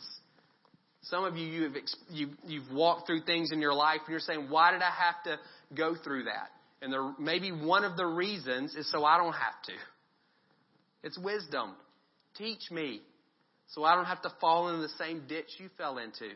Some 1.03 1.25
of 1.25 1.35
you, 1.35 1.47
you 1.47 1.63
have, 1.63 1.73
you've, 2.09 2.29
you've 2.45 2.71
walked 2.71 3.07
through 3.07 3.21
things 3.21 3.51
in 3.51 3.59
your 3.59 3.73
life 3.73 3.99
and 4.05 4.11
you're 4.11 4.19
saying, 4.19 4.47
why 4.49 4.71
did 4.71 4.81
I 4.81 4.89
have 4.89 5.23
to 5.25 5.39
go 5.75 5.95
through 6.01 6.23
that? 6.25 6.49
And 6.81 6.93
there, 6.93 7.13
maybe 7.19 7.51
one 7.51 7.83
of 7.83 7.97
the 7.97 8.05
reasons 8.05 8.75
is 8.75 8.89
so 8.91 9.03
I 9.03 9.17
don't 9.17 9.33
have 9.33 9.61
to. 9.65 9.73
It's 11.03 11.17
wisdom. 11.17 11.75
Teach 12.37 12.71
me 12.71 13.01
so 13.67 13.83
I 13.83 13.95
don't 13.95 14.05
have 14.05 14.21
to 14.21 14.31
fall 14.39 14.69
into 14.69 14.81
the 14.81 14.93
same 14.97 15.23
ditch 15.27 15.47
you 15.57 15.69
fell 15.77 15.97
into. 15.97 16.29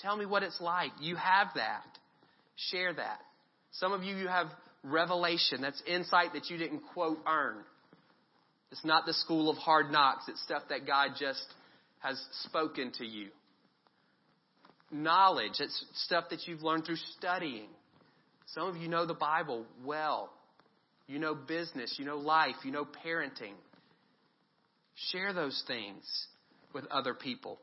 Tell 0.00 0.16
me 0.16 0.26
what 0.26 0.42
it's 0.42 0.60
like. 0.60 0.92
You 1.00 1.16
have 1.16 1.48
that. 1.54 1.84
Share 2.56 2.92
that. 2.92 3.20
Some 3.72 3.92
of 3.92 4.02
you, 4.02 4.16
you 4.16 4.28
have 4.28 4.48
revelation. 4.82 5.60
That's 5.60 5.82
insight 5.86 6.32
that 6.34 6.50
you 6.50 6.56
didn't 6.56 6.82
quote 6.92 7.18
earn. 7.26 7.56
It's 8.70 8.84
not 8.84 9.06
the 9.06 9.14
school 9.14 9.50
of 9.50 9.56
hard 9.56 9.90
knocks. 9.90 10.24
It's 10.28 10.42
stuff 10.42 10.62
that 10.68 10.86
God 10.86 11.10
just 11.18 11.44
has 12.00 12.20
spoken 12.42 12.92
to 12.98 13.06
you. 13.06 13.28
Knowledge. 14.90 15.60
It's 15.60 15.84
stuff 15.94 16.24
that 16.30 16.46
you've 16.46 16.62
learned 16.62 16.84
through 16.84 16.96
studying. 17.16 17.68
Some 18.46 18.68
of 18.68 18.76
you 18.76 18.88
know 18.88 19.06
the 19.06 19.14
Bible 19.14 19.64
well. 19.84 20.30
You 21.06 21.18
know 21.18 21.34
business. 21.34 21.96
You 21.98 22.04
know 22.04 22.16
life. 22.16 22.56
You 22.64 22.72
know 22.72 22.84
parenting. 22.84 23.54
Share 25.10 25.32
those 25.32 25.62
things 25.66 26.04
with 26.72 26.84
other 26.86 27.14
people. 27.14 27.58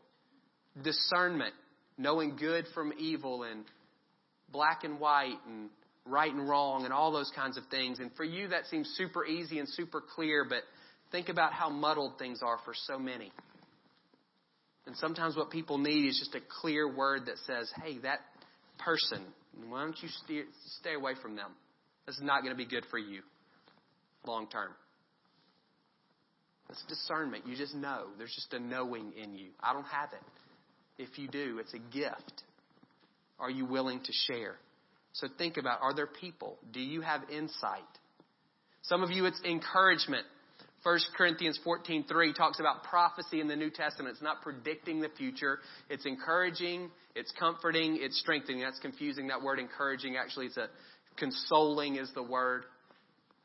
Discernment. 0.81 1.53
Knowing 1.97 2.35
good 2.35 2.65
from 2.73 2.93
evil 2.97 3.43
and 3.43 3.63
black 4.51 4.83
and 4.83 4.99
white 4.99 5.37
and 5.47 5.69
right 6.05 6.33
and 6.33 6.47
wrong 6.49 6.83
and 6.85 6.93
all 6.93 7.11
those 7.11 7.31
kinds 7.35 7.57
of 7.57 7.63
things. 7.69 7.99
And 7.99 8.11
for 8.15 8.23
you, 8.23 8.49
that 8.49 8.65
seems 8.67 8.91
super 8.97 9.25
easy 9.25 9.59
and 9.59 9.69
super 9.69 10.01
clear, 10.15 10.45
but 10.47 10.63
Think 11.11 11.27
about 11.27 11.51
how 11.51 11.69
muddled 11.69 12.17
things 12.17 12.39
are 12.41 12.57
for 12.63 12.73
so 12.87 12.97
many. 12.97 13.31
And 14.87 14.95
sometimes 14.95 15.35
what 15.35 15.51
people 15.51 15.77
need 15.77 16.07
is 16.07 16.17
just 16.17 16.33
a 16.35 16.45
clear 16.61 16.87
word 16.91 17.25
that 17.25 17.35
says, 17.45 17.71
hey, 17.83 17.99
that 17.99 18.19
person, 18.79 19.23
why 19.67 19.83
don't 19.83 19.97
you 20.01 20.09
stay, 20.23 20.41
stay 20.79 20.93
away 20.93 21.13
from 21.21 21.35
them? 21.35 21.51
This 22.07 22.15
is 22.15 22.23
not 22.23 22.41
going 22.41 22.53
to 22.53 22.57
be 22.57 22.65
good 22.65 22.85
for 22.89 22.97
you 22.97 23.21
long 24.25 24.47
term. 24.47 24.71
It's 26.69 26.83
discernment. 26.87 27.45
You 27.45 27.57
just 27.57 27.75
know. 27.75 28.05
There's 28.17 28.33
just 28.33 28.53
a 28.53 28.59
knowing 28.59 29.11
in 29.21 29.35
you. 29.35 29.49
I 29.61 29.73
don't 29.73 29.85
have 29.85 30.09
it. 30.13 30.21
If 30.97 31.17
you 31.17 31.27
do, 31.27 31.59
it's 31.59 31.73
a 31.73 31.79
gift. 31.79 32.43
Are 33.39 33.49
you 33.49 33.65
willing 33.65 34.01
to 34.01 34.11
share? 34.27 34.55
So 35.13 35.27
think 35.37 35.57
about 35.57 35.81
are 35.81 35.93
there 35.93 36.07
people? 36.07 36.57
Do 36.71 36.79
you 36.79 37.01
have 37.01 37.21
insight? 37.29 37.81
Some 38.83 39.03
of 39.03 39.11
you, 39.11 39.25
it's 39.25 39.41
encouragement. 39.43 40.25
1 40.83 40.99
Corinthians 41.15 41.59
14:3 41.63 42.33
talks 42.35 42.59
about 42.59 42.83
prophecy 42.83 43.39
in 43.39 43.47
the 43.47 43.55
New 43.55 43.69
Testament. 43.69 44.13
It's 44.13 44.21
not 44.21 44.41
predicting 44.41 44.99
the 44.99 45.09
future. 45.09 45.59
It's 45.89 46.05
encouraging, 46.05 46.89
it's 47.15 47.31
comforting, 47.39 47.99
it's 48.01 48.19
strengthening. 48.19 48.61
That's 48.61 48.79
confusing 48.79 49.27
that 49.27 49.41
word 49.41 49.59
encouraging. 49.59 50.17
Actually, 50.17 50.47
it's 50.47 50.57
a 50.57 50.69
consoling 51.17 51.97
is 51.97 52.11
the 52.13 52.23
word. 52.23 52.63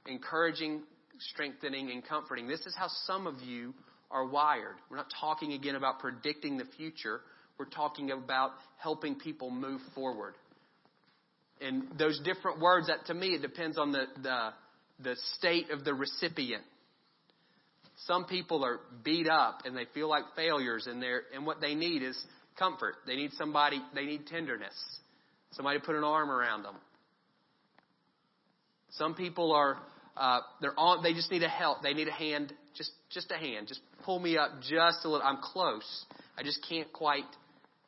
Encouraging, 0.07 0.83
strengthening, 1.19 1.91
and 1.91 2.07
comforting. 2.07 2.47
This 2.49 2.65
is 2.65 2.75
how 2.75 2.89
some 3.05 3.27
of 3.27 3.43
you 3.43 3.75
are 4.11 4.27
wired. 4.27 4.77
We're 4.91 4.97
not 4.97 5.13
talking 5.21 5.53
again 5.53 5.75
about 5.75 5.99
predicting 5.99 6.57
the 6.57 6.67
future. 6.77 7.21
We're 7.59 7.67
talking 7.67 8.11
about 8.11 8.53
helping 8.79 9.17
people 9.17 9.51
move 9.51 9.81
forward. 9.95 10.35
And 11.61 11.85
those 11.99 12.21
different 12.25 12.61
words 12.61 12.89
that 12.89 13.07
to 13.07 13.15
me 13.15 13.29
it 13.29 13.43
depends 13.43 13.79
on 13.79 13.93
the, 13.93 14.05
the, 14.23 14.51
the 15.03 15.17
state 15.37 15.71
of 15.71 15.85
the 15.85 15.95
recipient. 15.95 16.63
Some 18.07 18.27
people 18.27 18.65
are 18.65 18.81
beat 19.03 19.27
up 19.27 19.63
and 19.65 19.77
they 19.77 19.87
feel 19.95 20.09
like 20.09 20.25
failures 20.37 20.87
and 20.87 21.03
they're, 21.03 21.23
and 21.35 21.47
what 21.47 21.61
they 21.61 21.75
need 21.75 22.03
is 22.03 22.23
comfort. 22.59 22.97
They 23.07 23.17
need 23.17 23.33
somebody, 23.33 23.81
they 23.95 24.05
need 24.05 24.27
tenderness. 24.27 24.75
Somebody 25.53 25.79
put 25.79 25.95
an 25.95 26.05
arm 26.05 26.31
around 26.31 26.63
them. 26.63 26.75
Some 28.91 29.15
people 29.15 29.53
are 29.53 29.79
uh, 30.17 30.41
they're 30.61 30.79
on 30.79 31.03
they 31.03 31.13
just 31.13 31.31
need 31.31 31.43
a 31.43 31.49
help. 31.49 31.83
They 31.83 31.93
need 31.93 32.09
a 32.09 32.13
hand, 32.13 32.53
just 32.77 32.93
just 33.11 33.31
a 33.31 33.37
hand. 33.37 33.69
Just 33.69 33.81
pull 34.05 34.19
me 34.19 34.37
up 34.37 34.61
just 34.61 35.05
a 35.05 35.09
little. 35.09 35.27
I'm 35.27 35.39
close. 35.43 36.05
I 36.39 36.43
just 36.43 36.65
can't 36.69 36.93
quite 36.93 37.25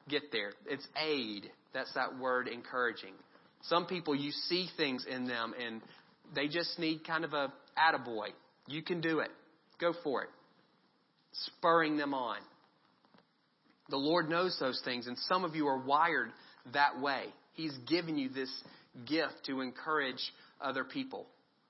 get 0.08 0.32
there. 0.32 0.52
It's 0.66 0.86
aid. 1.00 1.50
That's 1.74 1.92
that 1.94 2.18
word 2.18 2.48
encouraging. 2.48 3.12
Some 3.62 3.86
people 3.86 4.14
you 4.14 4.30
see 4.30 4.68
things 4.76 5.04
in 5.08 5.26
them 5.26 5.54
and 5.62 5.82
they 6.34 6.48
just 6.48 6.78
need 6.78 7.04
kind 7.06 7.24
of 7.24 7.32
a 7.32 7.52
attaboy. 7.78 8.28
You 8.66 8.82
can 8.82 9.00
do 9.00 9.20
it. 9.20 9.30
Go 9.80 9.92
for 10.02 10.22
it. 10.22 10.30
Spurring 11.32 11.96
them 11.96 12.14
on. 12.14 12.38
The 13.90 13.96
Lord 13.96 14.28
knows 14.28 14.56
those 14.60 14.80
things, 14.84 15.06
and 15.06 15.16
some 15.16 15.44
of 15.44 15.56
you 15.56 15.66
are 15.66 15.78
wired 15.78 16.30
that 16.74 17.00
way. 17.00 17.24
He's 17.54 17.76
given 17.88 18.18
you 18.18 18.28
this 18.28 18.50
gift 19.06 19.46
to 19.46 19.62
encourage 19.62 20.20
other 20.60 20.84
people. 20.84 21.26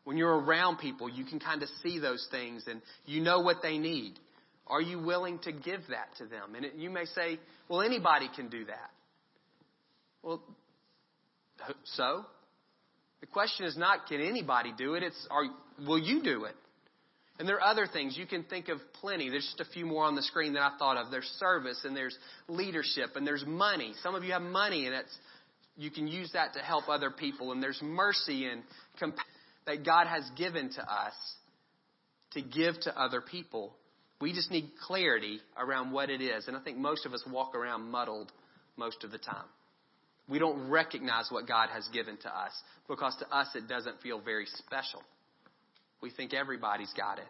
When 0.08 0.16
you're 0.16 0.40
around 0.40 0.78
people, 0.78 1.10
you 1.10 1.26
can 1.26 1.38
kind 1.38 1.62
of 1.62 1.68
see 1.82 1.98
those 1.98 2.26
things 2.30 2.64
and 2.66 2.80
you 3.04 3.20
know 3.20 3.40
what 3.40 3.58
they 3.62 3.76
need. 3.76 4.14
Are 4.66 4.80
you 4.80 4.98
willing 4.98 5.38
to 5.40 5.52
give 5.52 5.82
that 5.90 6.08
to 6.16 6.24
them? 6.24 6.54
And 6.56 6.64
it, 6.64 6.76
you 6.76 6.88
may 6.88 7.04
say, 7.04 7.38
well, 7.68 7.82
anybody 7.82 8.30
can 8.34 8.48
do 8.48 8.64
that. 8.64 8.90
Well, 10.22 10.42
so? 11.84 12.24
The 13.20 13.26
question 13.26 13.66
is 13.66 13.76
not, 13.76 14.06
can 14.06 14.22
anybody 14.22 14.72
do 14.78 14.94
it? 14.94 15.02
It's, 15.02 15.28
are, 15.30 15.44
will 15.86 15.98
you 15.98 16.22
do 16.22 16.44
it? 16.44 16.54
And 17.38 17.46
there 17.46 17.56
are 17.56 17.70
other 17.70 17.86
things. 17.86 18.16
You 18.16 18.26
can 18.26 18.44
think 18.44 18.68
of 18.70 18.78
plenty. 19.02 19.28
There's 19.28 19.44
just 19.44 19.60
a 19.60 19.70
few 19.74 19.84
more 19.84 20.06
on 20.06 20.16
the 20.16 20.22
screen 20.22 20.54
that 20.54 20.62
I 20.62 20.78
thought 20.78 20.96
of. 20.96 21.10
There's 21.10 21.30
service 21.38 21.82
and 21.84 21.94
there's 21.94 22.16
leadership 22.48 23.10
and 23.14 23.26
there's 23.26 23.44
money. 23.46 23.92
Some 24.02 24.14
of 24.14 24.24
you 24.24 24.32
have 24.32 24.40
money 24.40 24.86
and 24.86 24.94
it's, 24.94 25.18
you 25.76 25.90
can 25.90 26.08
use 26.08 26.30
that 26.32 26.54
to 26.54 26.60
help 26.60 26.88
other 26.88 27.10
people. 27.10 27.52
And 27.52 27.62
there's 27.62 27.82
mercy 27.82 28.46
and 28.46 28.62
compassion 28.98 29.32
that 29.68 29.84
God 29.84 30.06
has 30.06 30.24
given 30.34 30.70
to 30.70 30.82
us 30.82 31.12
to 32.32 32.40
give 32.40 32.80
to 32.80 32.98
other 32.98 33.20
people. 33.20 33.76
We 34.18 34.32
just 34.32 34.50
need 34.50 34.70
clarity 34.86 35.40
around 35.58 35.92
what 35.92 36.08
it 36.08 36.22
is. 36.22 36.48
And 36.48 36.56
I 36.56 36.60
think 36.60 36.78
most 36.78 37.04
of 37.04 37.12
us 37.12 37.22
walk 37.30 37.54
around 37.54 37.90
muddled 37.90 38.32
most 38.78 39.04
of 39.04 39.10
the 39.10 39.18
time. 39.18 39.44
We 40.26 40.38
don't 40.38 40.70
recognize 40.70 41.28
what 41.30 41.46
God 41.46 41.68
has 41.70 41.86
given 41.88 42.16
to 42.22 42.28
us 42.28 42.52
because 42.88 43.14
to 43.18 43.28
us 43.28 43.48
it 43.54 43.68
doesn't 43.68 44.00
feel 44.00 44.20
very 44.20 44.46
special. 44.46 45.02
We 46.00 46.10
think 46.10 46.32
everybody's 46.32 46.92
got 46.94 47.18
it. 47.18 47.26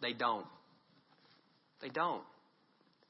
They 0.00 0.12
don't. 0.12 0.46
They 1.82 1.88
don't. 1.88 2.22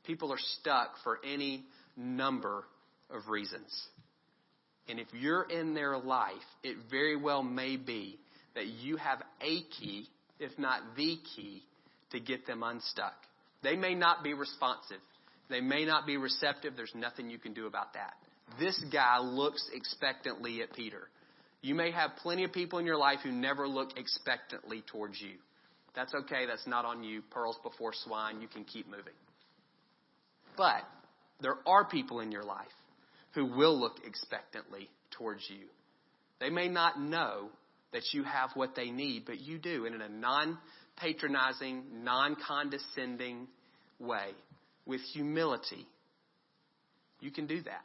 People 0.05 0.33
are 0.33 0.39
stuck 0.61 0.95
for 1.05 1.19
any 1.23 1.65
number 1.99 2.65
of 3.11 3.29
reasons. 3.29 3.89
And 4.89 4.99
if 4.99 5.09
you're 5.13 5.43
in 5.43 5.75
their 5.75 5.99
life, 5.99 6.33
it 6.63 6.79
very 6.91 7.17
well 7.17 7.43
may 7.43 7.77
be 7.77 8.19
that 8.59 8.67
you 8.67 8.97
have 8.97 9.23
a 9.41 9.63
key, 9.79 10.09
if 10.41 10.51
not 10.59 10.81
the 10.97 11.17
key, 11.37 11.63
to 12.11 12.19
get 12.19 12.45
them 12.45 12.65
unstuck. 12.65 13.15
They 13.63 13.77
may 13.77 13.95
not 13.95 14.25
be 14.25 14.35
responsive. 14.35 14.99
They 15.49 15.61
may 15.61 15.85
not 15.85 16.07
be 16.07 16.17
receptive. 16.17 16.75
There's 16.77 16.93
nothing 16.93 17.31
you 17.31 17.39
can 17.39 17.55
do 17.55 17.69
about 17.69 17.95
that. 17.95 18.15
This 18.59 18.77
guy 18.93 19.21
looks 19.21 19.65
expectantly 19.73 20.61
at 20.63 20.73
Peter. 20.73 21.09
You 21.63 21.77
may 21.77 21.93
have 21.93 22.17
plenty 22.21 22.43
of 22.43 22.53
people 22.53 22.81
in 22.81 22.87
your 22.87 22.97
life 22.97 23.21
who 23.23 23.31
never 23.31 23.69
look 23.69 23.97
expectantly 23.97 24.83
towards 24.91 25.21
you. 25.21 25.37
That's 25.95 26.15
okay. 26.15 26.45
That's 26.47 26.67
not 26.67 26.85
on 26.85 27.05
you. 27.05 27.23
Pearls 27.31 27.59
before 27.63 27.93
swine. 27.95 28.41
You 28.41 28.49
can 28.49 28.65
keep 28.65 28.87
moving. 28.87 29.15
But 30.57 30.83
there 31.41 31.59
are 31.65 31.85
people 31.85 32.19
in 32.21 32.33
your 32.33 32.45
life 32.45 32.67
who 33.35 33.47
will 33.47 33.79
look 33.79 33.99
expectantly 34.05 34.89
towards 35.13 35.49
you. 35.49 35.67
They 36.41 36.51
may 36.51 36.69
not 36.69 37.01
know 37.01 37.51
that 37.93 38.03
you 38.13 38.23
have 38.25 38.51
what 38.55 38.75
they 38.75 38.91
need, 38.91 39.25
but 39.27 39.41
you 39.41 39.59
do, 39.59 39.87
and 39.87 39.95
in 39.95 40.01
a 40.01 40.09
non 40.09 40.59
patronizing, 40.97 41.85
non 42.03 42.37
condescending 42.47 43.47
way, 43.99 44.31
with 44.87 45.01
humility. 45.13 45.87
You 47.21 47.31
can 47.31 47.47
do 47.47 47.63
that. 47.63 47.85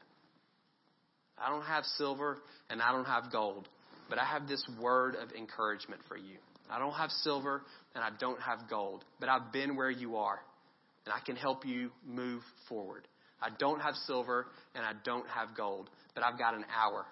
I 1.37 1.49
don't 1.49 1.65
have 1.65 1.83
silver 1.97 2.37
and 2.69 2.81
I 2.81 2.91
don't 2.91 3.05
have 3.05 3.31
gold, 3.31 3.67
but 4.09 4.19
I 4.19 4.25
have 4.25 4.47
this 4.47 4.63
word 4.79 5.15
of 5.15 5.31
encouragement 5.31 6.01
for 6.07 6.17
you. 6.17 6.37
I 6.69 6.79
don't 6.79 6.93
have 6.93 7.09
silver 7.09 7.63
and 7.95 8.03
I 8.03 8.09
don't 8.19 8.39
have 8.41 8.69
gold, 8.69 9.03
but 9.19 9.29
I've 9.29 9.51
been 9.51 9.75
where 9.75 9.89
you 9.89 10.17
are 10.17 10.39
and 11.05 11.13
I 11.13 11.19
can 11.25 11.35
help 11.35 11.65
you 11.65 11.91
move 12.05 12.41
forward. 12.69 13.07
I 13.41 13.49
don't 13.57 13.81
have 13.81 13.95
silver 14.07 14.47
and 14.75 14.85
I 14.85 14.93
don't 15.03 15.27
have 15.27 15.55
gold, 15.57 15.89
but 16.15 16.23
I've 16.23 16.37
got 16.37 16.53
an 16.53 16.65
hour 16.73 17.05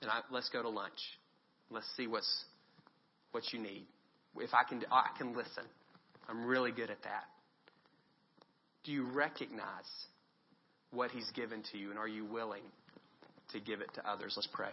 and 0.00 0.10
I, 0.10 0.20
let's 0.30 0.48
go 0.50 0.62
to 0.62 0.68
lunch. 0.68 0.98
Let's 1.72 1.86
see 1.96 2.06
what's 2.06 2.44
what 3.32 3.44
you 3.52 3.58
need. 3.58 3.86
If 4.36 4.50
I 4.54 4.68
can, 4.68 4.82
I 4.90 5.08
can 5.16 5.34
listen. 5.34 5.64
I'm 6.28 6.44
really 6.44 6.70
good 6.70 6.90
at 6.90 7.02
that. 7.02 7.24
Do 8.84 8.92
you 8.92 9.04
recognize 9.04 9.90
what 10.90 11.10
He's 11.10 11.30
given 11.34 11.62
to 11.72 11.78
you, 11.78 11.90
and 11.90 11.98
are 11.98 12.08
you 12.08 12.24
willing 12.24 12.62
to 13.52 13.60
give 13.60 13.80
it 13.80 13.90
to 13.94 14.08
others. 14.08 14.34
Let's 14.36 14.48
pray. 14.52 14.70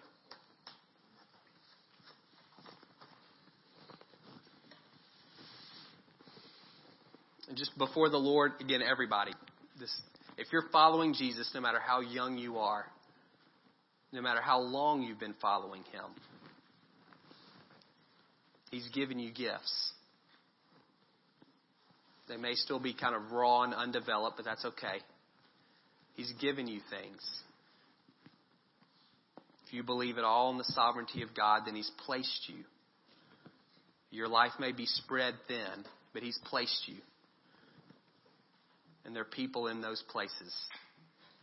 And 7.48 7.58
just 7.58 7.78
before 7.78 8.10
the 8.10 8.18
Lord, 8.18 8.54
again, 8.60 8.82
everybody, 8.82 9.32
this, 9.80 9.94
if 10.38 10.48
you're 10.52 10.70
following 10.72 11.14
Jesus, 11.14 11.50
no 11.54 11.62
matter 11.62 11.80
how 11.80 12.02
young 12.02 12.38
you 12.38 12.58
are, 12.58 12.86
no 14.12 14.22
matter 14.22 14.42
how 14.42 14.60
long 14.60 15.02
you've 15.02 15.20
been 15.20 15.36
following 15.42 15.84
Him, 15.92 16.12
He's 18.70 18.88
given 18.90 19.20
you 19.20 19.32
gifts. 19.32 19.92
They 22.28 22.38
may 22.38 22.54
still 22.54 22.80
be 22.80 22.94
kind 22.94 23.16
of 23.16 23.32
raw 23.32 23.64
and 23.64 23.74
undeveloped, 23.74 24.38
but 24.38 24.46
that's 24.46 24.64
okay. 24.64 25.00
He's 26.14 26.32
given 26.40 26.68
you 26.68 26.80
things. 26.90 27.22
If 29.66 29.74
you 29.74 29.84
believe 29.84 30.18
at 30.18 30.24
all 30.24 30.52
in 30.52 30.58
the 30.58 30.64
sovereignty 30.66 31.24
of 31.24 31.36
God, 31.36 31.64
then 31.66 31.76
He's 31.76 31.92
placed 32.06 32.48
you. 32.48 32.64
Your 34.12 34.28
life 34.28 34.54
may 34.60 34.72
be 34.72 34.86
spread 34.86 35.36
thin, 35.48 35.86
but 36.14 36.24
He's 36.24 36.40
placed 36.46 36.88
you. 36.88 36.98
And 39.06 39.16
there 39.16 39.22
are 39.24 39.26
people 39.26 39.68
in 39.68 39.82
those 39.82 40.04
places 40.10 40.54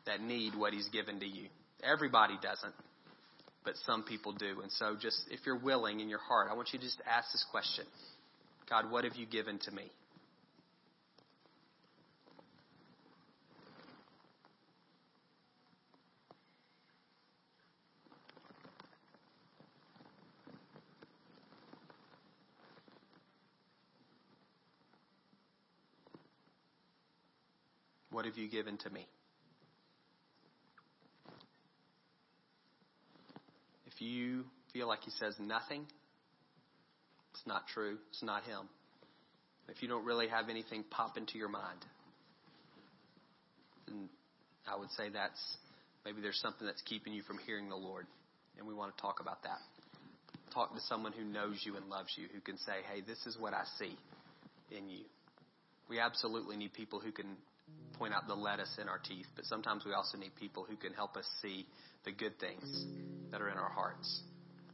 that 0.07 0.21
need 0.21 0.55
what 0.57 0.73
He's 0.73 0.89
given 0.89 1.21
to 1.21 1.27
you. 1.27 1.49
Everybody 1.83 2.35
doesn't, 2.41 2.75
but 3.67 3.75
some 3.85 4.05
people 4.05 4.33
do. 4.33 4.61
And 4.63 4.71
so, 4.71 4.97
just 4.99 5.27
if 5.31 5.41
you're 5.45 5.59
willing 5.59 5.99
in 6.01 6.09
your 6.09 6.21
heart, 6.21 6.49
I 6.51 6.55
want 6.55 6.69
you 6.73 6.79
to 6.79 6.85
just 6.85 7.03
ask 7.05 7.33
this 7.33 7.45
question 7.51 7.85
God, 8.71 8.91
what 8.91 9.05
have 9.05 9.17
you 9.17 9.27
given 9.27 9.59
to 9.59 9.71
me? 9.73 9.91
What 28.11 28.25
have 28.25 28.39
you 28.39 28.49
given 28.49 28.79
to 28.79 28.91
me? 28.91 29.07
If 33.97 34.03
you 34.03 34.45
feel 34.73 34.87
like 34.87 35.01
he 35.03 35.11
says 35.11 35.35
nothing, 35.41 35.87
It's 37.37 37.47
not 37.47 37.69
true. 37.69 37.99
It's 38.11 38.23
not 38.23 38.45
Him. 38.45 38.69
If 39.69 39.83
you 39.83 39.89
don't 39.89 40.07
really 40.07 40.29
have 40.29 40.49
anything 40.49 40.85
pop 40.91 41.19
into 41.19 41.37
your 41.37 41.49
mind, 41.49 41.85
then 43.87 44.09
I 44.67 44.79
would 44.79 44.91
say 44.93 45.11
that's 45.13 45.41
maybe 46.05 46.23
there's 46.23 46.41
something 46.41 46.67
that's 46.67 46.81
keeping 46.83 47.13
you 47.13 47.23
from 47.23 47.39
hearing 47.45 47.69
the 47.69 47.77
Lord. 47.77 48.07
And 48.59 48.67
we 48.67 48.73
want 48.73 48.97
to 48.97 49.03
talk 49.03 49.21
about 49.21 49.43
that. 49.43 49.59
Talk 50.55 50.75
to 50.75 50.81
someone 50.89 51.13
who 51.13 51.25
knows 51.25 51.61
you 51.65 51.77
and 51.77 51.91
loves 51.91 52.09
you, 52.17 52.27
who 52.33 52.41
can 52.41 52.57
say, 52.59 52.81
hey, 52.91 53.03
this 53.07 53.27
is 53.27 53.37
what 53.39 53.53
I 53.53 53.65
see 53.79 53.95
in 54.75 54.89
you. 54.89 55.05
We 55.91 56.01
absolutely 56.01 56.57
need 56.57 56.73
people 56.73 57.01
who 57.01 57.13
can 57.13 57.37
point 57.99 58.15
out 58.15 58.27
the 58.29 58.35
lettuce 58.35 58.77
in 58.81 58.89
our 58.89 58.99
teeth, 58.99 59.27
but 59.35 59.45
sometimes 59.45 59.85
we 59.85 59.93
also 59.93 60.19
need 60.19 60.35
people 60.37 60.67
who 60.69 60.77
can 60.77 60.93
help 60.93 61.17
us 61.17 61.25
see 61.43 61.67
the 62.05 62.13
good 62.13 62.39
things 62.39 62.87
that 63.31 63.41
are 63.41 63.49
in 63.49 63.57
our 63.57 63.71
hearts. 63.71 64.23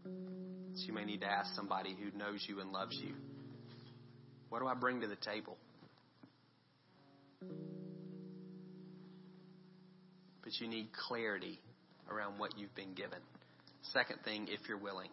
So 0.05 0.87
you 0.87 0.93
may 0.93 1.05
need 1.05 1.21
to 1.21 1.27
ask 1.27 1.55
somebody 1.55 1.95
who 1.95 2.17
knows 2.17 2.45
you 2.49 2.61
and 2.61 2.73
loves 2.73 2.99
you, 3.03 3.15
what 4.49 4.61
do 4.61 4.67
I 4.67 4.75
bring 4.75 5.01
to 5.01 5.07
the 5.07 5.17
table? 5.17 5.57
But 10.43 10.53
you 10.61 10.69
need 10.69 10.89
clarity 11.09 11.59
around 12.11 12.39
what 12.39 12.59
you've 12.59 12.75
been 12.75 12.95
given. 12.95 13.19
Second 13.93 14.19
thing, 14.25 14.49
if 14.51 14.61
you're 14.69 14.79
willing. 14.79 15.09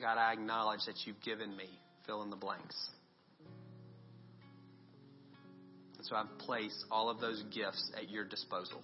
God, 0.00 0.18
I 0.18 0.32
acknowledge 0.32 0.80
that 0.86 0.96
you've 1.04 1.20
given 1.22 1.56
me 1.56 1.68
fill 2.06 2.22
in 2.22 2.30
the 2.30 2.36
blanks. 2.36 2.76
And 6.02 6.08
so 6.08 6.16
I've 6.16 6.36
placed 6.38 6.84
all 6.90 7.08
of 7.08 7.20
those 7.20 7.40
gifts 7.54 7.92
at 7.96 8.10
your 8.10 8.24
disposal. 8.24 8.82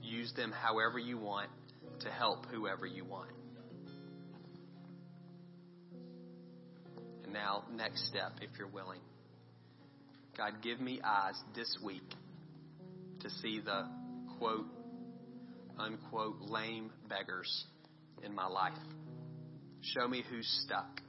Use 0.00 0.32
them 0.34 0.52
however 0.52 0.98
you 0.98 1.18
want 1.18 1.50
to 2.00 2.08
help 2.08 2.46
whoever 2.46 2.86
you 2.86 3.04
want. 3.04 3.28
And 7.24 7.30
now, 7.34 7.64
next 7.70 8.06
step, 8.08 8.32
if 8.40 8.48
you're 8.56 8.68
willing. 8.68 9.02
God, 10.34 10.62
give 10.62 10.80
me 10.80 10.98
eyes 11.04 11.34
this 11.54 11.76
week 11.84 12.14
to 13.20 13.28
see 13.42 13.60
the 13.62 13.86
quote, 14.38 14.64
unquote, 15.78 16.40
lame 16.40 16.90
beggars 17.06 17.66
in 18.22 18.34
my 18.34 18.46
life. 18.46 18.72
Show 19.82 20.08
me 20.08 20.24
who's 20.30 20.48
stuck. 20.64 21.02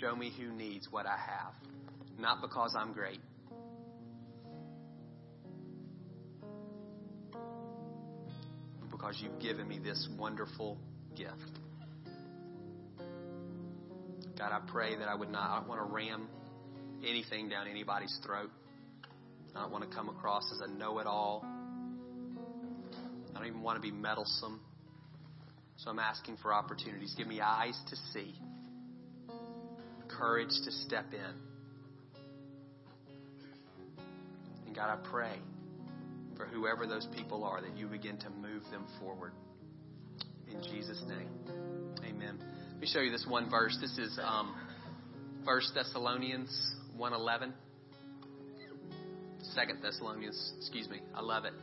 Show 0.00 0.14
me 0.14 0.32
who 0.38 0.52
needs 0.52 0.88
what 0.90 1.06
I 1.06 1.16
have. 1.16 1.54
Not 2.18 2.42
because 2.42 2.76
I'm 2.78 2.92
great. 2.92 3.20
Because 8.90 9.16
you've 9.20 9.40
given 9.40 9.66
me 9.66 9.78
this 9.78 10.08
wonderful 10.18 10.78
gift. 11.16 11.58
God, 14.38 14.52
I 14.52 14.60
pray 14.70 14.96
that 14.96 15.08
I 15.08 15.14
would 15.14 15.30
not, 15.30 15.50
I 15.50 15.58
don't 15.58 15.68
want 15.68 15.80
to 15.86 15.94
ram 15.94 16.28
anything 17.06 17.48
down 17.48 17.66
anybody's 17.66 18.16
throat. 18.24 18.50
I 19.54 19.62
don't 19.62 19.72
want 19.72 19.88
to 19.88 19.94
come 19.94 20.08
across 20.08 20.44
as 20.52 20.68
a 20.68 20.72
know 20.72 20.98
it 20.98 21.06
all. 21.06 21.44
I 23.34 23.38
don't 23.38 23.46
even 23.46 23.62
want 23.62 23.76
to 23.76 23.82
be 23.82 23.90
meddlesome. 23.90 24.60
So 25.76 25.90
I'm 25.90 25.98
asking 25.98 26.36
for 26.42 26.52
opportunities. 26.52 27.14
Give 27.16 27.26
me 27.26 27.40
eyes 27.40 27.78
to 27.88 27.96
see, 28.12 28.34
courage 30.20 30.50
to 30.64 30.70
step 30.70 31.06
in. 31.12 31.34
And 34.66 34.76
God, 34.76 34.90
I 34.90 35.08
pray 35.10 35.38
for 36.36 36.44
whoever 36.44 36.86
those 36.86 37.08
people 37.16 37.42
are 37.42 37.62
that 37.62 37.76
you 37.76 37.86
begin 37.86 38.18
to 38.18 38.30
move 38.30 38.62
them 38.70 38.86
forward. 39.00 39.32
In 40.52 40.62
Jesus' 40.62 41.02
name, 41.08 41.28
amen. 42.04 42.38
Let 42.72 42.80
me 42.80 42.86
show 42.86 43.00
you 43.00 43.10
this 43.10 43.24
one 43.26 43.48
verse. 43.48 43.76
This 43.80 43.96
is 43.98 44.18
um, 44.22 44.54
1 45.44 45.60
Thessalonians 45.74 46.74
1.11. 46.98 47.52
2 49.54 49.60
Thessalonians, 49.82 50.52
excuse 50.58 50.88
me, 50.88 51.00
I 51.14 51.22
love 51.22 51.46
it. 51.46 51.54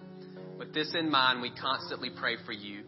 With 0.57 0.73
this 0.73 0.95
in 0.97 1.11
mind, 1.11 1.41
we 1.41 1.51
constantly 1.51 2.09
pray 2.09 2.37
for 2.45 2.53
you 2.53 2.83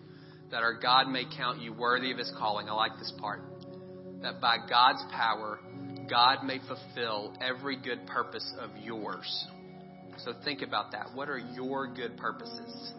that 0.52 0.64
our 0.64 0.74
God 0.74 1.08
may 1.08 1.26
count 1.38 1.62
you 1.62 1.74
worthy 1.74 2.12
of 2.12 2.18
his 2.18 2.32
calling. 2.40 2.68
I 2.68 2.74
like 2.74 2.98
this 2.98 3.14
part. 3.20 3.42
That 4.22 4.42
by 4.42 4.58
God's 4.70 5.04
power, 5.12 5.60
God 6.10 6.44
may 6.44 6.60
fulfill 6.60 7.34
every 7.42 7.78
good 7.78 8.06
purpose 8.08 8.54
of 8.60 8.72
yours. 8.84 9.48
So 10.18 10.34
think 10.44 10.62
about 10.62 10.92
that. 10.92 11.12
What 11.14 11.30
are 11.30 11.38
your 11.38 11.88
good 11.88 12.18
purposes? 12.18 12.94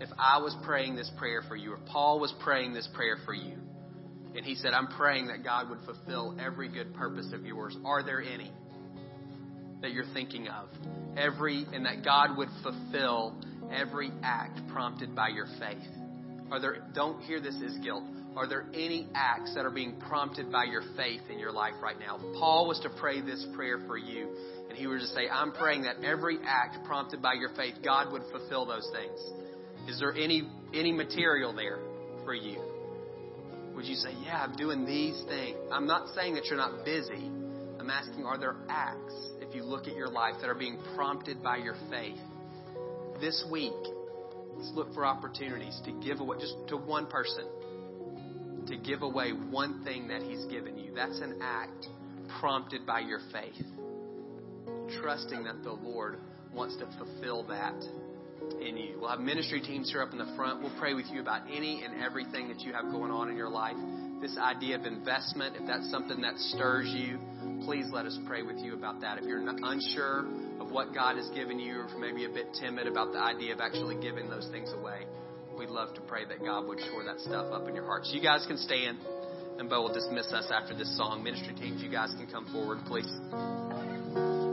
If 0.00 0.08
I 0.18 0.38
was 0.38 0.54
praying 0.64 0.96
this 0.96 1.10
prayer 1.16 1.42
for 1.46 1.56
you, 1.56 1.72
or 1.72 1.78
Paul 1.86 2.20
was 2.20 2.34
praying 2.40 2.74
this 2.74 2.88
prayer 2.94 3.16
for 3.24 3.34
you, 3.34 3.56
and 4.34 4.44
he 4.44 4.54
said, 4.56 4.74
I'm 4.74 4.88
praying 4.88 5.28
that 5.28 5.44
God 5.44 5.70
would 5.70 5.78
fulfill 5.86 6.36
every 6.38 6.68
good 6.68 6.94
purpose 6.94 7.32
of 7.32 7.46
yours, 7.46 7.76
are 7.84 8.02
there 8.02 8.20
any 8.20 8.52
that 9.80 9.92
you're 9.92 10.12
thinking 10.12 10.48
of? 10.48 10.68
Every, 11.16 11.64
and 11.72 11.86
that 11.86 12.04
God 12.04 12.36
would 12.36 12.48
fulfill 12.62 13.40
every 13.72 14.10
act 14.22 14.60
prompted 14.68 15.14
by 15.14 15.28
your 15.28 15.46
faith. 15.58 15.88
Are 16.50 16.60
there, 16.60 16.78
don't 16.94 17.22
hear 17.22 17.40
this 17.40 17.56
as 17.64 17.78
guilt. 17.78 18.04
Are 18.36 18.46
there 18.46 18.66
any 18.74 19.08
acts 19.14 19.54
that 19.54 19.64
are 19.64 19.70
being 19.70 19.98
prompted 19.98 20.52
by 20.52 20.64
your 20.64 20.82
faith 20.94 21.22
in 21.30 21.38
your 21.38 21.52
life 21.52 21.72
right 21.82 21.98
now? 21.98 22.18
Paul 22.38 22.68
was 22.68 22.78
to 22.80 22.90
pray 22.90 23.22
this 23.22 23.46
prayer 23.54 23.78
for 23.86 23.96
you, 23.96 24.28
and 24.68 24.76
he 24.76 24.86
was 24.86 25.00
to 25.00 25.08
say, 25.08 25.28
I'm 25.32 25.52
praying 25.52 25.82
that 25.82 26.04
every 26.04 26.38
act 26.44 26.84
prompted 26.84 27.22
by 27.22 27.32
your 27.32 27.48
faith, 27.56 27.76
God 27.82 28.12
would 28.12 28.22
fulfill 28.30 28.66
those 28.66 28.90
things. 28.92 29.18
Is 29.88 29.98
there 29.98 30.12
any, 30.12 30.50
any 30.74 30.92
material 30.92 31.54
there 31.54 31.78
for 32.24 32.34
you? 32.34 32.60
Would 33.74 33.86
you 33.86 33.94
say, 33.94 34.10
Yeah, 34.22 34.42
I'm 34.42 34.56
doing 34.56 34.84
these 34.84 35.22
things? 35.28 35.56
I'm 35.72 35.86
not 35.86 36.14
saying 36.14 36.34
that 36.34 36.44
you're 36.46 36.58
not 36.58 36.84
busy. 36.84 37.30
I'm 37.80 37.90
asking, 37.90 38.24
are 38.24 38.38
there 38.38 38.56
acts, 38.68 39.14
if 39.40 39.54
you 39.54 39.62
look 39.62 39.86
at 39.86 39.94
your 39.94 40.08
life, 40.08 40.34
that 40.40 40.50
are 40.50 40.54
being 40.54 40.78
prompted 40.94 41.42
by 41.42 41.56
your 41.56 41.76
faith? 41.90 42.18
This 43.20 43.44
week, 43.50 43.72
Let's 44.56 44.72
look 44.74 44.94
for 44.94 45.04
opportunities 45.04 45.78
to 45.84 45.92
give 45.92 46.20
away, 46.20 46.38
just 46.40 46.54
to 46.68 46.76
one 46.76 47.06
person, 47.06 47.44
to 48.66 48.76
give 48.76 49.02
away 49.02 49.30
one 49.30 49.84
thing 49.84 50.08
that 50.08 50.22
He's 50.22 50.44
given 50.46 50.78
you. 50.78 50.92
That's 50.94 51.20
an 51.20 51.40
act 51.42 51.86
prompted 52.40 52.86
by 52.86 53.00
your 53.00 53.20
faith. 53.32 53.66
Trusting 55.00 55.44
that 55.44 55.62
the 55.62 55.72
Lord 55.72 56.18
wants 56.52 56.76
to 56.76 56.86
fulfill 56.98 57.44
that 57.44 57.74
in 58.60 58.76
you. 58.76 58.98
We'll 59.00 59.10
have 59.10 59.20
ministry 59.20 59.60
teams 59.60 59.90
here 59.90 60.02
up 60.02 60.12
in 60.12 60.18
the 60.18 60.32
front. 60.36 60.62
We'll 60.62 60.76
pray 60.78 60.94
with 60.94 61.06
you 61.12 61.20
about 61.20 61.42
any 61.50 61.82
and 61.84 62.02
everything 62.02 62.48
that 62.48 62.60
you 62.60 62.72
have 62.72 62.90
going 62.90 63.10
on 63.10 63.28
in 63.28 63.36
your 63.36 63.48
life. 63.48 63.76
This 64.20 64.36
idea 64.38 64.78
of 64.78 64.86
investment, 64.86 65.56
if 65.56 65.66
that's 65.66 65.90
something 65.90 66.20
that 66.22 66.38
stirs 66.38 66.88
you, 66.88 67.18
please 67.64 67.86
let 67.92 68.06
us 68.06 68.18
pray 68.26 68.42
with 68.42 68.58
you 68.58 68.74
about 68.74 69.00
that. 69.02 69.18
If 69.18 69.24
you're 69.24 69.44
unsure 69.46 70.26
of 70.60 70.70
what 70.70 70.94
God 70.94 71.16
has 71.16 71.28
given 71.30 71.58
you, 71.58 71.80
or 71.80 71.98
maybe 71.98 72.24
a 72.24 72.28
bit 72.28 72.54
timid 72.58 72.86
about 72.86 73.12
the 73.12 73.18
idea 73.18 73.52
of 73.52 73.60
actually 73.60 74.00
giving 74.00 74.30
those 74.30 74.48
things 74.50 74.72
away, 74.72 75.06
we'd 75.56 75.70
love 75.70 75.94
to 75.94 76.00
pray 76.02 76.24
that 76.24 76.40
God 76.40 76.66
would 76.66 76.78
shore 76.80 77.04
that 77.04 77.20
stuff 77.20 77.52
up 77.52 77.68
in 77.68 77.74
your 77.74 77.84
heart. 77.84 78.04
So 78.06 78.14
you 78.14 78.22
guys 78.22 78.44
can 78.46 78.58
stand, 78.58 78.98
and 79.58 79.68
Bo 79.68 79.82
will 79.82 79.94
dismiss 79.94 80.32
us 80.32 80.50
after 80.52 80.76
this 80.76 80.96
song. 80.96 81.22
Ministry 81.22 81.54
teams, 81.54 81.82
you 81.82 81.90
guys 81.90 82.12
can 82.16 82.26
come 82.26 82.46
forward, 82.52 82.78
please. 82.86 84.45